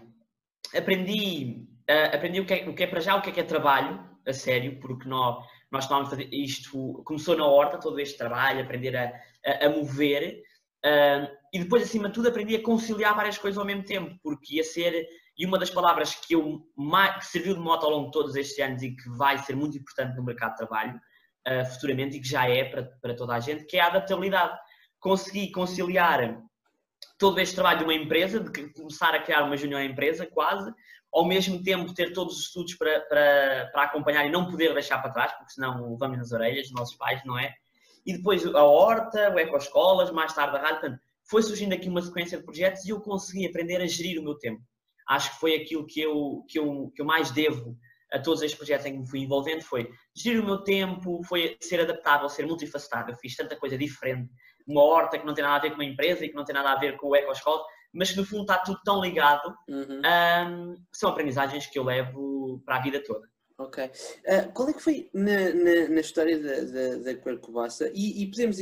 aprendi, 0.75 1.67
uh, 1.89 2.15
aprendi 2.15 2.41
o 2.41 2.47
que, 2.47 2.53
é, 2.53 2.69
o 2.69 2.75
que 2.75 2.83
é 2.83 2.87
para 2.87 3.01
já, 3.01 3.17
o 3.17 3.23
que 3.23 3.31
é 3.31 3.33
que 3.33 3.41
é 3.41 3.45
trabalho, 3.45 4.05
a 4.27 4.33
sério, 4.35 4.79
porque 4.79 5.09
nós, 5.09 5.43
nós 5.71 5.85
estávamos 5.85 6.09
a 6.09 6.17
fazer 6.17 6.29
isto, 6.35 7.03
começou 7.05 7.35
na 7.35 7.47
horta 7.47 7.81
todo 7.81 7.99
este 7.99 8.19
trabalho, 8.19 8.63
aprender 8.63 8.95
a, 8.95 9.11
a, 9.47 9.67
a 9.67 9.71
mover, 9.71 10.43
Uh, 10.85 11.25
e 11.51 11.61
depois, 11.61 11.83
acima 11.83 12.09
de 12.09 12.15
tudo, 12.15 12.29
aprendi 12.29 12.55
a 12.55 12.63
conciliar 12.63 13.17
várias 13.17 13.39
coisas 13.39 13.57
ao 13.57 13.65
mesmo 13.65 13.85
tempo, 13.85 14.15
porque 14.23 14.57
ia 14.57 14.65
ser, 14.65 15.09
E 15.37 15.45
uma 15.45 15.59
das 15.59 15.71
palavras 15.71 16.15
que, 16.15 16.35
eu, 16.35 16.61
que 17.19 17.27
serviu 17.27 17.55
de 17.55 17.61
moto 17.61 17.85
ao 17.85 17.91
longo 17.91 18.07
de 18.07 18.13
todos 18.13 18.37
estes 18.37 18.59
anos 18.59 18.83
e 18.83 18.95
que 18.95 19.09
vai 19.11 19.39
ser 19.39 19.57
muito 19.57 19.77
importante 19.77 20.17
no 20.17 20.25
mercado 20.25 20.53
de 20.53 20.59
trabalho 20.59 21.01
uh, 21.49 21.65
futuramente 21.73 22.17
e 22.17 22.21
que 22.21 22.29
já 22.29 22.49
é 22.49 22.65
para, 22.65 22.85
para 23.03 23.15
toda 23.15 23.35
a 23.35 23.41
gente, 23.41 23.65
que 23.65 23.77
é 23.77 23.81
a 23.81 23.87
adaptabilidade. 23.87 24.57
Consegui 25.01 25.51
conciliar 25.51 26.41
todo 27.19 27.39
este 27.41 27.55
trabalho 27.55 27.79
de 27.79 27.85
uma 27.85 27.95
empresa, 27.95 28.41
de 28.41 28.73
começar 28.73 29.15
a 29.15 29.23
criar 29.23 29.45
uma 29.45 29.57
junior 29.57 29.83
empresa 29.83 30.27
quase, 30.27 30.73
ao 31.13 31.25
mesmo 31.25 31.63
tempo 31.63 31.95
ter 31.95 32.13
todos 32.13 32.39
os 32.39 32.47
estudos 32.47 32.75
para, 32.75 33.01
para, 33.03 33.71
para 33.73 33.83
acompanhar 33.85 34.27
e 34.27 34.31
não 34.31 34.51
poder 34.51 34.73
deixar 34.73 35.01
para 35.01 35.13
trás, 35.13 35.33
porque 35.33 35.53
senão 35.53 35.97
vamos 35.97 36.19
nas 36.19 36.33
orelhas, 36.33 36.71
nossos 36.73 36.97
pais, 36.97 37.23
não 37.25 37.39
é? 37.39 37.55
E 38.05 38.13
depois 38.13 38.45
a 38.47 38.65
horta, 38.65 39.31
o 39.33 39.39
ecoescolas, 39.39 40.11
mais 40.11 40.33
tarde 40.35 40.57
a 40.57 40.61
rádio, 40.61 40.81
portanto, 40.81 41.01
foi 41.25 41.43
surgindo 41.43 41.73
aqui 41.73 41.89
uma 41.89 42.03
sequência 42.03 42.37
de 42.37 42.45
projetos 42.45 42.85
e 42.85 42.91
eu 42.91 43.01
consegui 43.01 43.47
aprender 43.47 43.81
a 43.81 43.87
gerir 43.87 44.21
o 44.21 44.25
meu 44.25 44.35
tempo. 44.35 44.63
Acho 45.09 45.33
que 45.33 45.41
foi 45.41 45.55
aquilo 45.55 45.87
que 45.87 46.01
eu, 46.01 46.45
que 46.49 46.59
eu, 46.59 46.93
que 46.95 47.03
eu 47.03 47.07
mais 47.07 47.31
devo 47.31 47.77
a 48.13 48.19
todos 48.21 48.43
estes 48.43 48.57
projetos 48.57 48.87
em 48.87 48.93
que 48.93 48.99
me 49.01 49.09
fui 49.09 49.21
envolvendo, 49.21 49.63
foi 49.63 49.91
gerir 50.17 50.41
o 50.41 50.47
meu 50.47 50.59
tempo, 50.59 51.21
foi 51.25 51.57
ser 51.61 51.81
adaptável, 51.81 52.29
ser 52.29 52.47
multifacetado. 52.47 53.11
Eu 53.11 53.17
fiz 53.17 53.35
tanta 53.35 53.57
coisa 53.57 53.77
diferente. 53.77 54.31
Uma 54.67 54.83
horta 54.83 55.19
que 55.19 55.27
não 55.27 55.35
tem 55.35 55.43
nada 55.43 55.57
a 55.57 55.61
ver 55.61 55.71
com 55.71 55.77
uma 55.77 55.85
empresa 55.85 56.25
e 56.25 56.29
que 56.29 56.35
não 56.35 56.45
tem 56.45 56.55
nada 56.55 56.71
a 56.71 56.79
ver 56.79 56.97
com 56.97 57.09
o 57.09 57.17
EcoSchool, 57.17 57.65
mas 57.93 58.13
que 58.13 58.17
no 58.17 58.25
fundo 58.25 58.43
está 58.43 58.59
tudo 58.59 58.79
tão 58.85 59.01
ligado. 59.01 59.53
Uhum. 59.69 60.01
Um, 60.01 60.77
são 60.93 61.11
aprendizagens 61.11 61.67
que 61.67 61.79
eu 61.79 61.85
levo 61.85 62.63
para 62.65 62.77
a 62.77 62.83
vida 62.83 63.03
toda. 63.03 63.29
Ok. 63.59 63.85
Uh, 63.85 64.53
qual 64.53 64.69
é 64.69 64.73
que 64.73 64.83
foi 64.83 65.11
na, 65.13 65.53
na, 65.53 65.89
na 65.89 66.01
história 66.01 66.39
da, 66.39 66.55
da, 66.55 67.13
da 67.13 67.91
e, 67.95 68.23
e 68.23 68.31
podemos, 68.31 68.57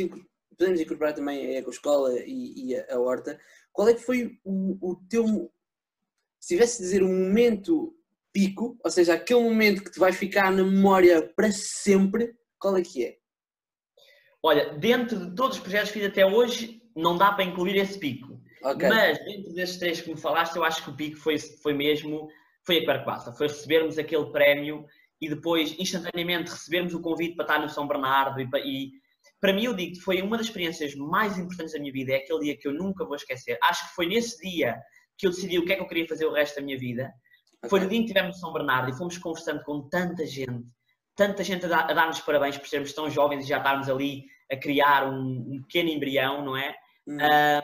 podemos 0.56 0.80
incorporar 0.80 1.14
também 1.14 1.56
a 1.56 1.58
Ecoescola 1.60 2.12
e, 2.20 2.68
e 2.68 2.76
a, 2.76 2.94
a 2.94 2.98
Horta, 2.98 3.38
qual 3.72 3.88
é 3.88 3.94
que 3.94 4.00
foi 4.00 4.38
o, 4.44 4.90
o 4.90 4.96
teu, 5.08 5.50
se 6.42 6.48
tivesse 6.48 6.78
de 6.78 6.84
dizer 6.84 7.04
um 7.04 7.26
momento 7.26 7.94
pico, 8.32 8.76
ou 8.84 8.90
seja, 8.90 9.14
aquele 9.14 9.42
momento 9.42 9.84
que 9.84 9.92
te 9.92 10.00
vai 10.00 10.12
ficar 10.12 10.50
na 10.50 10.64
memória 10.64 11.22
para 11.36 11.52
sempre, 11.52 12.34
qual 12.58 12.76
é 12.76 12.82
que 12.82 13.04
é? 13.04 13.16
Olha, 14.42 14.74
dentro 14.76 15.16
de 15.20 15.36
todos 15.36 15.58
os 15.58 15.62
projetos 15.62 15.92
que 15.92 16.00
fiz 16.00 16.08
até 16.08 16.26
hoje, 16.26 16.82
não 16.96 17.16
dá 17.16 17.30
para 17.30 17.44
incluir 17.44 17.76
esse 17.76 17.96
pico. 17.96 18.40
Okay. 18.60 18.88
Mas 18.88 19.24
dentro 19.24 19.52
desses 19.54 19.76
três 19.76 20.00
que 20.00 20.10
me 20.10 20.20
falaste, 20.20 20.56
eu 20.56 20.64
acho 20.64 20.82
que 20.82 20.90
o 20.90 20.96
pico 20.96 21.16
foi, 21.16 21.38
foi 21.38 21.74
mesmo 21.74 22.28
foi 22.66 22.78
a 22.78 22.84
Quarquassa, 22.84 23.32
foi 23.32 23.46
recebermos 23.46 23.96
aquele 23.96 24.26
prémio 24.32 24.84
e 25.20 25.28
depois 25.28 25.78
instantaneamente 25.78 26.50
recebermos 26.50 26.92
o 26.92 27.00
convite 27.00 27.36
para 27.36 27.44
estar 27.44 27.60
no 27.60 27.68
São 27.68 27.86
Bernardo 27.86 28.40
e, 28.40 28.48
e 28.64 28.90
para 29.40 29.52
mim 29.52 29.64
eu 29.64 29.74
digo 29.74 29.94
que 29.94 30.00
foi 30.00 30.20
uma 30.22 30.36
das 30.36 30.46
experiências 30.46 30.94
mais 30.96 31.38
importantes 31.38 31.72
da 31.72 31.78
minha 31.78 31.92
vida, 31.92 32.12
é 32.12 32.16
aquele 32.16 32.40
dia 32.40 32.56
que 32.56 32.66
eu 32.66 32.72
nunca 32.72 33.04
vou 33.04 33.14
esquecer. 33.14 33.58
Acho 33.62 33.88
que 33.88 33.94
foi 33.94 34.06
nesse 34.06 34.40
dia 34.40 34.80
que 35.18 35.26
eu 35.26 35.30
decidi 35.30 35.58
o 35.58 35.64
que 35.64 35.72
é 35.72 35.76
que 35.76 35.82
eu 35.82 35.88
queria 35.88 36.08
fazer 36.08 36.26
o 36.26 36.32
resto 36.32 36.56
da 36.56 36.62
minha 36.62 36.78
vida 36.78 37.12
foi 37.68 37.80
no 37.80 37.88
dia 37.88 37.98
em 37.98 38.02
que 38.02 38.08
estivemos 38.08 38.36
no 38.36 38.40
São 38.40 38.52
Bernardo 38.52 38.90
e 38.90 38.96
fomos 38.96 39.16
conversando 39.18 39.62
com 39.62 39.88
tanta 39.88 40.26
gente, 40.26 40.66
tanta 41.14 41.44
gente 41.44 41.64
a, 41.66 41.68
dar-nos 41.68 42.20
parabéns 42.20 42.58
por 42.58 42.66
sermos 42.66 42.92
tão 42.92 43.08
jovens 43.08 43.44
e 43.44 43.48
já 43.48 43.58
estarmos 43.58 43.88
ali 43.88 44.24
a 44.50 44.56
criar 44.56 45.08
um, 45.08 45.54
um 45.54 45.62
pequeno 45.62 45.90
embrião, 45.90 46.44
não 46.44 46.56
é? 46.56 46.74
Hum. 47.06 47.18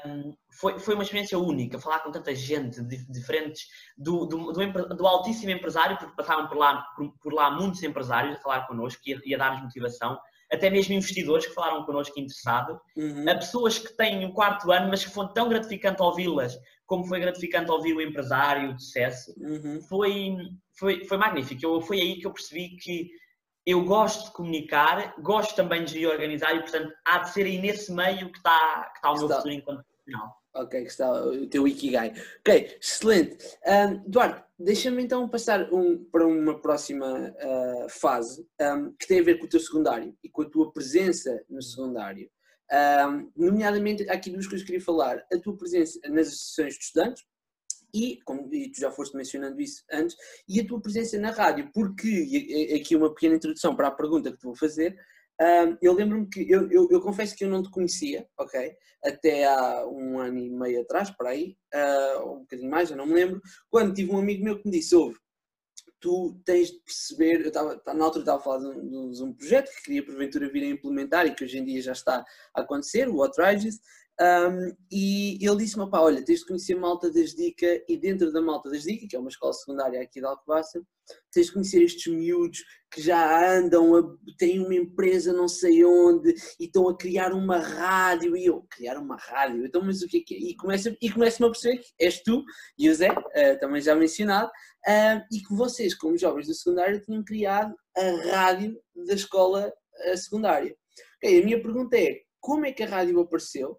Um, 0.07 0.37
foi, 0.53 0.79
foi 0.79 0.95
uma 0.95 1.03
experiência 1.03 1.39
única, 1.39 1.79
falar 1.79 2.01
com 2.01 2.11
tanta 2.11 2.35
gente 2.35 2.81
diferentes, 3.09 3.67
do, 3.97 4.27
do, 4.27 4.53
do, 4.53 4.89
do, 4.97 5.07
altíssimo 5.07 5.53
empresário, 5.53 5.97
porque 5.97 6.17
passavam 6.17 6.49
por 6.49 6.57
lá, 6.57 6.83
por, 6.97 7.13
por 7.21 7.33
lá 7.33 7.51
muitos 7.51 7.83
empresários 7.83 8.37
a 8.37 8.41
falar 8.41 8.67
connosco 8.67 9.01
e 9.07 9.15
a, 9.15 9.19
e 9.25 9.35
a 9.35 9.39
dar-nos 9.39 9.63
motivação, 9.63 10.19
até 10.51 10.71
mesmo 10.71 10.95
investidores 10.95 11.47
que 11.47 11.55
falaram 11.55 11.85
connosco 11.85 12.19
interessados, 12.19 12.79
uhum. 12.97 13.29
a 13.29 13.35
pessoas 13.35 13.79
que 13.79 13.95
têm 13.97 14.25
o 14.25 14.33
quarto 14.33 14.71
ano, 14.73 14.89
mas 14.89 15.05
que 15.05 15.11
foi 15.11 15.29
tão 15.33 15.49
gratificante 15.49 16.03
ouvi-las, 16.03 16.59
como 16.87 17.05
foi 17.05 17.21
gratificante 17.21 17.71
ouvir 17.71 17.95
o 17.95 18.01
empresário, 18.01 18.75
o 18.75 18.79
sucesso, 18.79 19.35
uhum. 19.39 19.81
foi, 19.83 20.37
foi, 20.73 21.05
foi 21.05 21.17
magnífico. 21.19 21.65
Eu, 21.65 21.81
foi 21.83 22.01
aí 22.01 22.19
que 22.19 22.27
eu 22.27 22.33
percebi 22.33 22.77
que 22.77 23.11
eu 23.67 23.85
gosto 23.85 24.27
de 24.27 24.33
comunicar, 24.33 25.15
gosto 25.21 25.55
também 25.55 25.85
de 25.85 26.07
organizar 26.07 26.55
e, 26.57 26.61
portanto, 26.61 26.91
há 27.05 27.19
de 27.19 27.31
ser 27.31 27.45
aí 27.45 27.59
nesse 27.59 27.93
meio 27.93 28.33
que 28.33 28.39
está, 28.39 28.91
que 28.91 28.97
está 28.97 29.13
o 29.13 29.19
meu 29.19 29.29
futuro 29.29 29.53
enquanto 29.53 29.85
profissional. 29.85 30.35
Ok, 30.59 30.83
que 30.83 30.91
está 30.91 31.25
o 31.25 31.47
teu 31.47 31.69
Ikigai. 31.69 32.13
Ok, 32.41 32.79
excelente. 32.83 33.39
Um, 33.65 34.05
Eduardo, 34.07 34.43
deixa-me 34.59 35.05
então 35.05 35.29
passar 35.29 35.73
um, 35.73 36.05
para 36.05 36.27
uma 36.27 36.61
próxima 36.61 37.31
uh, 37.31 37.89
fase 37.89 38.45
um, 38.61 38.93
que 38.99 39.07
tem 39.07 39.21
a 39.21 39.23
ver 39.23 39.39
com 39.39 39.47
o 39.47 39.49
teu 39.49 39.61
secundário 39.61 40.17
e 40.23 40.29
com 40.29 40.43
a 40.43 40.51
tua 40.51 40.73
presença 40.73 41.45
no 41.49 41.63
secundário. 41.63 42.29
Um, 42.73 43.31
nomeadamente, 43.37 44.09
há 44.11 44.15
aqui 44.15 44.31
duas 44.31 44.49
coisas 44.49 44.63
que 44.63 44.73
queria 44.73 44.85
falar. 44.85 45.25
A 45.33 45.39
tua 45.39 45.57
presença 45.57 46.01
nas 46.09 46.27
associações 46.27 46.75
de 46.75 46.85
estudantes, 46.85 47.25
e, 47.95 48.19
como 48.25 48.53
e 48.53 48.71
tu 48.73 48.81
já 48.81 48.91
foste 48.91 49.17
mencionando 49.17 49.61
isso 49.61 49.85
antes, 49.93 50.17
e 50.49 50.61
a 50.61 50.67
tua 50.67 50.81
presença 50.81 51.17
na 51.19 51.31
rádio, 51.31 51.71
porque, 51.73 52.75
aqui 52.75 52.97
uma 52.97 53.15
pequena 53.15 53.37
introdução 53.37 53.77
para 53.77 53.87
a 53.87 53.93
pergunta 53.93 54.33
que 54.33 54.39
te 54.39 54.45
vou 54.45 54.57
fazer, 54.57 54.97
um, 55.41 55.79
eu 55.81 55.93
lembro-me 55.93 56.29
que, 56.29 56.51
eu, 56.51 56.69
eu, 56.71 56.89
eu, 56.91 57.01
confesso 57.01 57.37
que 57.37 57.45
eu 57.45 57.49
não 57.49 57.63
te 57.63 57.71
conhecia, 57.71 58.29
ok? 58.37 58.73
Até 59.05 59.47
há 59.47 59.87
um 59.87 60.19
ano 60.19 60.39
e 60.39 60.51
meio 60.51 60.83
atrás, 60.83 61.11
por 61.11 61.29
aí, 61.29 61.57
uh, 61.73 62.33
um 62.33 62.41
bocadinho 62.41 62.71
mais, 62.71 62.91
eu 62.91 62.97
não 62.97 63.07
me 63.07 63.15
lembro, 63.15 63.41
quando 63.71 63.95
tive 63.95 64.11
um 64.11 64.19
amigo 64.19 64.45
meu 64.45 64.59
que 64.59 64.69
me 64.69 64.73
disse, 64.77 64.97
ouve, 64.97 65.17
tu 66.01 66.41
tens 66.45 66.71
de 66.71 66.81
perceber, 66.81 67.41
eu 67.41 67.49
estava, 67.49 67.81
na 67.87 68.05
altura 68.05 68.23
estava 68.23 68.39
a 68.39 68.43
falar 68.43 68.59
de 68.59 68.67
um, 68.67 69.11
de 69.11 69.23
um, 69.23 69.33
projeto 69.33 69.71
que 69.71 69.83
queria 69.83 70.05
porventura 70.05 70.51
vir 70.51 70.65
a 70.65 70.71
implementar 70.71 71.27
e 71.27 71.35
que 71.35 71.45
hoje 71.45 71.59
em 71.59 71.65
dia 71.65 71.83
já 71.83 71.93
está 71.93 72.25
a 72.55 72.61
acontecer, 72.61 73.09
o 73.09 73.23
Outrages, 73.23 73.81
um, 74.21 74.77
e 74.91 75.39
ele 75.41 75.59
disse-me, 75.59 75.89
pá, 75.89 76.01
olha, 76.01 76.25
tens 76.25 76.41
de 76.41 76.47
conhecer 76.47 76.75
Malta 76.75 77.09
das 77.11 77.35
Dica 77.35 77.83
e 77.89 77.97
dentro 77.97 78.33
da 78.33 78.43
Malta 78.43 78.69
das 78.69 78.83
Dica, 78.83 79.07
que 79.09 79.15
é 79.15 79.19
uma 79.19 79.29
escola 79.29 79.53
secundária 79.53 80.03
aqui 80.03 80.19
de 80.19 80.27
Alcobaça, 80.27 80.83
tens 81.33 81.47
de 81.47 81.53
conhecer 81.53 81.83
estes 81.83 82.13
miúdos 82.13 82.65
que 82.91 83.01
já 83.01 83.57
andam, 83.57 83.95
a, 83.95 84.03
têm 84.37 84.59
uma 84.59 84.75
empresa 84.75 85.33
não 85.33 85.47
sei 85.47 85.85
onde 85.85 86.35
e 86.59 86.65
estão 86.65 86.89
a 86.89 86.97
criar 86.97 87.33
uma 87.33 87.59
rádio 87.59 88.37
e 88.37 88.47
eu, 88.47 88.67
criar 88.69 88.99
uma 88.99 89.17
rádio, 89.17 89.65
então 89.65 89.83
mas 89.83 90.03
o 90.03 90.09
que 90.09 90.19
é 90.19 90.21
que 90.21 90.35
é? 90.35 90.39
E 90.39 90.57
começa-me 90.57 90.97
e 91.01 91.11
começa 91.11 91.47
a 91.47 91.51
perceber 91.51 91.79
que 91.79 91.89
és 92.01 92.21
tu 92.21 92.45
e 92.77 92.91
o 92.91 92.95
Zé, 92.95 93.11
uh, 93.11 93.59
também 93.61 93.81
já 93.81 93.95
mencionado, 93.95 94.49
uh, 94.49 95.25
e 95.33 95.41
que 95.41 95.55
vocês, 95.55 95.95
como 95.95 96.19
jovens 96.19 96.49
do 96.49 96.55
secundário, 96.55 97.01
tinham 97.01 97.23
criado 97.23 97.73
a 97.97 98.31
rádio 98.33 98.77
da 99.07 99.15
escola 99.15 99.73
uh, 100.13 100.17
secundária. 100.17 100.77
Okay, 101.19 101.41
a 101.41 101.45
minha 101.45 101.63
pergunta 101.63 101.97
é, 101.97 102.23
como 102.41 102.67
é 102.67 102.73
que 102.73 102.83
a 102.83 102.89
rádio 102.89 103.21
apareceu? 103.21 103.79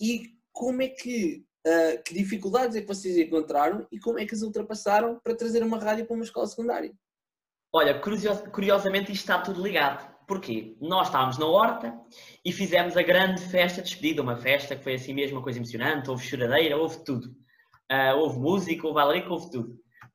E 0.00 0.34
como 0.52 0.82
é 0.82 0.88
que, 0.88 1.44
uh, 1.66 2.02
que 2.04 2.14
dificuldades 2.14 2.76
é 2.76 2.80
que 2.80 2.86
vocês 2.86 3.16
encontraram 3.16 3.86
e 3.90 3.98
como 3.98 4.18
é 4.18 4.26
que 4.26 4.34
as 4.34 4.42
ultrapassaram 4.42 5.20
para 5.22 5.36
trazer 5.36 5.62
uma 5.62 5.78
rádio 5.78 6.06
para 6.06 6.14
uma 6.14 6.24
escola 6.24 6.46
secundária? 6.46 6.92
Olha, 7.72 8.00
curiosamente 8.52 9.10
isto 9.10 9.22
está 9.22 9.40
tudo 9.40 9.60
ligado. 9.60 10.14
Porquê? 10.26 10.76
Nós 10.80 11.08
estávamos 11.08 11.38
na 11.38 11.46
horta 11.46 11.92
e 12.44 12.52
fizemos 12.52 12.96
a 12.96 13.02
grande 13.02 13.42
festa 13.42 13.82
de 13.82 13.88
despedida, 13.88 14.22
uma 14.22 14.36
festa 14.36 14.76
que 14.76 14.82
foi 14.82 14.94
assim 14.94 15.12
mesmo 15.12 15.36
uma 15.36 15.42
coisa 15.42 15.58
emocionante, 15.58 16.08
houve 16.08 16.24
choradeira, 16.24 16.76
houve 16.76 17.04
tudo. 17.04 17.26
Uh, 17.90 18.16
houve 18.16 18.38
música, 18.38 18.86
houve 18.86 19.00
alegria, 19.00 19.30
houve 19.30 19.50
tudo. 19.50 19.72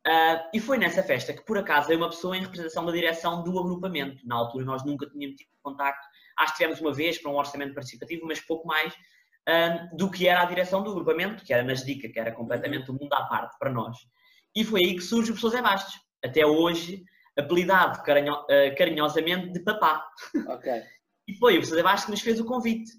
Uh, 0.08 0.39
e 0.54 0.60
foi 0.60 0.78
nessa 0.78 1.04
festa 1.04 1.34
que 1.34 1.46
por 1.46 1.58
acaso 1.58 1.89
veio 1.89 2.00
uma 2.00 2.10
pessoa 2.10 2.36
em 2.36 2.42
representação 2.42 2.86
da 2.86 2.92
direção 2.92 3.44
do 3.44 3.60
agrupamento. 3.60 4.26
Na 4.26 4.36
altura 4.36 4.65
nós 4.65 4.84
nunca 4.86 5.08
tínhamos 5.08 5.36
tido 5.36 5.50
contacto. 5.62 6.08
Acho 6.38 6.54
que 6.54 6.60
tivemos 6.60 6.80
uma 6.80 6.94
vez 6.94 7.22
para 7.22 7.32
um 7.32 7.36
orçamento 7.36 7.74
participativo, 7.74 8.26
mas 8.26 8.39
pouco 8.39 8.65
mais 8.65 8.94
um, 9.47 9.97
do 9.97 10.10
que 10.10 10.28
era 10.28 10.41
a 10.41 10.45
direção 10.45 10.84
do 10.84 10.91
agrupamento, 10.91 11.43
que 11.43 11.54
era 11.54 11.63
nas 11.63 11.84
DICA, 11.84 12.10
que 12.10 12.19
era 12.19 12.32
completamente 12.32 12.89
o 12.91 12.93
mundo 12.93 13.13
à 13.13 13.25
parte 13.25 13.58
para 13.58 13.71
nós. 13.71 13.97
E 14.56 14.63
foi 14.63 14.82
aí 14.82 14.95
que 14.95 15.02
surge 15.02 15.32
o 15.32 15.34
professor 15.34 15.52
Zé 15.52 15.62
Bastos, 15.62 15.99
até 16.23 16.45
hoje 16.45 17.04
apelidado 17.38 18.04
carinho, 18.04 18.34
uh, 18.34 18.75
carinhosamente 18.78 19.52
de 19.52 19.60
papá. 19.62 20.06
Okay. 20.56 20.82
E 21.28 21.36
foi 21.36 21.54
o 21.54 21.56
professor 21.58 21.75
Zé 21.75 21.84
Bastos 21.84 22.06
que 22.06 22.12
nos 22.12 22.21
fez 22.21 22.39
o 22.39 22.45
convite, 22.45 22.91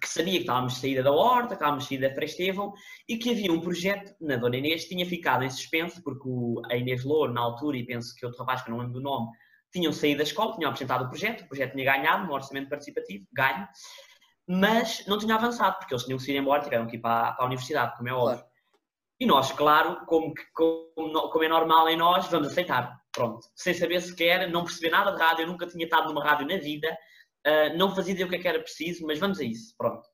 que 0.00 0.08
sabia 0.08 0.34
que 0.34 0.42
estávamos 0.42 0.74
de 0.74 0.80
saída 0.80 1.02
da 1.02 1.10
Horta, 1.10 1.48
que 1.48 1.54
estávamos 1.54 1.82
de 1.82 1.88
saída 1.88 2.08
da 2.08 2.14
Frestevão 2.14 2.72
e 3.08 3.16
que 3.16 3.28
havia 3.28 3.52
um 3.52 3.60
projeto 3.60 4.14
na 4.20 4.36
Dona 4.36 4.56
Inês 4.56 4.84
que 4.84 4.90
tinha 4.90 5.04
ficado 5.04 5.42
em 5.42 5.50
suspenso, 5.50 6.00
porque 6.04 6.28
o, 6.28 6.62
a 6.70 6.76
Inês 6.76 7.04
Louro, 7.04 7.32
na 7.32 7.40
altura, 7.40 7.76
e 7.76 7.84
penso 7.84 8.14
que 8.14 8.24
outro 8.24 8.38
rapaz 8.38 8.62
que 8.62 8.70
não 8.70 8.78
lembro 8.78 8.92
do 8.92 9.00
nome, 9.00 9.32
tinham 9.72 9.92
saído 9.92 10.18
da 10.18 10.22
escola, 10.22 10.54
tinham 10.54 10.70
apresentado 10.70 11.06
o 11.06 11.08
projeto, 11.08 11.42
o 11.42 11.48
projeto 11.48 11.72
tinha 11.72 11.84
ganhado 11.84 12.24
no 12.24 12.32
orçamento 12.32 12.68
participativo, 12.68 13.26
ganho, 13.32 13.68
mas 14.52 15.06
não 15.06 15.16
tinha 15.16 15.36
avançado, 15.36 15.78
porque 15.78 15.94
eles 15.94 16.04
tinham 16.04 16.18
que 16.18 16.32
ir 16.32 16.36
embora, 16.36 16.60
tiveram 16.60 16.84
que 16.84 16.96
ir 16.96 16.98
para, 16.98 17.34
para 17.34 17.44
a 17.44 17.46
universidade, 17.46 17.96
como 17.96 18.08
é 18.08 18.12
óbvio. 18.12 18.38
Claro. 18.38 18.50
E 19.20 19.26
nós, 19.26 19.52
claro, 19.52 20.04
como, 20.06 20.34
como, 20.52 21.30
como, 21.30 21.44
é 21.44 21.48
normal 21.48 21.88
em 21.88 21.96
nós, 21.96 22.26
vamos 22.26 22.48
aceitar. 22.48 23.00
Pronto. 23.12 23.46
Sem 23.54 23.74
saber 23.74 24.00
sequer, 24.00 24.50
não 24.50 24.64
perceber 24.64 24.90
nada 24.90 25.12
de 25.12 25.22
rádio, 25.22 25.42
eu 25.42 25.46
nunca 25.46 25.68
tinha 25.68 25.84
estado 25.84 26.08
numa 26.08 26.24
rádio 26.24 26.48
na 26.48 26.56
vida, 26.56 26.88
uh, 27.46 27.78
não 27.78 27.94
fazia 27.94 28.12
ideia 28.12 28.26
o 28.26 28.28
que, 28.28 28.34
é 28.34 28.38
que 28.40 28.48
era 28.48 28.58
preciso, 28.58 29.06
mas 29.06 29.20
vamos 29.20 29.38
a 29.38 29.44
isso. 29.44 29.72
Pronto. 29.78 30.04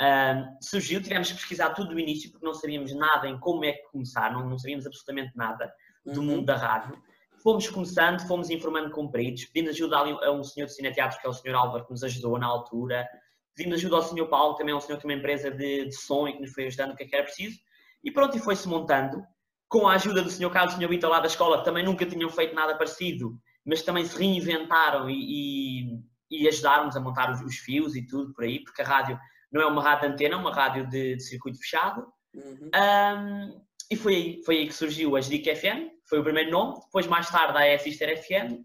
Uh, 0.00 0.56
surgiu, 0.62 1.02
tivemos 1.02 1.28
que 1.28 1.34
pesquisar 1.34 1.74
tudo 1.74 1.90
do 1.90 2.00
início, 2.00 2.30
porque 2.30 2.46
não 2.46 2.54
sabíamos 2.54 2.94
nada 2.94 3.28
em 3.28 3.38
como 3.38 3.66
é 3.66 3.72
que 3.72 3.82
começar, 3.90 4.32
não, 4.32 4.48
não 4.48 4.58
sabíamos 4.58 4.86
absolutamente 4.86 5.36
nada 5.36 5.70
do 6.06 6.20
uhum. 6.20 6.26
mundo 6.26 6.46
da 6.46 6.56
rádio. 6.56 6.96
Fomos 7.42 7.68
começando, 7.68 8.26
fomos 8.26 8.48
informando 8.48 8.90
com 8.90 9.10
peritos, 9.10 9.44
pedimos 9.44 9.76
ajuda 9.76 9.98
a 9.98 10.32
um 10.32 10.42
senhor 10.42 10.64
de 10.64 10.74
cineteatro, 10.74 11.20
que 11.20 11.26
é 11.26 11.28
o 11.28 11.34
senhor 11.34 11.54
Álvaro, 11.54 11.84
que 11.84 11.90
nos 11.90 12.02
ajudou 12.02 12.38
na 12.38 12.46
altura. 12.46 13.06
Pedimos 13.54 13.78
ajuda 13.78 13.96
ao 13.96 14.02
Sr. 14.02 14.26
Paulo, 14.28 14.54
também 14.54 14.72
é 14.72 14.76
um 14.76 14.80
senhor 14.80 14.96
que 14.96 15.06
tem 15.06 15.14
uma 15.14 15.18
empresa 15.18 15.50
de, 15.50 15.86
de 15.86 15.94
som 15.94 16.26
e 16.26 16.32
que 16.32 16.40
nos 16.40 16.52
foi 16.52 16.66
ajudando 16.66 16.92
o 16.92 16.96
que 16.96 17.04
é 17.04 17.06
que 17.06 17.14
era 17.14 17.24
preciso. 17.24 17.58
E 18.02 18.10
pronto, 18.10 18.36
e 18.36 18.40
foi-se 18.40 18.68
montando. 18.68 19.22
com 19.68 19.88
a 19.88 19.94
ajuda 19.94 20.22
do 20.22 20.30
Sr. 20.30 20.50
Carlos 20.50 20.74
e 20.74 20.76
do 20.76 20.82
Sr. 20.82 20.88
Vitor 20.88 21.10
lá 21.10 21.20
da 21.20 21.26
escola, 21.26 21.58
que 21.58 21.64
também 21.64 21.84
nunca 21.84 22.06
tinham 22.06 22.30
feito 22.30 22.54
nada 22.54 22.76
parecido, 22.76 23.38
mas 23.64 23.82
também 23.82 24.04
se 24.04 24.16
reinventaram 24.16 25.08
e, 25.08 25.88
e, 26.30 26.42
e 26.42 26.48
ajudaram-nos 26.48 26.96
a 26.96 27.00
montar 27.00 27.32
os, 27.32 27.40
os, 27.40 27.56
fios 27.56 27.96
e 27.96 28.06
tudo 28.06 28.32
por 28.34 28.44
aí, 28.44 28.62
porque 28.62 28.82
a 28.82 28.84
rádio 28.84 29.18
não 29.50 29.62
é 29.62 29.66
uma 29.66 29.82
rádio 29.82 30.08
de 30.08 30.14
antena, 30.14 30.34
é 30.34 30.38
uma 30.38 30.52
rádio 30.52 30.88
de, 30.88 31.16
de 31.16 31.22
circuito 31.22 31.58
fechado. 31.58 32.06
Uhum. 32.34 32.70
Um, 32.74 33.64
e 33.90 33.96
foi 33.96 34.14
aí, 34.14 34.42
foi 34.44 34.58
aí 34.58 34.66
que 34.66 34.74
surgiu 34.74 35.16
a 35.16 35.20
Jedic 35.20 35.54
FM, 35.54 35.90
foi 36.08 36.18
o 36.18 36.24
primeiro 36.24 36.50
nome, 36.50 36.80
depois 36.80 37.06
mais 37.06 37.28
tarde 37.28 37.56
a 37.58 37.78
Sister 37.78 38.22
FM, 38.22 38.64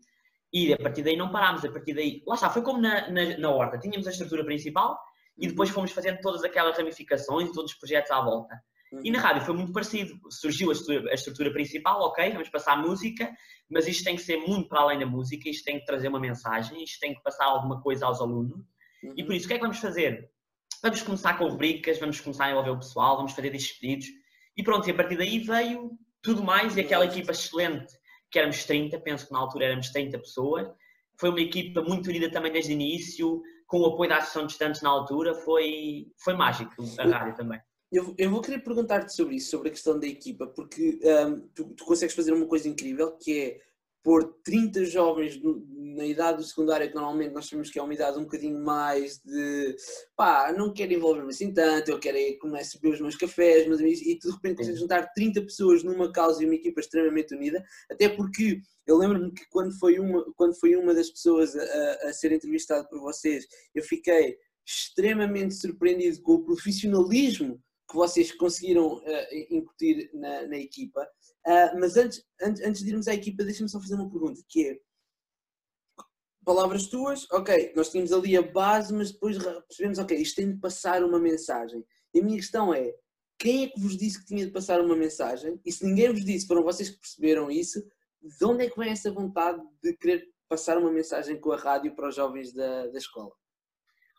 e 0.51 0.73
a 0.73 0.77
partir 0.77 1.03
daí 1.03 1.15
não 1.15 1.31
parámos, 1.31 1.63
a 1.63 1.71
partir 1.71 1.93
daí, 1.93 2.23
lá 2.25 2.35
está, 2.35 2.49
foi 2.49 2.61
como 2.61 2.79
na, 2.79 3.09
na, 3.09 3.37
na 3.37 3.49
horta, 3.49 3.77
tínhamos 3.77 4.07
a 4.07 4.11
estrutura 4.11 4.43
principal 4.43 4.99
e 5.37 5.45
uhum. 5.45 5.51
depois 5.51 5.69
fomos 5.69 5.91
fazendo 5.91 6.19
todas 6.21 6.43
aquelas 6.43 6.77
ramificações, 6.77 7.51
todos 7.51 7.71
os 7.71 7.77
projetos 7.77 8.11
à 8.11 8.21
volta. 8.21 8.55
Uhum. 8.91 9.01
E 9.03 9.11
na 9.11 9.19
rádio 9.19 9.43
foi 9.43 9.55
muito 9.55 9.71
parecido, 9.71 10.19
surgiu 10.29 10.69
a 10.69 10.73
estrutura, 10.73 11.11
a 11.11 11.13
estrutura, 11.13 11.53
principal, 11.53 12.01
ok, 12.01 12.31
vamos 12.31 12.49
passar 12.49 12.75
música, 12.81 13.31
mas 13.69 13.87
isto 13.87 14.03
tem 14.03 14.15
que 14.15 14.21
ser 14.21 14.37
muito 14.37 14.67
para 14.67 14.81
além 14.81 14.99
da 14.99 15.05
música, 15.05 15.47
isto 15.47 15.63
tem 15.63 15.79
que 15.79 15.85
trazer 15.85 16.07
uma 16.07 16.19
mensagem, 16.19 16.83
isto 16.83 16.99
tem 16.99 17.13
que 17.13 17.21
passar 17.21 17.45
alguma 17.45 17.81
coisa 17.81 18.07
aos 18.07 18.19
alunos, 18.19 18.65
uhum. 19.03 19.13
e 19.15 19.23
por 19.23 19.35
isso 19.35 19.45
o 19.45 19.47
que 19.47 19.53
é 19.53 19.57
que 19.57 19.63
vamos 19.63 19.77
fazer? 19.77 20.31
Vamos 20.81 21.01
começar 21.03 21.37
com 21.37 21.47
rubricas, 21.47 21.99
vamos 21.99 22.19
começar 22.19 22.45
a 22.45 22.51
envolver 22.51 22.71
o 22.71 22.79
pessoal, 22.79 23.17
vamos 23.17 23.33
fazer 23.33 23.51
discos 23.51 24.07
e 24.57 24.63
pronto, 24.63 24.87
e 24.87 24.91
a 24.91 24.95
partir 24.95 25.17
daí 25.17 25.39
veio 25.39 25.91
tudo 26.21 26.43
mais 26.43 26.75
e 26.75 26.81
aquela 26.81 27.05
equipa 27.05 27.31
excelente, 27.31 27.93
que 28.31 28.39
éramos 28.39 28.63
30, 28.65 28.99
penso 28.99 29.27
que 29.27 29.33
na 29.33 29.39
altura 29.39 29.65
éramos 29.65 29.89
30 29.89 30.19
pessoas, 30.19 30.67
foi 31.19 31.29
uma 31.29 31.41
equipa 31.41 31.81
muito 31.81 32.09
unida 32.09 32.31
também 32.31 32.51
desde 32.51 32.71
o 32.71 32.73
início, 32.73 33.41
com 33.67 33.79
o 33.79 33.85
apoio 33.85 34.09
da 34.09 34.17
Associação 34.17 34.45
de 34.45 34.53
Estudantes 34.53 34.81
na 34.81 34.89
altura, 34.89 35.35
foi, 35.35 36.07
foi 36.17 36.33
mágico 36.33 36.73
a 36.97 37.03
rádio 37.03 37.35
também. 37.35 37.59
Eu, 37.91 38.13
eu 38.17 38.29
vou 38.29 38.41
querer 38.41 38.59
perguntar-te 38.59 39.13
sobre 39.15 39.35
isso, 39.35 39.49
sobre 39.49 39.69
a 39.69 39.71
questão 39.71 39.99
da 39.99 40.07
equipa, 40.07 40.47
porque 40.47 40.99
um, 41.03 41.47
tu, 41.55 41.73
tu, 41.75 41.85
consegues 41.85 42.15
fazer 42.15 42.31
uma 42.31 42.45
coisa 42.45 42.69
incrível 42.69 43.17
que 43.17 43.39
é 43.39 43.59
pôr 44.03 44.33
30 44.43 44.85
jovens 44.85 45.39
na 45.95 46.05
idade 46.05 46.37
do 46.37 46.43
secundário, 46.43 46.87
que 46.87 46.95
normalmente 46.95 47.33
nós 47.33 47.47
sabemos 47.47 47.69
que 47.69 47.77
é 47.77 47.83
uma 47.83 47.93
idade 47.93 48.17
um 48.17 48.23
bocadinho 48.23 48.59
mais 48.63 49.19
de 49.23 49.75
pá, 50.15 50.53
não 50.55 50.73
quero 50.73 50.93
envolver-me 50.93 51.29
assim 51.29 51.53
tanto, 51.53 51.91
eu 51.91 51.99
quero 51.99 52.17
é, 52.17 52.33
começar 52.33 52.77
a 52.77 52.81
beber 52.81 52.95
os 52.95 53.01
meus 53.01 53.15
cafés, 53.15 53.67
mas, 53.67 53.81
e 53.81 54.17
de 54.17 54.31
repente 54.31 54.57
consegues 54.57 54.79
juntar 54.79 55.11
30 55.13 55.41
pessoas 55.41 55.83
numa 55.83 56.11
causa 56.11 56.41
e 56.41 56.45
uma 56.45 56.55
equipa 56.55 56.79
extremamente 56.79 57.35
unida, 57.35 57.63
até 57.91 58.07
porque 58.07 58.61
eu 58.87 58.97
lembro-me 58.97 59.31
que 59.31 59.43
quando 59.49 59.77
foi 59.77 59.99
uma, 59.99 60.23
quando 60.35 60.57
foi 60.57 60.75
uma 60.75 60.93
das 60.93 61.09
pessoas 61.09 61.55
a, 61.55 62.09
a 62.09 62.13
ser 62.13 62.31
entrevistada 62.31 62.87
por 62.87 62.99
vocês, 63.01 63.45
eu 63.75 63.83
fiquei 63.83 64.37
extremamente 64.65 65.55
surpreendido 65.55 66.21
com 66.21 66.33
o 66.33 66.43
profissionalismo 66.43 67.61
que 67.89 67.95
vocês 67.95 68.31
conseguiram 68.31 68.97
uh, 68.97 69.03
incutir 69.49 70.11
na, 70.13 70.47
na 70.47 70.57
equipa. 70.57 71.07
Uh, 71.47 71.79
mas 71.79 71.97
antes, 71.97 72.23
antes, 72.41 72.63
antes 72.63 72.83
de 72.83 72.89
irmos 72.89 73.07
à 73.07 73.13
equipa, 73.13 73.43
deixa-me 73.43 73.69
só 73.69 73.79
fazer 73.79 73.95
uma 73.95 74.09
pergunta, 74.09 74.41
que 74.47 74.67
é, 74.67 74.79
palavras 76.45 76.87
tuas, 76.87 77.27
ok, 77.31 77.73
nós 77.75 77.89
tínhamos 77.89 78.11
ali 78.11 78.35
a 78.35 78.41
base, 78.41 78.93
mas 78.93 79.11
depois 79.11 79.37
percebemos, 79.37 79.99
ok, 79.99 80.17
isto 80.17 80.35
tem 80.35 80.51
de 80.51 80.59
passar 80.59 81.03
uma 81.03 81.19
mensagem. 81.19 81.85
E 82.13 82.19
a 82.19 82.23
minha 82.23 82.37
questão 82.37 82.73
é, 82.73 82.93
quem 83.37 83.63
é 83.63 83.67
que 83.67 83.79
vos 83.79 83.95
disse 83.95 84.19
que 84.19 84.25
tinha 84.25 84.45
de 84.45 84.51
passar 84.51 84.81
uma 84.81 84.95
mensagem? 84.95 85.59
E 85.65 85.71
se 85.71 85.85
ninguém 85.85 86.11
vos 86.11 86.25
disse, 86.25 86.47
foram 86.47 86.63
vocês 86.63 86.89
que 86.89 86.99
perceberam 86.99 87.51
isso, 87.51 87.81
de 88.21 88.45
onde 88.45 88.65
é 88.65 88.69
que 88.69 88.77
vem 88.77 88.89
essa 88.89 89.11
vontade 89.11 89.61
de 89.81 89.95
querer 89.95 90.27
passar 90.47 90.77
uma 90.77 90.91
mensagem 90.91 91.39
com 91.39 91.51
a 91.51 91.57
rádio 91.57 91.95
para 91.95 92.09
os 92.09 92.15
jovens 92.15 92.51
da, 92.51 92.87
da 92.87 92.97
escola? 92.97 93.31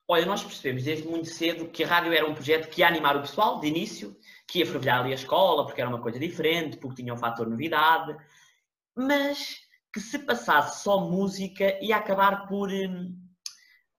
Olha, 0.09 0.27
nós 0.27 0.43
percebemos 0.43 0.85
desde 0.85 1.07
muito 1.07 1.29
cedo 1.29 1.69
que 1.69 1.85
a 1.85 1.87
rádio 1.87 2.13
era 2.13 2.29
um 2.29 2.35
projeto 2.35 2.69
que 2.69 2.81
ia 2.81 2.89
animar 2.89 3.17
o 3.17 3.21
pessoal, 3.21 3.61
de 3.61 3.69
início, 3.69 4.17
que 4.51 4.59
ia 4.59 4.67
fervilhar 4.67 5.01
ali 5.01 5.13
a 5.13 5.15
escola, 5.15 5.65
porque 5.65 5.81
era 5.81 5.89
uma 5.89 6.01
coisa 6.01 6.19
diferente, 6.19 6.77
porque 6.77 7.03
tinha 7.03 7.15
um 7.15 7.19
fator 7.19 7.49
novidade, 7.49 8.17
mas 8.97 9.57
que 9.93 10.01
se 10.01 10.19
passasse 10.19 10.83
só 10.83 11.01
música 11.01 11.79
ia 11.81 11.97
acabar 11.97 12.47
por 12.47 12.69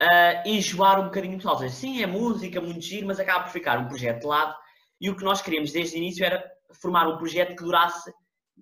uh, 0.02 0.46
enjoar 0.46 1.00
um 1.00 1.06
bocadinho 1.06 1.36
o 1.36 1.38
pessoal. 1.38 1.58
Seja, 1.58 1.74
sim, 1.74 2.04
é 2.04 2.08
música, 2.08 2.60
muito 2.60 2.82
giro, 2.82 3.08
mas 3.08 3.20
acaba 3.20 3.46
por 3.46 3.52
ficar 3.52 3.80
um 3.80 3.88
projeto 3.88 4.22
de 4.22 4.28
lado. 4.28 4.56
E 5.00 5.10
o 5.10 5.16
que 5.16 5.24
nós 5.24 5.42
queríamos 5.42 5.72
desde 5.72 5.96
o 5.96 6.00
início 6.00 6.26
era 6.26 6.44
formar 6.82 7.08
um 7.08 7.18
projeto 7.18 7.56
que 7.56 7.64
durasse 7.64 8.14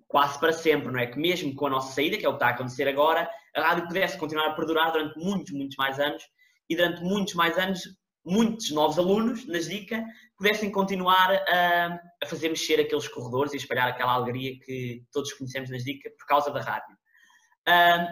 quase 0.06 0.38
para 0.38 0.52
sempre, 0.52 0.92
não 0.92 0.98
é? 0.98 1.06
Que 1.06 1.18
mesmo 1.18 1.54
com 1.54 1.66
a 1.66 1.70
nossa 1.70 1.92
saída, 1.92 2.16
que 2.16 2.24
é 2.24 2.28
o 2.28 2.32
que 2.32 2.36
está 2.36 2.48
a 2.48 2.50
acontecer 2.50 2.88
agora, 2.88 3.28
a 3.54 3.60
rádio 3.60 3.86
pudesse 3.86 4.16
continuar 4.16 4.46
a 4.46 4.54
perdurar 4.54 4.92
durante 4.92 5.18
muitos, 5.18 5.52
muitos 5.52 5.76
mais 5.76 5.98
anos 5.98 6.22
e 6.68 6.76
durante 6.76 7.02
muitos 7.02 7.34
mais 7.34 7.58
anos 7.58 7.80
muitos 8.24 8.70
novos 8.70 8.98
alunos 8.98 9.46
nas 9.46 9.68
DICA 9.68 10.04
pudessem 10.36 10.70
continuar 10.70 11.32
a, 11.32 12.00
a, 12.22 12.26
fazer 12.26 12.48
mexer 12.48 12.80
aqueles 12.80 13.08
corredores 13.08 13.52
e 13.52 13.56
espalhar 13.56 13.88
aquela 13.88 14.14
alegria 14.14 14.58
que 14.58 15.04
todos 15.12 15.32
conhecemos 15.32 15.70
nas 15.70 15.84
DICA 15.84 16.10
por 16.18 16.26
causa 16.26 16.50
da 16.50 16.60
rádio. 16.60 16.96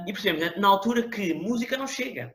E 0.06 0.12
percebemos 0.12 0.56
na 0.56 0.68
altura 0.68 1.08
que 1.08 1.34
música 1.34 1.76
não 1.76 1.86
chega. 1.86 2.34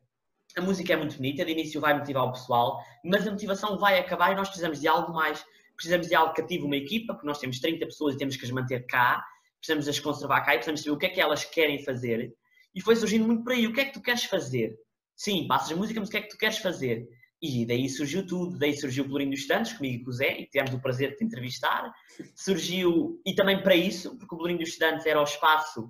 A 0.58 0.62
música 0.62 0.94
é 0.94 0.96
muito 0.96 1.16
bonita, 1.16 1.44
de 1.44 1.52
início 1.52 1.82
vai 1.82 1.98
motivar 1.98 2.26
o 2.26 2.32
pessoal, 2.32 2.80
mas 3.04 3.28
a 3.28 3.32
motivação 3.32 3.78
vai 3.78 4.00
acabar 4.00 4.32
e 4.32 4.36
nós 4.36 4.50
precisamos 4.50 4.80
de 4.80 4.88
algo 4.88 5.12
mais. 5.14 5.44
Precisamos 5.76 6.08
de 6.08 6.14
algo 6.14 6.34
que 6.34 6.42
ative 6.42 6.64
uma 6.64 6.76
equipa, 6.76 7.14
porque 7.14 7.26
nós 7.26 7.40
temos 7.40 7.60
30 7.60 7.86
pessoas 7.86 8.14
e 8.14 8.18
temos 8.18 8.38
que 8.38 8.46
as 8.46 8.52
manter 8.52 8.86
cá, 8.86 9.24
precisamos 9.60 9.88
as 9.88 10.00
conservar 10.00 10.42
cá 10.42 10.54
e 10.54 10.58
precisamos 10.58 10.82
saber 10.82 10.96
o 10.96 10.98
que 10.98 11.06
é 11.08 11.10
que 11.10 11.22
elas 11.22 11.44
querem 11.44 11.84
fazer. 11.84 12.32
E 12.76 12.82
foi 12.82 12.96
surgindo 12.96 13.26
muito 13.26 13.44
por 13.44 13.54
aí. 13.54 13.66
O 13.66 13.74
que 13.74 13.82
é 13.82 13.86
que 13.86 13.94
tu 13.94 14.02
queres 14.02 14.26
fazer? 14.26 14.76
Sim, 15.16 15.48
passas 15.48 15.72
a 15.72 15.76
música, 15.76 16.00
mas 16.00 16.10
o 16.10 16.12
que 16.12 16.18
é 16.18 16.22
que 16.22 16.30
tu 16.30 16.38
queres 16.38 16.58
fazer? 16.58 17.08
E 17.46 17.66
daí 17.66 17.90
surgiu 17.90 18.26
tudo, 18.26 18.58
daí 18.58 18.74
surgiu 18.74 19.04
o 19.04 19.08
Pelourinho 19.08 19.32
dos 19.32 19.42
Estudantes, 19.42 19.74
comigo 19.74 19.96
e 19.96 20.04
com 20.06 20.10
o 20.12 20.14
Zé, 20.14 20.40
e 20.40 20.46
tivemos 20.46 20.74
o 20.74 20.80
prazer 20.80 21.10
de 21.10 21.18
te 21.18 21.26
entrevistar. 21.26 21.94
Surgiu, 22.34 23.22
e 23.26 23.36
também 23.36 23.62
para 23.62 23.76
isso, 23.76 24.18
porque 24.18 24.34
o 24.34 24.38
Pelourinho 24.38 24.60
dos 24.60 24.70
Estudantes 24.70 25.06
era 25.06 25.20
o 25.20 25.26
espaço 25.26 25.82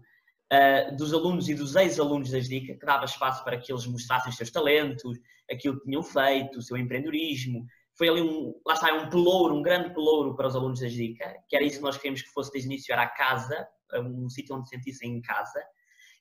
uh, 0.51 0.97
dos 0.97 1.13
alunos 1.13 1.47
e 1.49 1.53
dos 1.53 1.75
ex-alunos 1.75 2.31
das 2.31 2.49
DICA, 2.49 2.73
que 2.73 2.83
dava 2.83 3.05
espaço 3.05 3.43
para 3.43 3.55
que 3.59 3.71
eles 3.71 3.85
mostrassem 3.85 4.31
os 4.31 4.35
seus 4.35 4.49
talentos, 4.49 5.19
aquilo 5.47 5.77
que 5.77 5.85
tinham 5.85 6.01
feito, 6.01 6.57
o 6.57 6.61
seu 6.63 6.75
empreendedorismo. 6.75 7.67
Foi 7.95 8.09
ali 8.09 8.23
um, 8.23 8.59
lá 8.65 8.73
está, 8.73 8.91
um 8.91 9.07
pelouro, 9.11 9.53
um 9.53 9.61
grande 9.61 9.93
pelouro 9.93 10.35
para 10.35 10.47
os 10.47 10.55
alunos 10.55 10.79
das 10.79 10.91
DICA, 10.91 11.35
que 11.47 11.55
era 11.55 11.63
isso 11.63 11.77
que 11.77 11.83
nós 11.83 11.97
queríamos 11.97 12.23
que 12.23 12.29
fosse 12.29 12.51
desde 12.51 12.67
o 12.67 12.71
início, 12.71 12.91
era 12.91 13.03
a 13.03 13.09
casa, 13.09 13.67
um 13.93 14.27
sítio 14.27 14.55
onde 14.55 14.69
se 14.69 14.75
sentissem 14.75 15.11
em 15.11 15.21
casa. 15.21 15.61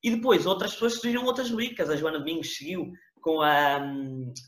E 0.02 0.10
depois 0.10 0.44
outras 0.44 0.72
pessoas 0.72 0.94
surgiram 0.94 1.24
outras 1.24 1.48
rubricas. 1.48 1.88
A 1.88 1.96
Joana 1.96 2.18
Domingos 2.18 2.54
seguiu 2.54 2.92
com 3.22 3.40
a, 3.40 3.80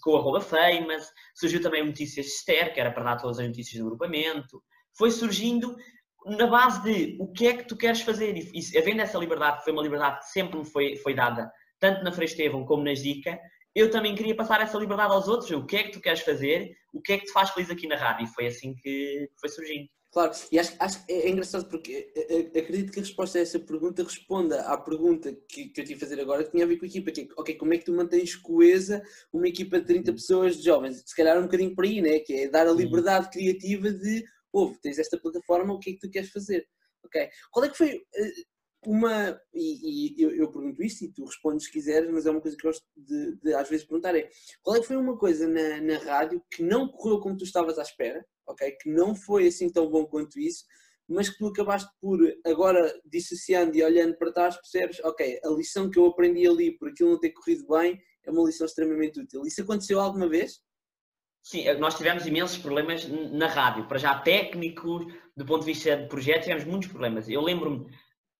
com 0.02 0.16
a 0.16 0.18
Arroba 0.18 0.40
Famous, 0.40 1.10
surgiu 1.34 1.62
também 1.62 1.84
Notícias 1.84 2.26
Esther, 2.26 2.74
que 2.74 2.80
era 2.80 2.90
para 2.90 3.04
dar 3.04 3.16
todas 3.16 3.38
as 3.38 3.46
notícias 3.46 3.80
do 3.80 3.86
agrupamento. 3.86 4.62
Foi 4.96 5.10
surgindo 5.10 5.74
na 6.26 6.46
base 6.46 6.82
de 6.82 7.16
o 7.20 7.32
que 7.32 7.46
é 7.46 7.56
que 7.56 7.66
tu 7.66 7.76
queres 7.76 8.02
fazer. 8.02 8.36
E, 8.36 8.50
e 8.52 8.78
havendo 8.78 9.00
essa 9.00 9.18
liberdade, 9.18 9.58
que 9.58 9.64
foi 9.64 9.72
uma 9.72 9.82
liberdade 9.82 10.18
que 10.18 10.30
sempre 10.30 10.58
me 10.58 10.64
foi, 10.64 10.96
foi 10.96 11.14
dada, 11.14 11.50
tanto 11.78 12.02
na 12.02 12.12
Frei 12.12 12.26
Estevão 12.26 12.64
como 12.64 12.82
nas 12.82 13.00
Dica, 13.00 13.38
eu 13.74 13.90
também 13.90 14.14
queria 14.14 14.36
passar 14.36 14.60
essa 14.60 14.78
liberdade 14.78 15.12
aos 15.12 15.28
outros. 15.28 15.50
O 15.50 15.66
que 15.66 15.76
é 15.76 15.82
que 15.84 15.92
tu 15.92 16.00
queres 16.00 16.20
fazer? 16.20 16.76
O 16.92 17.00
que 17.00 17.12
é 17.14 17.18
que 17.18 17.26
te 17.26 17.32
faz 17.32 17.50
feliz 17.50 17.70
aqui 17.70 17.86
na 17.86 17.96
rádio? 17.96 18.24
E 18.24 18.34
foi 18.34 18.46
assim 18.46 18.74
que 18.74 19.28
foi 19.40 19.48
surgindo. 19.48 19.88
Claro, 20.14 20.30
e 20.52 20.60
acho, 20.60 20.76
acho 20.78 21.04
que 21.04 21.12
é 21.12 21.28
engraçado 21.28 21.68
porque 21.68 22.12
eh, 22.14 22.50
eh, 22.54 22.60
acredito 22.60 22.92
que 22.92 23.00
a 23.00 23.02
resposta 23.02 23.36
a 23.36 23.40
essa 23.40 23.58
pergunta 23.58 24.04
responda 24.04 24.60
à 24.60 24.78
pergunta 24.78 25.36
que, 25.48 25.70
que 25.70 25.80
eu 25.80 25.84
tive 25.84 25.96
a 25.96 26.06
fazer 26.06 26.20
agora, 26.20 26.44
que 26.44 26.52
tinha 26.52 26.64
a 26.64 26.68
ver 26.68 26.76
com 26.76 26.84
a 26.84 26.88
equipa, 26.88 27.10
que 27.10 27.22
é, 27.22 27.28
ok, 27.36 27.56
como 27.56 27.74
é 27.74 27.78
que 27.78 27.84
tu 27.84 27.92
mantens 27.92 28.36
coesa 28.36 29.02
uma 29.32 29.48
equipa 29.48 29.80
de 29.80 29.86
30 29.86 30.12
pessoas 30.12 30.56
de 30.56 30.66
jovens? 30.66 31.02
Se 31.04 31.16
calhar 31.16 31.36
um 31.36 31.42
bocadinho 31.42 31.74
por 31.74 31.84
aí, 31.84 32.00
né? 32.00 32.20
que 32.20 32.32
é 32.32 32.48
dar 32.48 32.68
a 32.68 32.72
liberdade 32.72 33.28
criativa 33.28 33.90
de, 33.90 34.24
ouve, 34.52 34.78
tens 34.80 35.00
esta 35.00 35.18
plataforma, 35.18 35.74
o 35.74 35.80
que 35.80 35.90
é 35.90 35.92
que 35.94 35.98
tu 35.98 36.08
queres 36.08 36.30
fazer? 36.30 36.64
Ok, 37.04 37.28
qual 37.50 37.64
é 37.64 37.68
que 37.68 37.76
foi 37.76 37.90
eh, 38.14 38.32
uma, 38.90 39.40
e, 39.52 40.14
e 40.18 40.22
eu, 40.22 40.30
eu, 40.34 40.50
pergunto 40.50 40.82
isto 40.82 41.04
e 41.04 41.12
tu 41.12 41.24
respondes 41.24 41.66
se 41.66 41.72
quiseres, 41.72 42.10
mas 42.10 42.26
é 42.26 42.30
uma 42.30 42.40
coisa 42.40 42.56
que 42.56 42.62
gosto 42.62 42.84
de, 42.96 43.36
de 43.36 43.54
às 43.54 43.68
vezes 43.68 43.86
perguntar, 43.86 44.16
é, 44.16 44.28
qual 44.62 44.76
é 44.76 44.80
que 44.80 44.86
foi 44.86 44.96
uma 44.96 45.16
coisa 45.16 45.46
na, 45.48 45.80
na 45.80 45.98
rádio 45.98 46.42
que 46.50 46.62
não 46.62 46.88
correu 46.88 47.20
como 47.20 47.36
tu 47.36 47.44
estavas 47.44 47.78
à 47.78 47.82
espera, 47.82 48.24
ok? 48.46 48.70
Que 48.80 48.90
não 48.90 49.14
foi 49.14 49.46
assim 49.48 49.70
tão 49.70 49.90
bom 49.90 50.04
quanto 50.06 50.38
isso, 50.38 50.64
mas 51.08 51.28
que 51.28 51.38
tu 51.38 51.46
acabaste 51.48 51.90
por, 52.00 52.18
agora 52.44 52.92
dissociando 53.04 53.76
e 53.76 53.82
olhando 53.82 54.16
para 54.16 54.32
trás, 54.32 54.56
percebes, 54.56 55.00
ok, 55.04 55.40
a 55.44 55.48
lição 55.50 55.90
que 55.90 55.98
eu 55.98 56.06
aprendi 56.06 56.46
ali 56.46 56.76
por 56.78 56.88
aquilo 56.88 57.10
não 57.10 57.20
ter 57.20 57.30
corrido 57.30 57.66
bem 57.66 58.00
é 58.24 58.30
uma 58.30 58.44
lição 58.44 58.66
extremamente 58.66 59.20
útil. 59.20 59.42
Isso 59.42 59.62
aconteceu 59.62 60.00
alguma 60.00 60.28
vez? 60.28 60.60
Sim, 61.42 61.70
nós 61.74 61.94
tivemos 61.94 62.26
imensos 62.26 62.56
problemas 62.56 63.06
na 63.06 63.46
rádio. 63.46 63.86
Para 63.86 63.98
já 63.98 64.18
técnicos, 64.18 65.04
do 65.36 65.44
ponto 65.44 65.60
de 65.60 65.66
vista 65.66 65.94
de 65.94 66.08
projeto, 66.08 66.44
tivemos 66.44 66.64
muitos 66.64 66.88
problemas. 66.88 67.28
Eu 67.28 67.42
lembro-me 67.42 67.86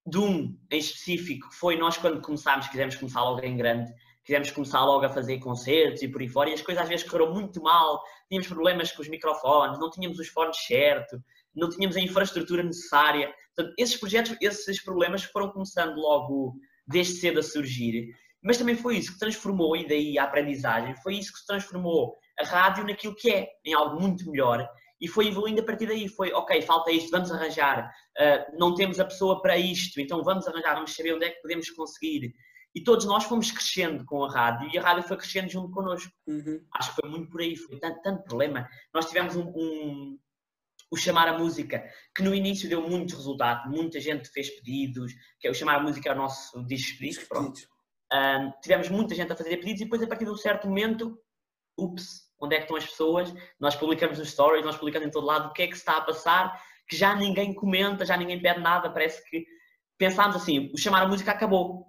de 0.05 0.19
um 0.19 0.57
em 0.71 0.77
específico, 0.77 1.47
foi 1.51 1.77
nós 1.77 1.97
quando 1.97 2.21
começámos, 2.21 2.67
quisemos 2.67 2.95
começar 2.95 3.23
logo 3.23 3.43
em 3.43 3.57
grande, 3.57 3.91
quisemos 4.23 4.51
começar 4.51 4.83
logo 4.83 5.05
a 5.05 5.09
fazer 5.09 5.39
concertos 5.39 6.01
e 6.01 6.07
por 6.07 6.21
aí 6.21 6.27
fora, 6.27 6.49
e 6.49 6.53
as 6.53 6.61
coisas 6.61 6.83
às 6.83 6.89
vezes 6.89 7.07
correram 7.09 7.33
muito 7.33 7.61
mal, 7.61 8.01
tínhamos 8.27 8.47
problemas 8.47 8.91
com 8.91 9.01
os 9.01 9.09
microfones, 9.09 9.79
não 9.79 9.89
tínhamos 9.89 10.19
os 10.19 10.27
fones 10.27 10.57
certos, 10.57 11.19
não 11.55 11.69
tínhamos 11.69 11.95
a 11.95 12.01
infraestrutura 12.01 12.61
necessária. 12.61 13.33
Portanto, 13.55 13.75
esses 13.77 13.97
projetos, 13.97 14.35
esses 14.41 14.83
problemas 14.83 15.23
foram 15.23 15.49
começando 15.49 15.95
logo 15.95 16.55
desde 16.87 17.15
cedo 17.15 17.39
a 17.39 17.43
surgir, 17.43 18.13
mas 18.41 18.57
também 18.57 18.75
foi 18.75 18.97
isso 18.97 19.13
que 19.13 19.19
transformou, 19.19 19.75
e 19.75 19.87
daí 19.87 20.19
a 20.19 20.23
aprendizagem, 20.23 20.95
foi 21.01 21.15
isso 21.15 21.33
que 21.33 21.45
transformou 21.47 22.15
a 22.39 22.45
rádio 22.45 22.85
naquilo 22.85 23.15
que 23.15 23.31
é, 23.31 23.47
em 23.63 23.73
algo 23.73 23.99
muito 23.99 24.29
melhor. 24.29 24.67
E 24.99 25.07
foi 25.07 25.27
evoluindo 25.27 25.61
a 25.61 25.65
partir 25.65 25.87
daí. 25.87 26.07
Foi, 26.07 26.31
ok, 26.31 26.61
falta 26.61 26.91
isto, 26.91 27.11
vamos 27.11 27.31
arranjar. 27.31 27.91
Uh, 28.17 28.57
não 28.57 28.73
temos 28.73 28.99
a 28.99 29.05
pessoa 29.05 29.41
para 29.41 29.57
isto, 29.57 29.99
então 29.99 30.23
vamos 30.23 30.47
arranjar, 30.47 30.75
vamos 30.75 30.95
saber 30.95 31.13
onde 31.13 31.25
é 31.25 31.29
que 31.29 31.41
podemos 31.41 31.69
conseguir. 31.71 32.33
E 32.75 32.83
todos 32.83 33.05
nós 33.05 33.23
fomos 33.23 33.51
crescendo 33.51 34.03
com 34.03 34.25
a 34.25 34.31
rádio 34.31 34.69
e 34.73 34.77
a 34.77 34.81
rádio 34.81 35.07
foi 35.07 35.15
crescendo 35.15 35.49
junto 35.49 35.71
connosco. 35.71 36.11
Uhum. 36.27 36.61
Acho 36.73 36.93
que 36.93 37.01
foi 37.01 37.09
muito 37.09 37.29
por 37.29 37.39
aí, 37.39 37.55
foi 37.55 37.79
tanto, 37.79 38.01
tanto 38.01 38.23
problema. 38.23 38.67
Nós 38.93 39.07
tivemos 39.07 39.35
um, 39.37 39.47
um, 39.47 40.19
o 40.91 40.97
chamar 40.97 41.29
a 41.29 41.37
música, 41.37 41.83
que 42.13 42.21
no 42.21 42.35
início 42.35 42.67
deu 42.67 42.81
muitos 42.81 43.15
resultados, 43.15 43.71
muita 43.71 43.99
gente 44.01 44.29
fez 44.29 44.49
pedidos, 44.57 45.13
que 45.39 45.47
é 45.47 45.51
o 45.51 45.53
chamar 45.53 45.75
a 45.75 45.83
música 45.83 46.09
é 46.09 46.11
o 46.11 46.17
nosso 46.17 46.65
disco 46.65 46.99
pedidos, 46.99 47.23
pronto. 47.23 47.61
Um, 48.13 48.51
tivemos 48.61 48.89
muita 48.89 49.15
gente 49.15 49.31
a 49.31 49.37
fazer 49.37 49.55
pedidos 49.57 49.81
e 49.81 49.83
depois 49.85 50.03
a 50.03 50.07
partir 50.07 50.25
de 50.25 50.31
um 50.31 50.37
certo 50.37 50.67
momento, 50.67 51.17
ups, 51.77 52.24
onde 52.39 52.55
é 52.55 52.57
que 52.57 52.63
estão 52.65 52.77
as 52.77 52.85
pessoas? 52.85 53.33
Nós 53.59 53.75
publicamos 53.75 54.19
nos 54.19 54.29
stories, 54.29 54.65
nós 54.65 54.77
publicamos 54.77 55.07
em 55.07 55.11
todo 55.11 55.25
lado 55.25 55.49
o 55.49 55.53
que 55.53 55.63
é 55.63 55.67
que 55.67 55.75
está 55.75 55.97
a 55.97 56.01
passar, 56.01 56.61
que 56.87 56.95
já 56.95 57.15
ninguém 57.15 57.53
comenta, 57.53 58.05
já 58.05 58.17
ninguém 58.17 58.41
pede 58.41 58.59
nada, 58.59 58.89
parece 58.89 59.27
que 59.29 59.45
pensámos 59.97 60.35
assim, 60.35 60.71
o 60.73 60.77
chamar 60.77 61.03
a 61.03 61.07
música 61.07 61.31
acabou. 61.31 61.85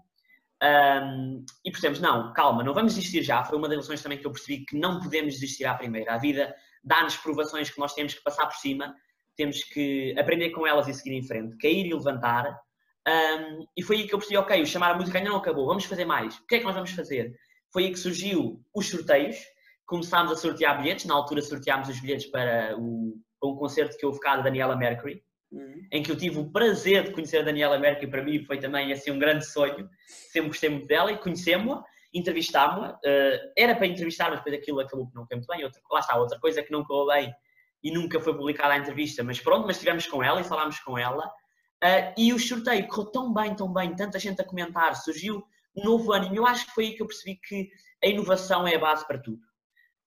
Um, 0.62 1.44
e 1.64 1.70
percebemos, 1.70 2.00
não, 2.00 2.32
calma, 2.32 2.62
não 2.62 2.72
vamos 2.72 2.94
desistir 2.94 3.22
já. 3.22 3.44
Foi 3.44 3.59
uma 3.59 3.68
das 3.68 3.78
lições 3.78 4.02
também 4.02 4.18
que 4.18 4.26
eu 4.26 4.32
percebi 4.32 4.64
que 4.64 4.76
não 4.76 5.00
podemos 5.00 5.35
desistir 5.35 5.66
à 5.66 5.74
primeira. 5.74 6.14
A 6.14 6.18
vida 6.18 6.54
dá-nos 6.82 7.16
provações 7.16 7.68
que 7.68 7.78
nós 7.78 7.92
temos 7.92 8.14
que 8.14 8.22
passar 8.22 8.46
por 8.46 8.56
cima, 8.56 8.94
temos 9.37 9.62
que 9.64 10.14
aprender 10.18 10.50
com 10.50 10.66
elas 10.66 10.88
e 10.88 10.94
seguir 10.94 11.14
em 11.14 11.22
frente, 11.22 11.56
cair 11.59 11.87
e 11.87 11.92
levantar. 11.92 12.59
Um, 13.06 13.66
e 13.76 13.82
foi 13.82 13.96
aí 13.96 14.09
que 14.09 14.14
eu 14.14 14.18
percebi, 14.18 14.38
ok, 14.38 14.62
o 14.62 14.66
chamar 14.66 14.92
a 14.92 14.94
música 14.94 15.18
ainda 15.18 15.30
não 15.30 15.37
acabou, 15.37 15.66
vamos 15.66 15.85
fazer 15.85 16.04
mais. 16.04 16.37
O 16.38 16.46
que 16.46 16.56
é 16.56 16.59
que 16.59 16.64
nós 16.64 16.74
vamos 16.74 16.90
fazer? 16.92 17.37
Foi 17.72 17.85
aí 17.85 17.90
que 17.90 17.98
surgiu 17.98 18.64
os 18.74 18.88
sorteios, 18.88 19.37
começámos 19.87 20.33
a 20.33 20.37
sortear 20.37 20.79
bilhetes, 20.79 21.07
na 21.07 21.14
altura 21.14 21.40
sorteámos 21.40 21.88
os 21.88 22.01
bilhetes 22.01 22.27
para 22.27 22.77
o, 22.77 23.14
para 23.40 23.51
o 23.51 23.57
concerto 23.57 23.96
que 23.96 24.05
houve 24.05 24.20
cá 24.20 24.37
da 24.37 24.42
Daniela 24.42 24.77
Mercury, 24.77 25.22
uhum. 25.53 25.87
em 25.92 26.03
que 26.03 26.11
eu 26.11 26.16
tive 26.16 26.38
o 26.38 26.51
prazer 26.51 27.05
de 27.05 27.12
conhecer 27.12 27.38
a 27.38 27.42
Daniela 27.42 27.79
Mercury, 27.79 28.11
para 28.11 28.22
mim 28.22 28.44
foi 28.44 28.59
também 28.59 28.92
assim 28.92 29.11
um 29.11 29.18
grande 29.18 29.46
sonho, 29.46 29.88
sempre 30.07 30.49
gostei 30.49 30.68
muito 30.68 30.87
dela 30.87 31.12
e 31.12 31.18
conhecemos-la, 31.18 31.85
entrevistámos-la, 32.12 32.94
uh, 32.94 33.53
era 33.57 33.77
para 33.77 33.87
entrevistar, 33.87 34.29
mas 34.31 34.40
depois 34.40 34.55
aquilo 34.57 34.81
acabou 34.81 35.09
que 35.09 35.14
não 35.14 35.27
foi 35.27 35.37
muito 35.37 35.46
bem, 35.46 35.64
outra, 35.64 35.81
lá 35.90 36.01
está, 36.01 36.16
outra 36.16 36.38
coisa 36.40 36.62
que 36.62 36.72
não 36.72 36.85
correu 36.85 37.07
bem 37.07 37.35
e 37.83 37.92
nunca 37.92 38.18
foi 38.20 38.37
publicada 38.37 38.75
a 38.75 38.79
entrevista, 38.79 39.22
mas 39.22 39.38
pronto, 39.38 39.66
mas 39.66 39.77
estivemos 39.77 40.07
com 40.07 40.22
ela 40.22 40.40
e 40.40 40.44
falámos 40.44 40.81
com 40.81 40.99
ela, 40.99 41.27
uh, 41.27 42.14
e 42.18 42.33
o 42.33 42.38
sorteio 42.40 42.88
correu 42.88 43.12
tão 43.12 43.33
bem, 43.33 43.55
tão 43.55 43.72
bem, 43.72 43.94
tanta 43.94 44.18
gente 44.18 44.40
a 44.40 44.44
comentar, 44.44 44.96
surgiu 44.96 45.44
um 45.77 45.85
novo 45.85 46.12
ânimo, 46.12 46.35
eu 46.35 46.46
acho 46.46 46.66
que 46.66 46.72
foi 46.72 46.87
aí 46.87 46.96
que 46.96 47.03
eu 47.03 47.07
percebi 47.07 47.37
que 47.37 47.68
a 48.03 48.09
inovação 48.09 48.66
é 48.66 48.75
a 48.75 48.79
base 48.79 49.07
para 49.07 49.18
tudo. 49.18 49.40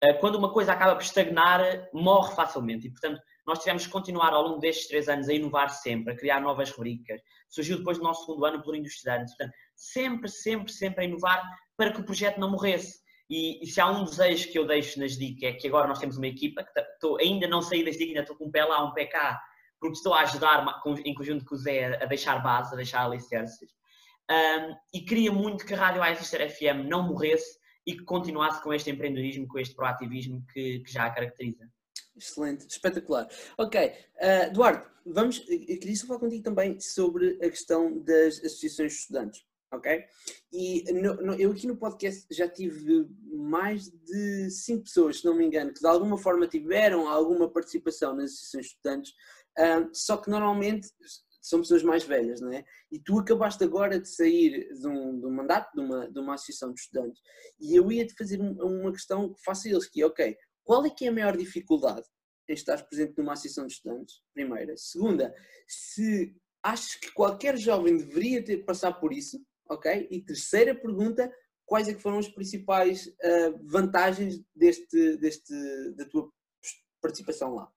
Uh, 0.04 0.18
quando 0.20 0.36
uma 0.36 0.54
coisa 0.54 0.72
acaba 0.72 0.96
por 0.96 1.04
estagnar, 1.04 1.90
morre 1.94 2.34
facilmente, 2.36 2.88
e 2.88 2.92
portanto 2.92 3.22
nós 3.50 3.60
tivemos 3.60 3.86
que 3.86 3.92
continuar 3.92 4.32
ao 4.32 4.44
longo 4.44 4.60
destes 4.60 4.88
três 4.88 5.10
anos 5.10 5.28
a 5.28 5.34
inovar 5.34 5.70
sempre, 5.72 6.14
a 6.14 6.16
criar 6.16 6.40
novas 6.40 6.70
rubricas. 6.70 7.20
Surgiu 7.50 7.80
depois 7.80 7.98
do 7.98 8.04
nosso 8.04 8.26
segundo 8.26 8.46
ano 8.46 8.62
por 8.62 8.76
Industriantes. 8.76 9.36
Portanto, 9.36 9.58
sempre, 9.76 10.30
sempre, 10.30 10.72
sempre 10.72 11.04
a 11.04 11.08
inovar 11.08 11.44
para 11.76 11.92
que 11.92 12.00
o 12.00 12.06
projeto 12.06 12.40
não 12.40 12.52
morresse. 12.52 13.00
E, 13.28 13.64
e, 13.64 13.68
se 13.68 13.82
há 13.82 13.88
um 13.88 14.06
desejo 14.06 14.52
que 14.52 14.58
eu 14.58 14.68
deixo 14.68 15.00
nas 15.00 15.18
DIC 15.18 15.46
é 15.46 15.54
que 15.54 15.68
agora 15.68 15.88
nós 15.88 16.00
temos 16.00 16.18
uma 16.18 16.28
equipa, 16.28 16.64
que 16.64 16.80
estou, 16.80 17.18
ainda 17.20 17.48
não 17.48 17.62
saí 17.62 17.84
das 17.84 17.96
DIC, 17.98 18.10
ainda 18.10 18.22
estou 18.22 18.36
com 18.36 18.46
um 18.46 18.52
pé 18.52 18.66
lá, 18.66 18.84
um 18.84 18.94
pé 18.94 19.06
cá, 19.06 19.40
porque 19.80 19.98
estou 19.98 20.14
a 20.14 20.22
ajudar 20.22 20.66
em 21.04 21.14
conjunto 21.14 21.46
com 21.46 21.56
o 21.56 21.58
Zé 21.58 22.02
a 22.02 22.06
deixar 22.06 22.42
base, 22.44 22.74
a 22.74 22.78
deixar 22.78 23.04
alicerces. 23.04 23.70
Um, 24.30 24.76
e 24.94 25.02
queria 25.02 25.32
muito 25.32 25.66
que 25.66 25.74
a 25.74 25.78
Rádio 25.78 26.04
Aislister 26.04 26.50
FM 26.50 26.88
não 26.88 27.04
morresse 27.04 27.59
e 27.90 27.98
que 27.98 28.04
continuasse 28.04 28.62
com 28.62 28.72
este 28.72 28.92
empreendedorismo, 28.92 29.48
com 29.48 29.58
este 29.58 29.74
proativismo 29.74 30.46
que, 30.54 30.82
que 30.82 30.94
já 30.94 31.06
a 31.06 31.10
caracteriza. 31.10 31.68
Excelente, 32.16 32.68
espetacular. 32.70 33.28
Ok, 33.58 33.82
uh, 33.88 34.54
Duarte, 34.54 34.88
vamos, 35.04 35.44
eu 35.50 35.80
queria 35.80 35.96
só 35.96 36.06
falar 36.06 36.20
contigo 36.20 36.44
também 36.44 36.80
sobre 36.80 37.40
a 37.44 37.50
questão 37.50 37.98
das 38.04 38.38
associações 38.46 38.92
de 38.92 39.00
estudantes, 39.00 39.44
ok? 39.74 40.06
E 40.54 40.84
no, 40.94 41.16
no, 41.16 41.34
eu 41.34 41.52
aqui 41.52 41.66
no 41.66 41.78
podcast 41.78 42.28
já 42.30 42.48
tive 42.48 43.10
mais 43.34 43.90
de 43.90 44.52
cinco 44.52 44.84
pessoas, 44.84 45.22
se 45.22 45.26
não 45.26 45.34
me 45.34 45.44
engano, 45.44 45.74
que 45.74 45.80
de 45.80 45.88
alguma 45.88 46.18
forma 46.18 46.48
tiveram 46.48 47.08
alguma 47.08 47.50
participação 47.50 48.14
nas 48.14 48.26
associações 48.34 48.66
de 48.66 48.72
estudantes, 48.74 49.12
uh, 49.58 49.90
só 49.92 50.16
que 50.18 50.30
normalmente 50.30 50.90
são 51.42 51.60
pessoas 51.62 51.84
mais 51.84 52.04
velhas, 52.04 52.42
não 52.42 52.52
é? 52.52 52.64
E 52.92 53.00
tu 53.00 53.20
acabaste 53.20 53.64
agora 53.64 54.00
de 54.00 54.10
sair 54.10 54.74
de 54.74 54.88
um, 54.88 55.20
de 55.20 55.26
um 55.26 55.32
mandato 55.32 55.74
de 55.74 55.82
uma, 55.82 56.10
de 56.10 56.20
uma 56.20 56.34
associação 56.34 56.74
de 56.74 56.80
estudantes 56.80 57.22
e 57.60 57.76
eu 57.76 57.92
ia-te 57.92 58.14
fazer 58.16 58.40
uma 58.40 58.92
questão 58.92 59.34
que 59.34 59.42
faço 59.44 59.68
a 59.68 59.72
eles, 59.72 59.90
que 59.90 60.02
é, 60.02 60.06
ok, 60.06 60.38
qual 60.64 60.86
é 60.86 60.90
que 60.90 61.06
é 61.06 61.10
a 61.10 61.12
maior 61.12 61.36
dificuldade 61.38 62.06
em 62.48 62.54
estar 62.54 62.84
presente 62.86 63.18
numa 63.18 63.34
associação 63.34 63.66
de 63.66 63.74
estudantes? 63.74 64.22
Primeira. 64.34 64.76
Segunda, 64.78 65.34
se 65.68 66.36
achas 66.64 66.96
que 66.96 67.12
qualquer 67.12 67.58
jovem 67.58 67.98
deveria 67.98 68.44
ter 68.44 68.66
passar 68.66 68.94
por 68.94 69.14
isso, 69.14 69.44
ok? 69.70 70.08
E 70.12 70.22
terceira 70.22 70.76
pergunta, 70.76 71.32
quais 71.66 71.88
é 71.88 71.94
que 71.94 72.02
foram 72.02 72.18
as 72.18 72.28
principais 72.28 73.08
uh, 73.08 73.60
vantagens 73.64 74.42
deste, 74.56 75.18
deste, 75.18 75.54
da 75.96 76.06
tua 76.06 76.30
participação 77.02 77.54
lá? 77.54 77.72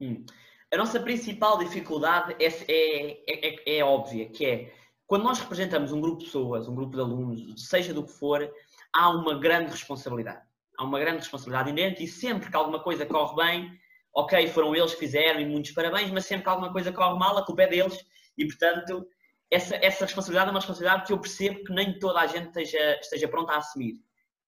Hum. 0.00 0.24
A 0.72 0.76
nossa 0.76 0.98
principal 0.98 1.58
dificuldade 1.58 2.34
é, 2.40 2.46
é, 2.46 3.20
é, 3.28 3.78
é, 3.78 3.84
óbvia, 3.84 4.28
que 4.30 4.46
é 4.46 4.72
quando 5.06 5.24
nós 5.24 5.38
representamos 5.38 5.92
um 5.92 6.00
grupo 6.00 6.20
de 6.20 6.24
pessoas, 6.24 6.66
um 6.66 6.74
grupo 6.74 6.96
de 6.96 7.02
alunos, 7.02 7.68
seja 7.68 7.92
do 7.92 8.04
que 8.04 8.12
for, 8.12 8.50
há 8.92 9.10
uma 9.10 9.38
grande 9.38 9.70
responsabilidade 9.70 10.42
há 10.82 10.84
uma 10.84 10.98
grande 10.98 11.18
responsabilidade 11.18 11.70
inerente 11.70 12.02
e 12.02 12.08
sempre 12.08 12.50
que 12.50 12.56
alguma 12.56 12.80
coisa 12.80 13.06
corre 13.06 13.36
bem, 13.36 13.78
ok, 14.14 14.48
foram 14.48 14.74
eles 14.74 14.92
que 14.92 15.00
fizeram 15.00 15.40
e 15.40 15.46
muitos 15.46 15.70
parabéns, 15.72 16.10
mas 16.10 16.26
sempre 16.26 16.44
que 16.44 16.50
alguma 16.50 16.72
coisa 16.72 16.92
corre 16.92 17.18
mal, 17.18 17.36
a 17.38 17.44
culpa 17.44 17.62
é 17.62 17.68
deles 17.68 17.98
e, 18.36 18.46
portanto, 18.46 19.06
essa, 19.50 19.76
essa 19.76 20.04
responsabilidade 20.04 20.48
é 20.48 20.50
uma 20.50 20.60
responsabilidade 20.60 21.06
que 21.06 21.12
eu 21.12 21.18
percebo 21.18 21.62
que 21.64 21.72
nem 21.72 21.98
toda 21.98 22.20
a 22.20 22.26
gente 22.26 22.46
esteja, 22.46 22.98
esteja 23.00 23.28
pronta 23.28 23.52
a 23.52 23.58
assumir. 23.58 23.94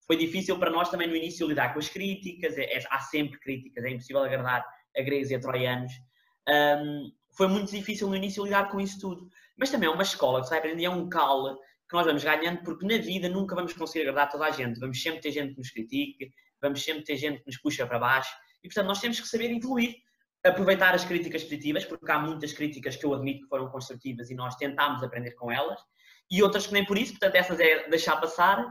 Foi 0.07 0.17
difícil 0.17 0.59
para 0.59 0.71
nós 0.71 0.91
também 0.91 1.09
no 1.09 1.17
início 1.17 1.47
lidar 1.47 1.73
com 1.73 1.79
as 1.79 1.89
críticas, 1.89 2.59
é, 2.59 2.65
é, 2.65 2.85
há 2.91 3.01
sempre 3.01 3.39
críticas, 3.39 3.85
é 3.85 3.91
impossível 3.91 4.23
agradar 4.23 4.65
a 4.97 5.03
gregos 5.03 5.31
e 5.31 5.35
a 5.35 5.41
troianos. 5.41 5.93
Um, 6.49 7.13
foi 7.37 7.49
muito 7.49 7.71
difícil 7.71 8.09
no 8.09 8.17
início 8.17 8.45
lidar 8.45 8.71
com 8.71 8.81
isso 8.81 9.01
tudo. 9.01 9.29
Mas 9.57 9.71
também 9.71 9.89
é 9.89 9.93
uma 9.93 10.03
escola 10.03 10.41
que 10.41 10.47
se 10.47 10.51
vai 10.51 10.59
aprender, 10.59 10.85
é 10.85 10.91
um 10.91 11.09
cal 11.09 11.57
que 11.89 11.95
nós 11.95 12.07
vamos 12.07 12.25
ganhando, 12.25 12.63
porque 12.63 12.87
na 12.87 12.99
vida 12.99 13.29
nunca 13.29 13.55
vamos 13.55 13.73
conseguir 13.73 14.09
agradar 14.09 14.31
toda 14.31 14.47
a 14.47 14.51
gente. 14.51 14.81
Vamos 14.81 15.01
sempre 15.01 15.21
ter 15.21 15.31
gente 15.31 15.53
que 15.53 15.59
nos 15.59 15.71
critique, 15.71 16.31
vamos 16.61 16.83
sempre 16.83 17.05
ter 17.05 17.17
gente 17.17 17.41
que 17.41 17.47
nos 17.47 17.59
puxa 17.59 17.87
para 17.87 17.99
baixo. 17.99 18.35
E, 18.63 18.69
portanto, 18.69 18.87
nós 18.87 19.01
temos 19.01 19.21
que 19.21 19.29
saber 19.29 19.51
evoluir, 19.51 19.97
aproveitar 20.45 20.95
as 20.95 21.05
críticas 21.05 21.43
positivas, 21.43 21.85
porque 21.85 22.11
há 22.11 22.19
muitas 22.19 22.53
críticas 22.53 22.97
que 22.97 23.05
eu 23.05 23.15
admito 23.15 23.43
que 23.43 23.49
foram 23.49 23.69
construtivas 23.69 24.31
e 24.31 24.35
nós 24.35 24.57
tentámos 24.57 25.03
aprender 25.03 25.33
com 25.33 25.51
elas, 25.51 25.81
e 26.31 26.43
outras 26.43 26.67
que 26.67 26.73
nem 26.73 26.85
por 26.85 26.97
isso, 26.97 27.13
portanto, 27.13 27.35
essas 27.35 27.61
é 27.61 27.89
deixar 27.89 28.17
passar. 28.17 28.65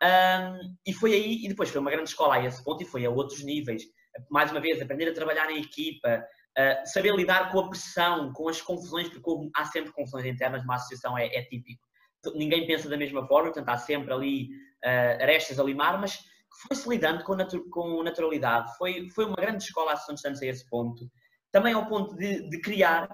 Um, 0.00 0.76
e 0.86 0.92
foi 0.92 1.12
aí, 1.12 1.44
e 1.44 1.48
depois 1.48 1.70
foi 1.70 1.80
uma 1.80 1.90
grande 1.90 2.10
escola 2.10 2.36
a 2.36 2.44
esse 2.44 2.62
ponto, 2.62 2.82
e 2.82 2.86
foi 2.86 3.04
a 3.04 3.10
outros 3.10 3.42
níveis. 3.42 3.84
Mais 4.30 4.50
uma 4.50 4.60
vez, 4.60 4.80
aprender 4.80 5.08
a 5.08 5.14
trabalhar 5.14 5.50
em 5.50 5.60
equipa, 5.60 6.24
uh, 6.58 6.86
saber 6.86 7.14
lidar 7.14 7.52
com 7.52 7.60
a 7.60 7.68
pressão, 7.68 8.32
com 8.32 8.48
as 8.48 8.60
confusões, 8.60 9.08
porque 9.08 9.50
há 9.54 9.64
sempre 9.66 9.92
confusões 9.92 10.26
internas 10.26 10.62
numa 10.62 10.74
associação, 10.74 11.16
é, 11.16 11.26
é 11.26 11.42
típico 11.44 11.88
ninguém 12.34 12.66
pensa 12.66 12.88
da 12.88 12.96
mesma 12.96 13.26
forma, 13.26 13.52
portanto 13.52 13.68
há 13.68 13.78
sempre 13.78 14.12
ali 14.12 14.48
uh, 14.84 15.22
arestas 15.22 15.58
a 15.58 15.64
limar, 15.64 16.00
mas 16.00 16.18
foi-se 16.66 16.88
lidando 16.88 17.22
com, 17.24 17.34
natu 17.34 17.68
com 17.70 18.02
naturalidade. 18.02 18.76
Foi, 18.76 19.08
foi 19.10 19.24
uma 19.26 19.36
grande 19.36 19.62
escola 19.62 19.90
a 19.90 19.94
Associação 19.94 20.14
de 20.14 20.20
Santos 20.20 20.42
a 20.42 20.46
esse 20.46 20.68
ponto. 20.68 21.08
Também 21.52 21.72
ao 21.72 21.86
ponto 21.86 22.16
de, 22.16 22.48
de 22.48 22.60
criar, 22.60 23.08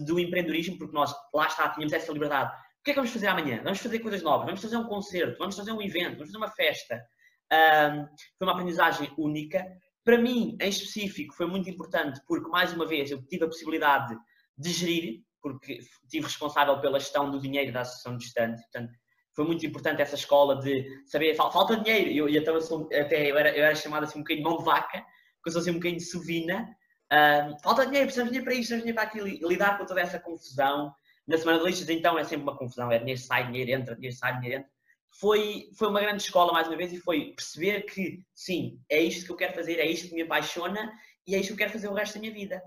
do 0.00 0.18
empreendedorismo, 0.18 0.78
porque 0.78 0.94
nós, 0.94 1.14
lá 1.32 1.46
está, 1.46 1.68
tínhamos 1.68 1.92
essa 1.92 2.12
liberdade. 2.12 2.52
O 2.52 2.84
que 2.84 2.90
é 2.90 2.94
que 2.94 3.00
vamos 3.00 3.12
fazer 3.12 3.26
amanhã? 3.26 3.60
Vamos 3.62 3.78
fazer 3.80 3.98
coisas 3.98 4.22
novas, 4.22 4.46
vamos 4.46 4.62
fazer 4.62 4.76
um 4.76 4.86
concerto, 4.86 5.38
vamos 5.38 5.56
fazer 5.56 5.72
um 5.72 5.82
evento, 5.82 6.12
vamos 6.12 6.28
fazer 6.28 6.36
uma 6.36 6.50
festa. 6.50 7.00
Foi 8.38 8.46
uma 8.46 8.52
aprendizagem 8.52 9.12
única. 9.18 9.64
Para 10.06 10.18
mim, 10.18 10.56
em 10.60 10.68
específico, 10.68 11.34
foi 11.34 11.46
muito 11.46 11.68
importante 11.68 12.20
porque, 12.28 12.48
mais 12.48 12.72
uma 12.72 12.86
vez, 12.86 13.10
eu 13.10 13.20
tive 13.26 13.42
a 13.42 13.48
possibilidade 13.48 14.16
de 14.56 14.70
gerir 14.70 15.24
porque 15.42 15.80
estive 16.04 16.26
responsável 16.26 16.80
pela 16.80 17.00
gestão 17.00 17.28
do 17.28 17.40
dinheiro 17.40 17.72
da 17.72 17.80
Associação 17.80 18.16
de 18.16 18.22
Estudantes. 18.22 18.62
Portanto, 18.62 18.92
foi 19.34 19.44
muito 19.44 19.66
importante 19.66 20.00
essa 20.00 20.14
escola 20.14 20.60
de 20.60 20.86
saber, 21.06 21.34
falta 21.34 21.76
dinheiro. 21.76 22.10
Eu, 22.10 22.28
então, 22.28 22.54
eu 22.54 22.60
sou, 22.60 22.86
até 22.86 23.28
eu 23.28 23.36
era, 23.36 23.50
eu 23.50 23.64
era 23.64 23.74
chamado 23.74 24.04
assim 24.04 24.20
um 24.20 24.22
bocadinho 24.22 24.44
de 24.44 24.48
mão 24.48 24.58
de 24.58 24.64
vaca, 24.64 25.04
porque 25.36 25.48
eu 25.48 25.52
sou 25.52 25.60
assim 25.60 25.70
um 25.72 25.74
bocadinho 25.74 25.98
de 25.98 26.06
sovina. 26.06 26.68
Um, 27.12 27.58
falta 27.58 27.84
dinheiro, 27.84 28.06
precisamos 28.06 28.32
de 28.32 28.38
dinheiro 28.38 28.44
para 28.44 28.54
isto, 28.54 28.68
precisamos 28.68 28.84
de 28.84 28.92
dinheiro 28.92 28.94
para 28.94 29.34
aquilo. 29.34 29.48
Lidar 29.48 29.76
com 29.76 29.86
toda 29.86 30.00
essa 30.00 30.20
confusão. 30.20 30.94
Na 31.26 31.36
semana 31.36 31.58
de 31.58 31.64
listas, 31.64 31.88
então, 31.88 32.16
é 32.16 32.22
sempre 32.22 32.44
uma 32.44 32.56
confusão. 32.56 32.92
É 32.92 32.98
dinheiro 33.00 33.20
sai, 33.20 33.44
dinheiro 33.48 33.72
entra, 33.72 33.96
dinheiro 33.96 34.16
sai, 34.16 34.38
dinheiro 34.38 34.60
entra. 34.60 34.75
Foi, 35.20 35.70
foi 35.76 35.88
uma 35.88 36.00
grande 36.00 36.22
escola, 36.22 36.52
mais 36.52 36.68
uma 36.68 36.76
vez, 36.76 36.92
e 36.92 36.98
foi 36.98 37.32
perceber 37.34 37.82
que, 37.82 38.22
sim, 38.34 38.78
é 38.88 39.00
isto 39.00 39.24
que 39.24 39.32
eu 39.32 39.36
quero 39.36 39.54
fazer, 39.54 39.78
é 39.78 39.86
isto 39.86 40.08
que 40.08 40.14
me 40.14 40.22
apaixona 40.22 40.92
e 41.26 41.34
é 41.34 41.38
isto 41.38 41.48
que 41.48 41.52
eu 41.54 41.58
quero 41.58 41.72
fazer 41.72 41.88
o 41.88 41.94
resto 41.94 42.14
da 42.14 42.20
minha 42.20 42.32
vida. 42.32 42.62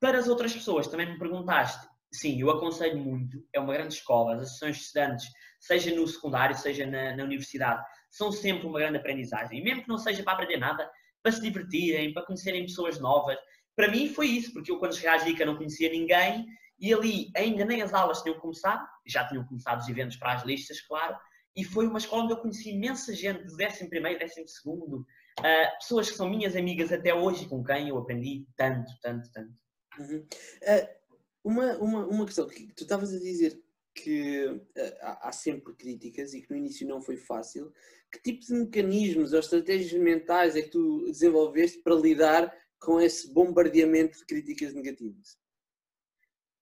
Para 0.00 0.18
as 0.18 0.28
outras 0.28 0.52
pessoas, 0.52 0.88
também 0.88 1.10
me 1.10 1.18
perguntaste, 1.18 1.86
sim, 2.12 2.40
eu 2.40 2.50
aconselho 2.50 2.98
muito. 2.98 3.44
É 3.52 3.60
uma 3.60 3.72
grande 3.72 3.94
escola. 3.94 4.34
As 4.34 4.42
associações 4.42 4.76
de 4.76 4.82
estudantes, 4.82 5.26
seja 5.60 5.94
no 5.94 6.06
secundário, 6.06 6.56
seja 6.56 6.86
na, 6.86 7.16
na, 7.16 7.24
universidade, 7.24 7.84
são 8.10 8.32
sempre 8.32 8.66
uma 8.66 8.78
grande 8.78 8.96
aprendizagem. 8.96 9.58
E 9.58 9.62
mesmo 9.62 9.82
que 9.82 9.88
não 9.88 9.98
seja 9.98 10.22
para 10.22 10.32
aprender 10.32 10.56
nada, 10.56 10.90
para 11.22 11.32
se 11.32 11.40
divertirem, 11.40 12.12
para 12.12 12.24
conhecerem 12.24 12.64
pessoas 12.64 12.98
novas, 12.98 13.36
para 13.76 13.90
mim 13.90 14.08
foi 14.08 14.26
isso, 14.26 14.52
porque 14.52 14.70
eu 14.70 14.78
quando 14.78 14.94
cheguei 14.94 15.10
à 15.10 15.18
GICA 15.18 15.44
não 15.44 15.56
conhecia 15.56 15.90
ninguém 15.90 16.46
e 16.78 16.92
ali 16.92 17.30
ainda 17.36 17.64
nem 17.64 17.82
as 17.82 17.92
aulas 17.92 18.22
tinham 18.22 18.38
começado, 18.38 18.86
já 19.06 19.26
tinham 19.28 19.44
começado 19.44 19.80
os 19.80 19.88
eventos 19.88 20.16
para 20.16 20.32
as 20.32 20.44
listas, 20.44 20.80
claro, 20.80 21.16
e 21.56 21.64
foi 21.64 21.86
uma 21.86 21.98
escola 21.98 22.24
onde 22.24 22.32
eu 22.32 22.38
conheci 22.38 22.70
imensa 22.70 23.14
gente 23.14 23.44
do 23.44 23.54
11 23.54 23.88
primeiro, 23.88 24.18
12 24.20 24.48
segundo, 24.48 25.00
uh, 25.00 25.78
pessoas 25.78 26.10
que 26.10 26.16
são 26.16 26.28
minhas 26.28 26.54
amigas 26.54 26.92
até 26.92 27.14
hoje, 27.14 27.48
com 27.48 27.62
quem 27.62 27.88
eu 27.88 27.98
aprendi 27.98 28.46
tanto, 28.56 28.92
tanto, 29.02 29.30
tanto. 29.32 29.52
Uhum. 29.98 30.18
Uh, 30.18 31.00
uma, 31.42 31.76
uma, 31.78 32.06
uma 32.06 32.26
questão, 32.26 32.46
que 32.46 32.72
tu 32.74 32.82
estavas 32.82 33.12
a 33.12 33.18
dizer 33.18 33.60
que 33.94 34.46
uh, 34.46 34.62
há 35.00 35.32
sempre 35.32 35.74
críticas 35.74 36.32
e 36.34 36.42
que 36.42 36.50
no 36.50 36.56
início 36.56 36.86
não 36.86 37.00
foi 37.00 37.16
fácil. 37.16 37.72
Que 38.12 38.20
tipo 38.22 38.44
de 38.44 38.52
mecanismos 38.52 39.32
ou 39.32 39.40
estratégias 39.40 39.92
mentais 40.00 40.56
é 40.56 40.62
que 40.62 40.70
tu 40.70 41.04
desenvolveste 41.06 41.78
para 41.82 41.94
lidar 41.94 42.52
com 42.78 43.00
esse 43.00 43.32
bombardeamento 43.32 44.18
de 44.18 44.26
críticas 44.26 44.74
negativas? 44.74 45.38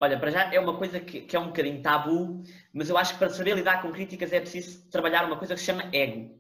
Olha, 0.01 0.19
para 0.19 0.31
já 0.31 0.55
é 0.55 0.61
uma 0.61 0.77
coisa 0.77 1.01
que, 1.01 1.23
que, 1.23 1.35
é 1.35 1.41
um 1.41 1.49
bocadinho 1.49 1.83
tabu, 1.83 2.43
mas 2.73 2.89
eu 2.89 2.97
acho 2.97 3.15
que 3.15 3.19
para 3.19 3.31
saber 3.31 3.57
lidar 3.57 3.83
com 3.83 3.91
críticas 3.91 4.33
é 4.33 4.41
preciso 4.41 4.89
trabalhar 4.91 5.25
uma 5.25 5.37
coisa 5.37 5.55
que 5.55 5.61
se 5.61 5.67
chama 5.67 5.91
ego. 5.93 6.39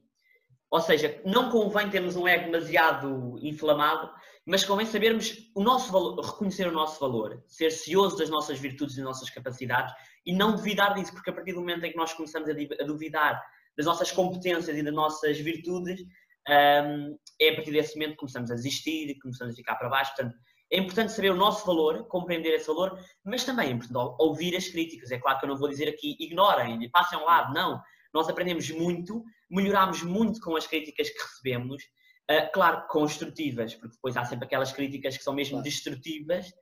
Ou 0.70 0.80
seja, 0.80 1.20
não 1.24 1.50
convém 1.50 1.90
termos 1.90 2.14
um 2.14 2.28
ego 2.28 2.50
demasiado 2.52 3.38
inflamado, 3.42 4.10
mas 4.46 4.64
convém 4.64 4.86
sabermos 4.86 5.50
o 5.54 5.62
nosso 5.62 5.90
valor, 5.90 6.24
reconhecer 6.24 6.68
o 6.68 6.72
nosso 6.72 7.00
valor, 7.00 7.42
ser 7.48 7.70
cioso 7.70 8.16
das 8.16 8.30
nossas 8.30 8.60
virtudes 8.60 8.94
e 8.94 8.98
das 8.98 9.06
nossas 9.06 9.30
capacidades 9.30 9.92
e 10.24 10.32
não 10.32 10.54
duvidar 10.54 10.94
disso, 10.94 11.12
porque 11.12 11.30
a 11.30 11.32
partir 11.32 11.52
do 11.52 11.60
momento 11.60 11.84
em 11.84 11.90
que 11.90 11.96
nós 11.96 12.12
começamos 12.12 12.48
a 12.48 12.84
duvidar 12.84 13.42
das 13.76 13.86
nossas 13.86 14.12
competências 14.12 14.76
e 14.76 14.82
das 14.82 14.94
nossas 14.94 15.38
virtudes, 15.38 16.00
um, 16.48 17.18
é 17.40 17.50
a 17.50 17.54
partir 17.56 17.72
desse 17.72 17.94
momento 17.94 18.12
que 18.12 18.18
começamos 18.18 18.50
a 18.50 18.54
desistir, 18.54 19.18
começamos 19.20 19.54
a 19.54 19.56
ficar 19.56 19.76
para 19.76 19.88
baixo. 19.88 20.14
Portanto, 20.14 20.36
é 20.70 20.78
importante 20.78 21.12
saber 21.12 21.30
o 21.30 21.36
nosso 21.36 21.66
valor, 21.66 22.06
compreender 22.08 22.54
esse 22.54 22.66
valor, 22.66 22.98
mas 23.24 23.44
também 23.44 23.68
é 23.68 23.72
importante 23.72 24.14
ouvir 24.18 24.54
as 24.54 24.68
críticas. 24.68 25.10
É 25.10 25.18
claro 25.18 25.38
que 25.38 25.46
eu 25.46 25.48
não 25.48 25.56
vou 25.56 25.68
dizer 25.68 25.88
aqui 25.88 26.16
ignorem, 26.20 26.90
passem 26.90 27.18
ao 27.18 27.24
lado, 27.24 27.54
não. 27.54 27.80
Nós 28.12 28.28
aprendemos 28.28 28.70
muito, 28.70 29.24
melhoramos 29.50 30.02
muito 30.02 30.40
com 30.40 30.56
as 30.56 30.66
críticas 30.66 31.08
que 31.08 31.18
recebemos, 31.18 31.82
uh, 32.30 32.52
claro, 32.52 32.86
construtivas, 32.88 33.74
porque 33.74 33.94
depois 33.94 34.16
há 34.16 34.24
sempre 34.24 34.46
aquelas 34.46 34.72
críticas 34.72 35.16
que 35.16 35.22
são 35.22 35.34
mesmo 35.34 35.52
claro. 35.52 35.64
destrutivas 35.64 36.52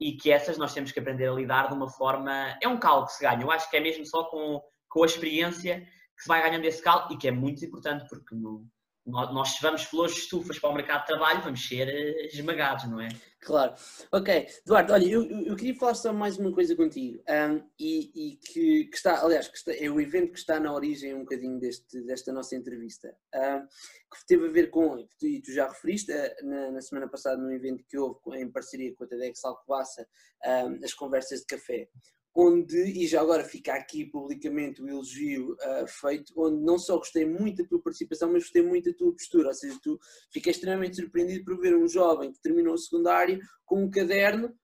e 0.00 0.12
que 0.12 0.30
essas 0.30 0.58
nós 0.58 0.72
temos 0.72 0.92
que 0.92 1.00
aprender 1.00 1.28
a 1.28 1.32
lidar 1.32 1.68
de 1.68 1.74
uma 1.74 1.88
forma. 1.88 2.56
É 2.62 2.68
um 2.68 2.78
calo 2.78 3.06
que 3.06 3.12
se 3.12 3.22
ganha, 3.22 3.42
eu 3.42 3.50
acho 3.50 3.68
que 3.68 3.76
é 3.76 3.80
mesmo 3.80 4.06
só 4.06 4.24
com, 4.24 4.60
com 4.88 5.02
a 5.02 5.06
experiência 5.06 5.80
que 6.16 6.22
se 6.22 6.28
vai 6.28 6.42
ganhando 6.42 6.64
esse 6.64 6.82
calo 6.82 7.12
e 7.12 7.16
que 7.16 7.28
é 7.28 7.32
muito 7.32 7.64
importante, 7.64 8.06
porque 8.08 8.34
no, 8.34 8.66
nós 9.06 9.50
se 9.50 9.62
vamos 9.62 9.84
flores 9.84 10.14
de 10.14 10.20
estufas 10.22 10.58
para 10.58 10.70
o 10.70 10.74
mercado 10.74 11.02
de 11.02 11.06
trabalho, 11.06 11.42
vamos 11.42 11.66
ser 11.66 11.88
eh, 11.88 12.26
esmagados, 12.26 12.88
não 12.88 13.00
é? 13.00 13.08
Claro. 13.40 13.74
Ok. 14.10 14.48
Eduardo, 14.64 14.92
olha, 14.92 15.06
eu, 15.06 15.22
eu 15.22 15.54
queria 15.54 15.76
falar 15.76 15.94
só 15.94 16.12
mais 16.12 16.36
uma 16.36 16.52
coisa 16.52 16.74
contigo. 16.74 17.22
Um, 17.28 17.62
e, 17.78 18.32
e 18.32 18.36
que, 18.38 18.84
que, 18.86 18.96
está, 18.96 19.22
aliás, 19.22 19.46
que 19.46 19.56
está, 19.56 19.72
é 19.72 19.88
o 19.88 20.00
evento 20.00 20.32
que 20.32 20.38
está 20.38 20.58
na 20.58 20.72
origem 20.72 21.14
um 21.14 21.20
bocadinho 21.20 21.60
deste, 21.60 22.00
desta 22.02 22.32
nossa 22.32 22.56
entrevista. 22.56 23.16
Um, 23.32 23.60
que 23.60 24.26
teve 24.26 24.48
a 24.48 24.50
ver 24.50 24.70
com, 24.70 24.98
e 24.98 25.06
tu, 25.06 25.42
tu, 25.44 25.52
já 25.52 25.68
referiste, 25.68 26.10
eh, 26.10 26.36
na, 26.42 26.72
na, 26.72 26.80
semana 26.80 27.08
passada, 27.08 27.36
num 27.36 27.52
evento 27.52 27.84
que 27.88 27.96
houve 27.96 28.18
em 28.34 28.50
parceria 28.50 28.92
com 28.94 29.04
a 29.04 29.06
TEDx 29.06 29.44
Alcobaça, 29.44 30.06
um, 30.44 30.84
as 30.84 30.94
conversas 30.94 31.40
de 31.40 31.46
café 31.46 31.88
onde, 32.36 32.76
e 32.76 33.06
já 33.06 33.22
agora 33.22 33.42
fica 33.42 33.72
aqui 33.72 34.04
publicamente 34.04 34.82
o 34.82 34.88
elogio 34.88 35.54
uh, 35.54 35.86
feito, 35.88 36.34
onde 36.36 36.62
não 36.62 36.78
só 36.78 36.98
gostei 36.98 37.24
muito 37.24 37.62
da 37.62 37.68
tua 37.68 37.82
participação, 37.82 38.30
mas 38.30 38.42
gostei 38.42 38.60
muito 38.60 38.90
da 38.90 38.96
tua 38.96 39.12
postura, 39.12 39.48
ou 39.48 39.54
seja, 39.54 39.78
tu 39.82 39.98
fiquei 40.30 40.52
extremamente 40.52 40.96
surpreendido 40.96 41.46
por 41.46 41.58
ver 41.58 41.74
um 41.74 41.88
jovem 41.88 42.30
que 42.30 42.40
terminou 42.42 42.74
o 42.74 42.78
secundário 42.78 43.40
com 43.64 43.82
um 43.82 43.90
caderno 43.90 44.54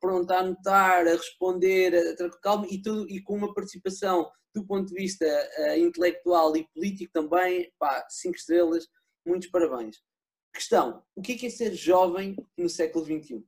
pronto 0.00 0.30
a 0.30 0.38
anotar, 0.38 1.06
a 1.06 1.10
responder, 1.10 1.94
a 1.94 2.16
ter 2.16 2.30
calma 2.40 2.66
e, 2.70 2.80
tudo, 2.80 3.10
e 3.10 3.20
com 3.20 3.36
uma 3.36 3.52
participação 3.52 4.30
do 4.54 4.64
ponto 4.64 4.88
de 4.88 4.94
vista 4.94 5.26
uh, 5.26 5.76
intelectual 5.76 6.56
e 6.56 6.66
político 6.72 7.12
também, 7.12 7.70
pá, 7.78 8.06
cinco 8.08 8.36
estrelas, 8.36 8.86
muitos 9.26 9.50
parabéns. 9.50 9.96
Questão, 10.54 11.02
o 11.14 11.20
que 11.20 11.32
é, 11.32 11.36
que 11.36 11.46
é 11.46 11.50
ser 11.50 11.74
jovem 11.74 12.36
no 12.56 12.68
século 12.68 13.04
XXI? 13.04 13.44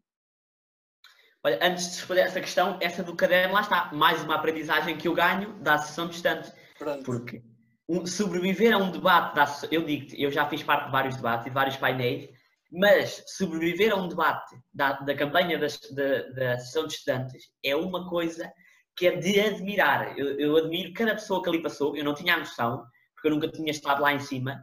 Olha, 1.43 1.59
antes 1.63 1.91
de 1.91 1.97
responder 1.97 2.21
essa 2.21 2.41
questão, 2.41 2.79
essa 2.81 3.03
do 3.03 3.17
caderno, 3.17 3.55
lá 3.55 3.63
está, 3.63 3.91
mais 3.95 4.23
uma 4.23 4.35
aprendizagem 4.35 4.97
que 4.97 5.09
eu 5.09 5.15
ganho 5.15 5.55
da 5.61 5.75
Associação 5.75 6.09
Distante. 6.09 6.53
Pronto. 6.79 7.03
Porque 7.03 7.43
um, 7.89 8.07
sobreviver 8.07 8.75
a 8.75 8.79
um 8.79 8.91
debate, 8.91 9.35
da, 9.35 9.47
eu 9.71 9.83
digo 9.85 10.15
eu 10.17 10.31
já 10.31 10.47
fiz 10.49 10.63
parte 10.63 10.87
de 10.87 10.93
vários 10.93 11.17
debates 11.17 11.47
e 11.47 11.49
de 11.49 11.55
vários 11.55 11.77
painéis, 11.77 12.29
mas 12.71 13.25
sobreviver 13.27 13.93
a 13.93 13.97
um 13.97 14.07
debate 14.07 14.55
da, 14.73 14.93
da 15.01 15.15
campanha 15.15 15.59
das, 15.59 15.81
da, 15.91 16.23
da 16.29 16.53
Associação 16.55 16.87
de 16.87 16.95
Estudantes 16.95 17.45
é 17.65 17.75
uma 17.75 18.09
coisa 18.09 18.53
que 18.95 19.07
é 19.07 19.17
de 19.17 19.41
admirar. 19.41 20.17
Eu, 20.19 20.39
eu, 20.39 20.57
admiro 20.57 20.93
cada 20.93 21.15
pessoa 21.15 21.43
que 21.43 21.49
ali 21.49 21.63
passou, 21.63 21.97
eu 21.97 22.05
não 22.05 22.15
tinha 22.15 22.35
a 22.35 22.39
noção, 22.39 22.85
porque 23.15 23.29
eu 23.29 23.33
nunca 23.33 23.49
tinha 23.49 23.71
estado 23.71 24.03
lá 24.03 24.13
em 24.13 24.21
cima, 24.21 24.63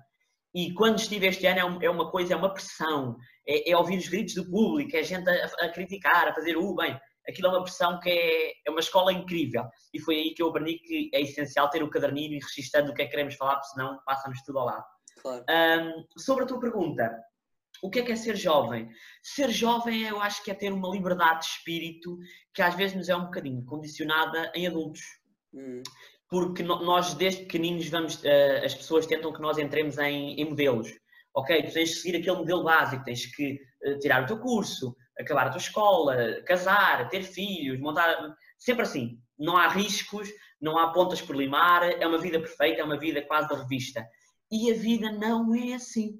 e 0.53 0.73
quando 0.73 0.99
estive 0.99 1.27
este 1.27 1.45
ano 1.45 1.79
é, 1.81 1.89
uma 1.89 2.09
coisa, 2.09 2.33
é 2.33 2.37
uma 2.37 2.53
pressão, 2.53 3.17
é, 3.47 3.69
é 3.71 3.77
ouvir 3.77 3.97
os 3.97 4.07
gritos 4.07 4.35
do 4.35 4.49
público, 4.49 4.95
é 4.95 5.03
gente 5.03 5.29
a, 5.29 5.45
a, 5.61 5.69
criticar, 5.69 6.27
a 6.27 6.33
fazer 6.33 6.57
o 6.57 6.75
bem. 6.75 6.97
Aquilo 7.27 7.47
é 7.47 7.51
uma 7.51 7.63
pressão 7.63 7.99
que 7.99 8.09
é, 8.09 8.53
é 8.65 8.71
uma 8.71 8.79
escola 8.79 9.11
incrível. 9.11 9.65
E 9.93 9.99
foi 9.99 10.15
aí 10.15 10.33
que 10.33 10.41
eu 10.41 10.49
aprendi 10.49 10.79
que 10.79 11.09
é 11.13 11.21
essencial 11.21 11.69
ter 11.69 11.83
o 11.83 11.89
caderninho 11.89 12.33
e 12.33 12.39
registando 12.39 12.91
o 12.91 12.93
que 12.93 13.01
é 13.01 13.05
que 13.05 13.11
queremos 13.11 13.35
falar, 13.35 13.55
porque 13.55 13.69
senão 13.69 13.99
passa-nos 14.05 14.41
tudo 14.43 14.59
ao 14.59 14.65
lado. 14.65 14.85
Claro. 15.21 15.45
Um, 15.49 16.05
sobre 16.17 16.45
a 16.45 16.47
tua 16.47 16.59
pergunta, 16.59 17.17
o 17.83 17.89
que 17.89 17.99
é 17.99 18.03
que 18.03 18.13
é 18.13 18.15
ser 18.15 18.37
jovem? 18.37 18.89
Ser 19.21 19.49
jovem, 19.49 20.03
eu 20.03 20.21
acho 20.21 20.43
que 20.43 20.51
é 20.51 20.53
ter 20.53 20.71
uma 20.71 20.89
liberdade 20.89 21.41
de 21.41 21.45
espírito 21.47 22.17
que 22.53 22.61
às 22.61 22.75
vezes 22.75 22.95
nos 22.95 23.09
é 23.09 23.15
um 23.15 23.25
bocadinho 23.25 23.63
condicionada 23.65 24.51
em 24.55 24.65
adultos. 24.65 25.01
Hum 25.53 25.83
porque 26.29 26.61
nós 26.63 27.13
desde 27.13 27.43
pequeninos 27.43 27.87
vamos, 27.87 28.15
uh, 28.23 28.65
as 28.65 28.73
pessoas 28.73 29.05
tentam 29.05 29.31
que 29.31 29.41
nós 29.41 29.57
entremos 29.57 29.97
em, 29.97 30.39
em, 30.39 30.45
modelos. 30.45 30.91
Ok, 31.33 31.63
tu 31.63 31.73
tens 31.73 31.89
de 31.89 31.95
seguir 31.95 32.17
aquele 32.17 32.37
modelo 32.37 32.63
básico, 32.63 33.03
tens 33.03 33.25
que 33.27 33.59
uh, 33.85 33.99
tirar 33.99 34.23
o 34.23 34.25
teu 34.25 34.39
curso, 34.39 34.95
acabar 35.19 35.47
a 35.47 35.49
tua 35.49 35.59
escola, 35.59 36.41
casar, 36.45 37.09
ter 37.09 37.23
filhos, 37.23 37.79
montar. 37.79 38.35
Sempre 38.57 38.83
assim. 38.83 39.19
Não 39.37 39.55
há 39.55 39.67
riscos, 39.67 40.27
não 40.59 40.77
há 40.77 40.91
pontas 40.91 41.21
por 41.21 41.35
limar, 41.35 41.83
é 41.83 42.07
uma 42.07 42.17
vida 42.17 42.39
perfeita, 42.39 42.81
é 42.81 42.83
uma 42.83 42.97
vida 42.97 43.21
quase 43.21 43.47
da 43.47 43.55
revista. 43.55 44.05
E 44.51 44.71
a 44.71 44.75
vida 44.75 45.11
não 45.11 45.53
é 45.53 45.73
assim. 45.73 46.19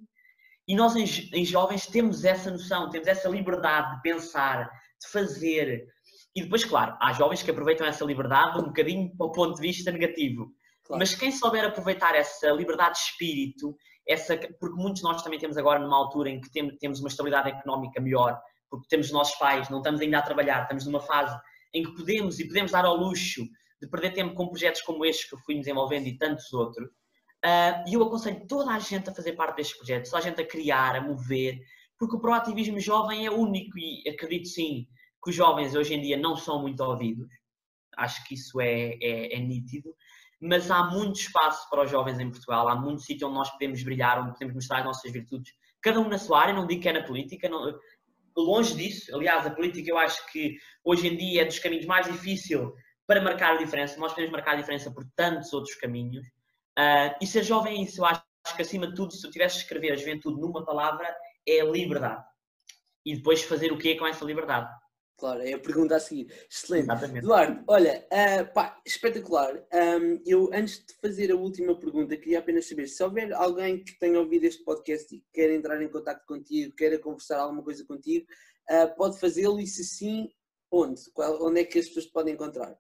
E 0.68 0.76
nós, 0.76 0.96
em 0.96 1.46
jovens, 1.46 1.88
temos 1.88 2.26
essa 2.26 2.52
noção, 2.52 2.90
temos 2.90 3.08
essa 3.08 3.30
liberdade 3.30 3.96
de 3.96 4.02
pensar, 4.02 4.70
de 5.02 5.08
fazer, 5.10 5.88
e 6.36 6.44
depois, 6.44 6.64
claro, 6.64 6.96
há 7.02 7.14
jovens 7.14 7.42
que 7.42 7.52
aproveitam 7.52 7.88
essa 7.88 8.06
liberdade 8.06 8.60
um 8.60 8.66
bocadinho 8.66 9.16
para 9.18 9.28
o 9.28 9.32
ponto 9.32 9.56
de 9.56 9.62
vista 9.62 9.92
negativo. 9.92 10.52
Claro. 10.84 11.00
Mas 11.00 11.16
quem 11.16 11.32
souber 11.32 11.66
aproveitar 11.66 12.16
essa 12.16 12.50
liberdade 12.52 12.94
de 12.94 13.00
espírito, 13.00 13.76
essa, 14.08 14.38
porque 14.60 14.82
muitos 14.82 15.02
de 15.02 15.04
nós 15.04 15.22
também 15.22 15.40
temos 15.40 15.58
agora 15.58 15.80
numa 15.80 15.98
altura 15.98 16.30
em 16.30 16.40
que 16.40 16.50
temos 16.78 17.00
uma 17.00 17.10
estabilidade 17.10 17.50
económica 17.50 18.00
melhor, 18.00 18.40
porque 18.70 18.88
temos 18.88 19.08
os 19.08 19.14
nossos 19.14 19.36
pais, 19.38 19.70
não 19.70 19.80
estamos 19.80 20.00
ainda 20.00 20.20
a 20.20 20.22
trabalhar, 20.22 20.62
estamos 20.62 20.86
numa 20.86 21.02
fase 21.02 21.38
em 21.74 21.84
que 21.84 21.96
podemos 21.96 22.40
e 22.40 22.48
podemos 22.48 22.72
dar 22.72 22.86
ao 22.86 22.96
luxo 22.96 23.44
de 23.82 23.88
perder 23.90 24.14
tempo 24.14 24.34
com 24.34 24.48
projetos 24.48 24.82
como 24.82 25.06
estes 25.06 25.30
que 25.30 25.38
fui 25.44 25.56
desenvolvendo 25.56 26.08
e 26.08 26.18
tantos 26.18 26.52
outros. 26.54 26.88
Uh, 27.46 27.88
e 27.88 27.94
eu 27.94 28.04
aconselho 28.04 28.48
toda 28.48 28.72
a 28.72 28.80
gente 28.80 29.10
a 29.10 29.14
fazer 29.14 29.34
parte 29.34 29.58
destes 29.58 29.78
projetos, 29.78 30.10
toda 30.10 30.24
a 30.24 30.26
gente 30.26 30.42
a 30.42 30.48
criar, 30.48 30.96
a 30.96 31.02
mover, 31.02 31.60
porque 32.00 32.16
o 32.16 32.20
proativismo 32.20 32.80
jovem 32.80 33.26
é 33.26 33.32
único 33.32 33.78
e 33.78 34.08
acredito 34.10 34.48
sim 34.48 34.88
que 35.24 35.30
os 35.30 35.36
jovens 35.36 35.76
hoje 35.76 35.94
em 35.94 36.02
dia 36.02 36.18
não 36.18 36.36
são 36.36 36.62
muito 36.62 36.82
ouvidos, 36.84 37.28
acho 37.98 38.24
que 38.26 38.36
isso 38.36 38.62
é, 38.62 38.98
é, 39.02 39.36
é 39.36 39.40
nítido, 39.40 39.94
mas 40.40 40.70
há 40.70 40.84
muito 40.84 41.20
espaço 41.20 41.68
para 41.70 41.84
os 41.84 41.90
jovens 41.90 42.20
em 42.20 42.30
Portugal, 42.30 42.68
há 42.68 42.76
muito 42.76 43.02
sítio 43.02 43.28
onde 43.28 43.38
nós 43.38 43.50
podemos 43.52 43.82
brilhar, 43.84 44.20
onde 44.22 44.34
podemos 44.34 44.54
mostrar 44.54 44.80
as 44.80 44.86
nossas 44.86 45.12
virtudes, 45.12 45.52
cada 45.82 46.00
um 46.00 46.08
na 46.08 46.18
sua 46.18 46.42
área, 46.42 46.54
não 46.54 46.68
digo 46.68 46.82
que 46.82 46.90
é 46.90 46.94
na 46.94 47.04
política, 47.04 47.50
não, 47.50 47.74
longe 48.36 48.76
disso, 48.76 49.14
aliás, 49.16 49.46
a 49.46 49.52
política 49.52 49.90
eu 49.90 49.98
acho 49.98 50.32
que 50.32 50.58
hoje 50.84 51.08
em 51.08 51.18
dia 51.18 51.42
é 51.42 51.46
dos 51.46 51.60
caminhos 51.60 51.86
mais 51.86 52.06
difíceis 52.06 52.62
para 53.08 53.22
marcar 53.22 53.56
a 53.56 53.58
diferença, 53.58 54.00
nós 54.00 54.12
podemos 54.12 54.32
marcar 54.32 54.52
a 54.52 54.58
diferença 54.58 54.92
por 54.92 55.06
tantos 55.16 55.52
outros 55.54 55.76
caminhos, 55.76 56.26
uh, 56.78 57.16
e 57.22 57.26
ser 57.26 57.44
jovem 57.44 57.80
é 57.80 57.84
isso, 57.84 58.02
eu 58.02 58.06
acho, 58.06 58.24
que 58.56 58.62
acima 58.62 58.88
de 58.88 58.96
tudo, 58.96 59.12
se 59.12 59.26
eu 59.28 59.32
tivesse 59.32 59.58
de 59.58 59.64
escrever 59.64 59.92
a 59.92 59.96
juventude 59.98 60.40
numa 60.40 60.64
palavra, 60.64 61.14
é 61.46 61.62
liberdade. 61.66 62.24
E 63.06 63.16
depois 63.16 63.44
fazer 63.44 63.74
o 63.74 63.78
quê 63.78 63.96
com 63.96 64.08
essa 64.08 64.24
liberdade? 64.24 64.70
Claro, 65.18 65.42
é 65.42 65.54
a 65.54 65.60
pergunta 65.60 65.96
a 65.96 66.00
seguir. 66.00 66.32
Excelente. 66.48 66.84
Exatamente. 66.84 67.26
Eduardo, 67.26 67.64
olha, 67.68 68.08
uh, 68.12 68.54
pá, 68.54 68.80
espetacular. 68.86 69.56
Um, 69.74 70.22
eu, 70.24 70.50
antes 70.54 70.86
de 70.86 70.94
fazer 71.02 71.32
a 71.32 71.36
última 71.36 71.78
pergunta, 71.78 72.16
queria 72.16 72.38
apenas 72.38 72.70
saber 72.70 72.88
se 72.88 73.04
houver 73.04 73.34
alguém 73.34 73.84
que 73.84 73.98
tenha 73.98 74.20
ouvido 74.20 74.46
este 74.46 74.64
podcast 74.64 75.16
e 75.16 75.24
queira 75.34 75.56
entrar 75.56 75.82
em 75.82 75.90
contato 75.90 76.24
contigo, 76.28 76.76
queira 76.76 77.00
conversar 77.00 77.40
alguma 77.40 77.64
coisa 77.64 77.84
contigo, 77.84 78.28
uh, 78.70 78.96
pode 78.96 79.20
fazê-lo 79.20 79.60
e 79.60 79.66
se 79.66 79.84
sim, 79.84 80.30
onde? 80.72 81.02
Qual, 81.12 81.44
onde 81.44 81.62
é 81.62 81.64
que 81.64 81.80
as 81.80 81.88
pessoas 81.88 82.06
te 82.06 82.12
podem 82.12 82.36
encontrar? 82.36 82.78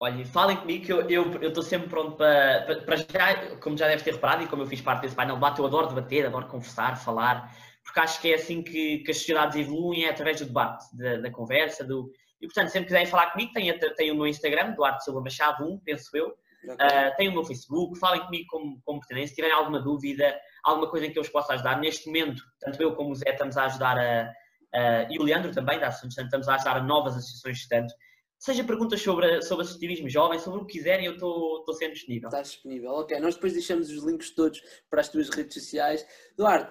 Olha, 0.00 0.24
falem 0.26 0.56
comigo 0.56 0.84
que 0.84 0.92
eu 0.92 1.48
estou 1.48 1.62
sempre 1.62 1.88
pronto 1.88 2.16
para, 2.16 2.64
para, 2.66 2.82
para, 2.82 2.96
já, 2.96 3.56
como 3.56 3.76
já 3.76 3.86
deves 3.86 4.02
ter 4.02 4.12
reparado 4.12 4.44
e 4.44 4.46
como 4.46 4.62
eu 4.62 4.66
fiz 4.66 4.80
parte 4.80 5.02
desse 5.02 5.14
painel 5.14 5.36
debate, 5.36 5.58
eu 5.58 5.66
adoro 5.66 5.88
debater, 5.88 6.26
adoro 6.26 6.48
conversar, 6.48 6.96
falar 6.96 7.54
porque 7.86 8.00
acho 8.00 8.20
que 8.20 8.32
é 8.32 8.34
assim 8.34 8.62
que, 8.62 8.98
que 8.98 9.10
as 9.12 9.18
sociedades 9.18 9.56
evoluem, 9.56 10.04
é 10.04 10.10
através 10.10 10.40
do 10.40 10.46
debate, 10.46 10.84
da, 10.94 11.18
da 11.18 11.30
conversa, 11.30 11.84
do... 11.84 12.10
E, 12.40 12.46
portanto, 12.46 12.68
sempre 12.68 12.86
quiserem 12.88 13.06
falar 13.06 13.30
comigo, 13.30 13.52
tem, 13.52 13.78
tem 13.78 14.10
o 14.10 14.16
meu 14.16 14.26
Instagram, 14.26 14.72
Duarte 14.72 15.04
Silva 15.04 15.20
Machado 15.20 15.64
1, 15.64 15.78
penso 15.78 16.14
eu, 16.14 16.28
uh, 16.28 17.16
tem 17.16 17.28
o 17.28 17.32
meu 17.32 17.44
Facebook, 17.44 17.98
falem 17.98 18.20
comigo 18.22 18.46
como, 18.48 18.80
como 18.84 18.98
pretendem, 18.98 19.26
se 19.26 19.34
tiverem 19.36 19.56
alguma 19.56 19.80
dúvida, 19.80 20.36
alguma 20.64 20.90
coisa 20.90 21.06
em 21.06 21.12
que 21.12 21.18
eu 21.18 21.22
vos 21.22 21.32
possa 21.32 21.54
ajudar. 21.54 21.78
Neste 21.78 22.06
momento, 22.06 22.42
tanto 22.60 22.82
eu 22.82 22.94
como 22.94 23.12
o 23.12 23.14
Zé 23.14 23.30
estamos 23.30 23.56
a 23.56 23.66
ajudar 23.66 23.96
a, 23.96 24.32
a 24.74 25.06
e 25.08 25.18
o 25.18 25.22
Leandro 25.22 25.52
também, 25.52 25.78
da 25.78 25.86
Associação 25.86 26.24
estamos 26.24 26.48
a 26.48 26.56
ajudar 26.56 26.76
a 26.76 26.82
novas 26.82 27.16
associações 27.16 27.56
de 27.56 27.62
estudantes. 27.62 27.94
Seja 28.38 28.64
perguntas 28.64 29.00
sobre, 29.00 29.40
sobre 29.40 29.62
associativismo 29.62 30.10
jovem, 30.10 30.38
sobre 30.38 30.60
o 30.60 30.66
que 30.66 30.76
quiserem, 30.76 31.06
eu 31.06 31.14
estou 31.14 31.72
sempre 31.72 31.94
disponível. 31.94 32.28
Estás 32.28 32.50
disponível, 32.50 32.90
ok. 32.90 33.18
Nós 33.20 33.36
depois 33.36 33.54
deixamos 33.54 33.88
os 33.88 34.04
links 34.04 34.34
todos 34.34 34.60
para 34.90 35.00
as 35.00 35.08
tuas 35.08 35.30
redes 35.30 35.54
sociais. 35.54 36.06
Duarte, 36.36 36.70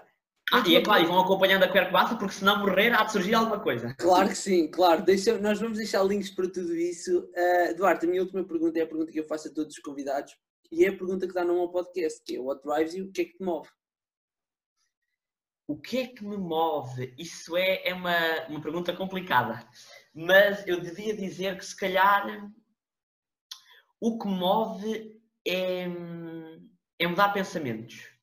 ah, 0.51 0.63
e 0.67 0.75
é 0.75 0.81
claro, 0.81 1.03
e 1.03 1.07
vão 1.07 1.19
acompanhando 1.19 1.63
a 1.63 1.67
Quercubata, 1.67 2.15
porque 2.15 2.35
se 2.35 2.43
não 2.43 2.59
morrer 2.59 2.93
há 2.93 3.03
de 3.03 3.11
surgir 3.11 3.33
alguma 3.33 3.59
coisa. 3.59 3.95
Claro 3.95 4.29
que 4.29 4.35
sim, 4.35 4.69
claro. 4.69 5.03
Deixa, 5.03 5.37
nós 5.39 5.59
vamos 5.59 5.77
deixar 5.79 6.03
links 6.03 6.29
para 6.29 6.47
tudo 6.47 6.75
isso. 6.75 7.19
Uh, 7.19 7.75
Duarte, 7.75 8.05
a 8.05 8.09
minha 8.09 8.21
última 8.21 8.43
pergunta 8.43 8.77
é 8.77 8.83
a 8.83 8.87
pergunta 8.87 9.11
que 9.11 9.19
eu 9.19 9.27
faço 9.27 9.47
a 9.47 9.53
todos 9.53 9.75
os 9.75 9.81
convidados 9.81 10.37
e 10.71 10.85
é 10.85 10.89
a 10.89 10.97
pergunta 10.97 11.27
que 11.27 11.33
dá 11.33 11.43
no 11.43 11.55
meu 11.55 11.69
podcast, 11.69 12.21
que 12.23 12.35
é 12.35 12.39
What 12.39 12.61
drives 12.63 12.93
you? 12.93 13.07
O 13.07 13.11
que 13.11 13.21
é 13.21 13.25
que 13.25 13.37
te 13.37 13.43
move? 13.43 13.69
O 15.67 15.81
que 15.81 15.97
é 15.97 16.07
que 16.07 16.23
me 16.23 16.37
move? 16.37 17.15
Isso 17.17 17.57
é, 17.57 17.87
é 17.87 17.93
uma, 17.95 18.47
uma 18.47 18.61
pergunta 18.61 18.93
complicada. 18.95 19.67
Mas 20.13 20.65
eu 20.67 20.79
devia 20.79 21.15
dizer 21.15 21.57
que 21.57 21.65
se 21.65 21.75
calhar 21.75 22.51
o 23.99 24.19
que 24.19 24.27
move 24.27 25.19
é, 25.47 25.87
é 26.99 27.07
mudar 27.07 27.33
pensamentos 27.33 28.14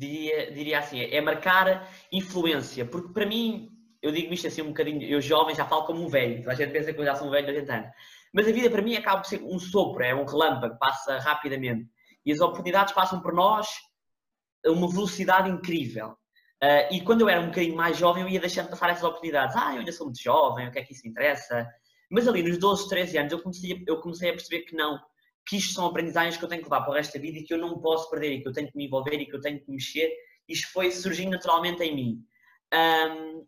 diria, 0.00 0.50
diria 0.50 0.78
assim, 0.78 1.00
é 1.00 1.20
marcar 1.20 1.88
influência, 2.10 2.84
porque 2.84 3.12
para 3.12 3.26
mim, 3.26 3.70
eu 4.02 4.10
digo 4.10 4.32
isto 4.32 4.46
assim 4.46 4.62
um 4.62 4.68
bocadinho, 4.68 5.02
eu 5.02 5.20
jovem 5.20 5.54
já 5.54 5.66
falo 5.66 5.84
como 5.84 6.02
um 6.02 6.08
velho, 6.08 6.48
a 6.50 6.54
gente 6.54 6.72
pensa 6.72 6.92
que 6.92 6.98
eu 6.98 7.04
já 7.04 7.14
sou 7.14 7.28
um 7.28 7.30
velho 7.30 7.46
de 7.46 7.52
80 7.52 7.72
anos, 7.74 7.90
mas 8.32 8.48
a 8.48 8.52
vida 8.52 8.70
para 8.70 8.82
mim 8.82 8.96
acaba 8.96 9.20
por 9.20 9.28
ser 9.28 9.42
um 9.42 9.58
sopro, 9.58 10.02
é 10.02 10.14
um 10.14 10.24
relâmpago, 10.24 10.78
passa 10.78 11.18
rapidamente, 11.18 11.86
e 12.24 12.32
as 12.32 12.40
oportunidades 12.40 12.94
passam 12.94 13.20
por 13.20 13.34
nós 13.34 13.68
a 14.64 14.70
uma 14.70 14.88
velocidade 14.88 15.50
incrível. 15.50 16.16
Uh, 16.62 16.94
e 16.94 17.00
quando 17.00 17.22
eu 17.22 17.28
era 17.28 17.40
um 17.40 17.46
bocadinho 17.46 17.74
mais 17.74 17.96
jovem, 17.96 18.22
eu 18.22 18.28
ia 18.28 18.38
deixando 18.38 18.68
passar 18.68 18.90
essas 18.90 19.02
oportunidades. 19.02 19.56
Ah, 19.56 19.72
eu 19.72 19.78
ainda 19.78 19.92
sou 19.92 20.06
muito 20.06 20.22
jovem, 20.22 20.68
o 20.68 20.70
que 20.70 20.78
é 20.78 20.84
que 20.84 20.92
isso 20.92 21.08
interessa? 21.08 21.66
Mas 22.10 22.28
ali 22.28 22.42
nos 22.42 22.58
12, 22.58 22.86
13 22.86 23.18
anos, 23.18 23.32
eu 23.32 23.40
comecei, 23.40 23.82
eu 23.86 24.00
comecei 24.00 24.28
a 24.28 24.32
perceber 24.32 24.62
que 24.64 24.76
não, 24.76 25.00
que 25.46 25.56
isto 25.56 25.74
são 25.74 25.86
aprendizagens 25.86 26.36
que 26.36 26.44
eu 26.44 26.48
tenho 26.48 26.62
que 26.62 26.68
levar 26.68 26.82
para 26.82 26.92
o 26.92 26.94
resto 26.94 27.14
da 27.14 27.20
vida 27.20 27.38
e 27.38 27.44
que 27.44 27.52
eu 27.52 27.58
não 27.58 27.80
posso 27.80 28.08
perder 28.10 28.32
e 28.32 28.42
que 28.42 28.48
eu 28.48 28.52
tenho 28.52 28.70
que 28.70 28.76
me 28.76 28.86
envolver 28.86 29.14
e 29.14 29.26
que 29.26 29.34
eu 29.34 29.40
tenho 29.40 29.60
que 29.60 29.70
mexer. 29.70 30.12
Isto 30.48 30.72
foi 30.72 30.90
surgindo 30.90 31.30
naturalmente 31.30 31.82
em 31.82 31.94
mim. 31.94 32.24
Um, 32.72 33.46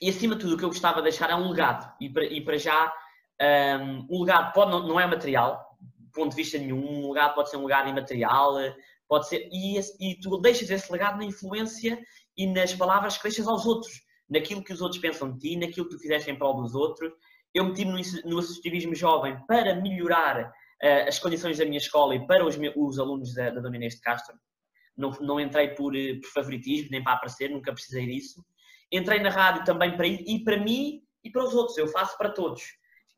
e 0.00 0.08
acima 0.08 0.34
de 0.34 0.42
tudo, 0.42 0.54
o 0.54 0.58
que 0.58 0.64
eu 0.64 0.68
gostava 0.68 0.96
de 0.96 1.04
deixar 1.04 1.30
é 1.30 1.34
um 1.34 1.50
legado. 1.50 1.92
E 2.00 2.08
para, 2.08 2.24
e 2.24 2.40
para 2.44 2.58
já, 2.58 2.92
um, 3.80 4.06
um 4.10 4.20
legado 4.20 4.52
pode, 4.52 4.70
não, 4.70 4.86
não, 4.86 5.00
é 5.00 5.06
material, 5.06 5.64
ponto 6.12 6.30
de 6.30 6.36
vista 6.36 6.58
nenhum. 6.58 7.06
Um 7.06 7.08
legado 7.12 7.34
pode 7.34 7.50
ser 7.50 7.56
um 7.56 7.64
legado 7.64 7.88
imaterial, 7.88 8.54
pode 9.08 9.28
ser. 9.28 9.48
E, 9.52 9.78
e 10.00 10.20
tu 10.20 10.38
deixas 10.38 10.70
esse 10.70 10.90
legado 10.90 11.18
na 11.18 11.24
influência 11.24 11.98
e 12.36 12.46
nas 12.46 12.74
palavras 12.74 13.16
que 13.16 13.22
deixas 13.22 13.46
aos 13.46 13.66
outros, 13.66 14.02
naquilo 14.28 14.62
que 14.62 14.72
os 14.72 14.80
outros 14.80 15.00
pensam 15.00 15.32
de 15.32 15.38
ti, 15.38 15.56
naquilo 15.56 15.88
que 15.88 15.96
tu 15.96 16.00
fizeste 16.00 16.30
em 16.30 16.36
prol 16.36 16.60
dos 16.60 16.74
outros. 16.74 17.12
Eu 17.52 17.64
meti-me 17.64 17.92
no, 17.92 18.30
no 18.30 18.38
associativismo 18.38 18.94
jovem 18.94 19.38
para 19.46 19.76
melhorar 19.76 20.52
uh, 20.84 21.08
as 21.08 21.18
condições 21.18 21.56
da 21.56 21.64
minha 21.64 21.78
escola 21.78 22.14
e 22.14 22.26
para 22.26 22.44
os, 22.46 22.56
meus, 22.56 22.74
os 22.76 22.98
alunos 22.98 23.34
da, 23.34 23.50
da 23.50 23.60
Dona 23.60 23.76
Inês 23.76 23.94
de 23.94 24.02
Castro. 24.02 24.36
Não, 24.96 25.10
não 25.20 25.40
entrei 25.40 25.74
por, 25.74 25.96
eh, 25.96 26.20
por, 26.20 26.30
favoritismo, 26.30 26.88
nem 26.92 27.02
para 27.02 27.14
aparecer, 27.14 27.50
nunca 27.50 27.72
precisei 27.72 28.06
disso. 28.06 28.44
Entrei 28.92 29.18
na 29.18 29.28
rádio 29.28 29.64
também 29.64 29.96
para 29.96 30.06
ir, 30.06 30.22
e 30.24 30.44
para 30.44 30.56
mim 30.56 31.02
e 31.24 31.30
para 31.30 31.42
os 31.42 31.54
outros, 31.54 31.76
eu 31.78 31.88
faço 31.88 32.16
para 32.18 32.30
todos. 32.30 32.62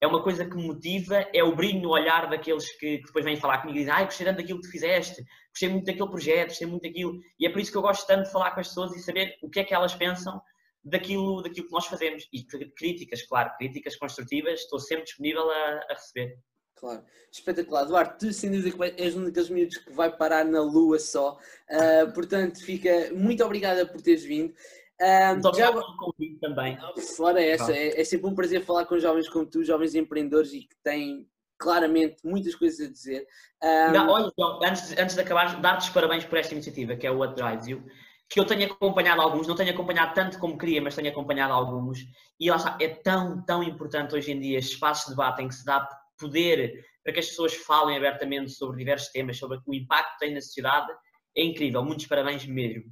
É 0.00 0.06
uma 0.06 0.22
coisa 0.22 0.44
que 0.48 0.56
me 0.56 0.66
motiva, 0.66 1.26
é 1.34 1.42
o 1.42 1.56
brilho 1.56 1.80
no 1.80 1.90
olhar 1.90 2.30
daqueles 2.30 2.70
que, 2.78 2.98
que 2.98 3.06
depois 3.06 3.24
vêm 3.24 3.36
falar 3.36 3.58
comigo 3.58 3.78
e 3.78 3.80
dizem, 3.80 3.94
ai, 3.94 4.04
gostei 4.04 4.26
tanto 4.26 4.36
daquilo 4.38 4.60
que 4.60 4.68
tu 4.68 4.70
fizeste, 4.70 5.24
gostei 5.50 5.68
muito 5.68 5.86
daquele 5.86 6.08
projeto, 6.08 6.48
gostei 6.48 6.66
muito 6.66 6.82
daquilo. 6.82 7.18
E 7.38 7.46
é 7.46 7.50
por 7.50 7.60
isso 7.60 7.72
que 7.72 7.76
eu 7.76 7.82
gosto 7.82 8.06
tanto 8.06 8.24
de 8.24 8.32
falar 8.32 8.52
com 8.52 8.60
as 8.60 8.68
pessoas 8.68 8.94
e 8.94 9.00
saber 9.00 9.36
o 9.42 9.50
que 9.50 9.60
é 9.60 9.64
que 9.64 9.74
elas 9.74 9.94
pensam 9.94 10.40
daquilo, 10.84 11.42
daquilo 11.42 11.66
que 11.66 11.72
nós 11.72 11.86
fazemos. 11.86 12.26
E 12.32 12.44
críticas, 12.76 13.22
claro, 13.22 13.52
críticas 13.58 13.96
construtivas, 13.96 14.60
estou 14.60 14.78
sempre 14.78 15.04
disponível 15.04 15.50
a, 15.50 15.86
a 15.90 15.94
receber. 15.94 16.38
Claro, 16.76 17.02
espetacular. 17.32 17.84
Duarte, 17.84 18.18
tu 18.18 18.32
sem 18.32 18.50
dúvida 18.50 18.76
que 18.76 19.02
és 19.02 19.16
um 19.16 19.24
daqueles 19.24 19.48
miúdos 19.48 19.78
que 19.78 19.92
vai 19.92 20.14
parar 20.14 20.44
na 20.44 20.60
lua 20.60 20.98
só. 20.98 21.38
Uh, 21.70 22.12
portanto, 22.12 22.62
fica 22.62 23.10
muito 23.14 23.42
obrigada 23.42 23.86
por 23.86 24.00
teres 24.02 24.22
vindo. 24.22 24.52
Uh, 25.00 25.56
já... 25.56 25.72
pelo 25.72 25.96
convite 25.96 26.38
também. 26.38 26.78
Fora 27.16 27.42
essa, 27.42 27.72
é, 27.72 28.00
é, 28.00 28.04
sempre 28.04 28.26
um 28.26 28.34
prazer 28.34 28.62
falar 28.62 28.84
com 28.84 28.98
jovens 28.98 29.28
como 29.28 29.46
tu, 29.46 29.64
jovens 29.64 29.94
empreendedores 29.94 30.52
e 30.52 30.60
que 30.60 30.76
têm 30.82 31.26
claramente 31.58 32.16
muitas 32.22 32.54
coisas 32.54 32.86
a 32.86 32.90
dizer. 32.90 33.26
Um... 33.62 33.92
Não, 33.92 34.08
olha, 34.10 34.30
João, 34.38 34.60
antes, 34.62 34.92
antes 34.98 35.14
de 35.14 35.20
acabar, 35.20 35.58
dar-te 35.60 35.88
os 35.88 35.90
parabéns 35.90 36.24
por 36.24 36.38
esta 36.38 36.52
iniciativa, 36.52 36.94
que 36.94 37.06
é 37.06 37.10
o 37.10 37.18
What 37.18 37.34
Drives 37.34 37.66
You, 37.66 37.82
que 38.28 38.38
eu 38.38 38.44
tenho 38.44 38.70
acompanhado 38.70 39.22
alguns, 39.22 39.46
não 39.46 39.54
tenho 39.54 39.70
acompanhado 39.70 40.14
tanto 40.14 40.38
como 40.38 40.58
queria, 40.58 40.82
mas 40.82 40.94
tenho 40.94 41.08
acompanhado 41.08 41.54
alguns, 41.54 42.00
e 42.38 42.50
lá 42.50 42.56
está, 42.56 42.76
é 42.80 42.88
tão, 42.88 43.42
tão 43.44 43.62
importante 43.62 44.14
hoje 44.14 44.32
em 44.32 44.40
dia 44.40 44.58
espaços 44.58 45.04
de 45.04 45.10
debate 45.10 45.42
em 45.42 45.48
que 45.48 45.54
se 45.54 45.64
dá 45.64 45.88
poder 46.18 46.84
para 47.02 47.12
que 47.12 47.20
as 47.20 47.28
pessoas 47.28 47.54
falem 47.54 47.96
abertamente 47.96 48.50
sobre 48.50 48.78
diversos 48.78 49.10
temas, 49.10 49.38
sobre 49.38 49.58
o 49.64 49.74
impacto 49.74 50.12
que 50.14 50.18
tem 50.18 50.34
na 50.34 50.40
sociedade, 50.40 50.92
é 51.36 51.44
incrível. 51.44 51.84
Muitos 51.84 52.06
parabéns 52.06 52.44
mesmo. 52.46 52.84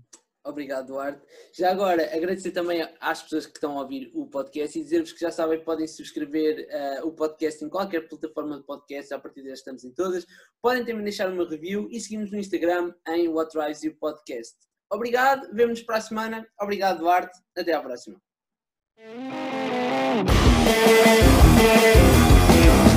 Obrigado, 0.46 0.88
Duarte. 0.88 1.22
Já 1.56 1.70
agora, 1.70 2.14
agradecer 2.14 2.50
também 2.50 2.86
às 3.00 3.22
pessoas 3.22 3.46
que 3.46 3.56
estão 3.56 3.78
a 3.78 3.82
ouvir 3.82 4.10
o 4.14 4.26
podcast 4.26 4.78
e 4.78 4.82
dizer-vos 4.82 5.12
que 5.12 5.20
já 5.20 5.30
sabem 5.30 5.58
que 5.58 5.64
podem 5.64 5.86
subscrever 5.86 6.68
uh, 6.68 7.06
o 7.08 7.12
podcast 7.12 7.64
em 7.64 7.68
qualquer 7.70 8.06
plataforma 8.06 8.58
de 8.58 8.66
podcast, 8.66 9.14
a 9.14 9.18
partir 9.18 9.40
de 9.40 9.48
já 9.48 9.54
estamos 9.54 9.84
em 9.84 9.92
todas. 9.94 10.26
Podem 10.60 10.84
também 10.84 11.02
deixar 11.02 11.32
uma 11.32 11.48
review 11.48 11.88
e 11.90 11.98
seguir-nos 11.98 12.30
no 12.30 12.38
Instagram 12.38 12.92
em 13.08 13.26
What 13.28 13.56
Drives 13.56 13.82
You 13.82 13.96
Podcast. 13.98 14.54
Obrigado, 14.92 15.48
vemo-nos 15.54 15.82
para 15.82 15.96
a 15.96 16.00
semana. 16.02 16.46
Obrigado, 16.60 16.98
Duarte. 16.98 17.38
Até 17.56 17.72
à 17.72 17.80
próxima. 17.80 18.20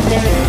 Thank 0.10 0.42
you. 0.42 0.47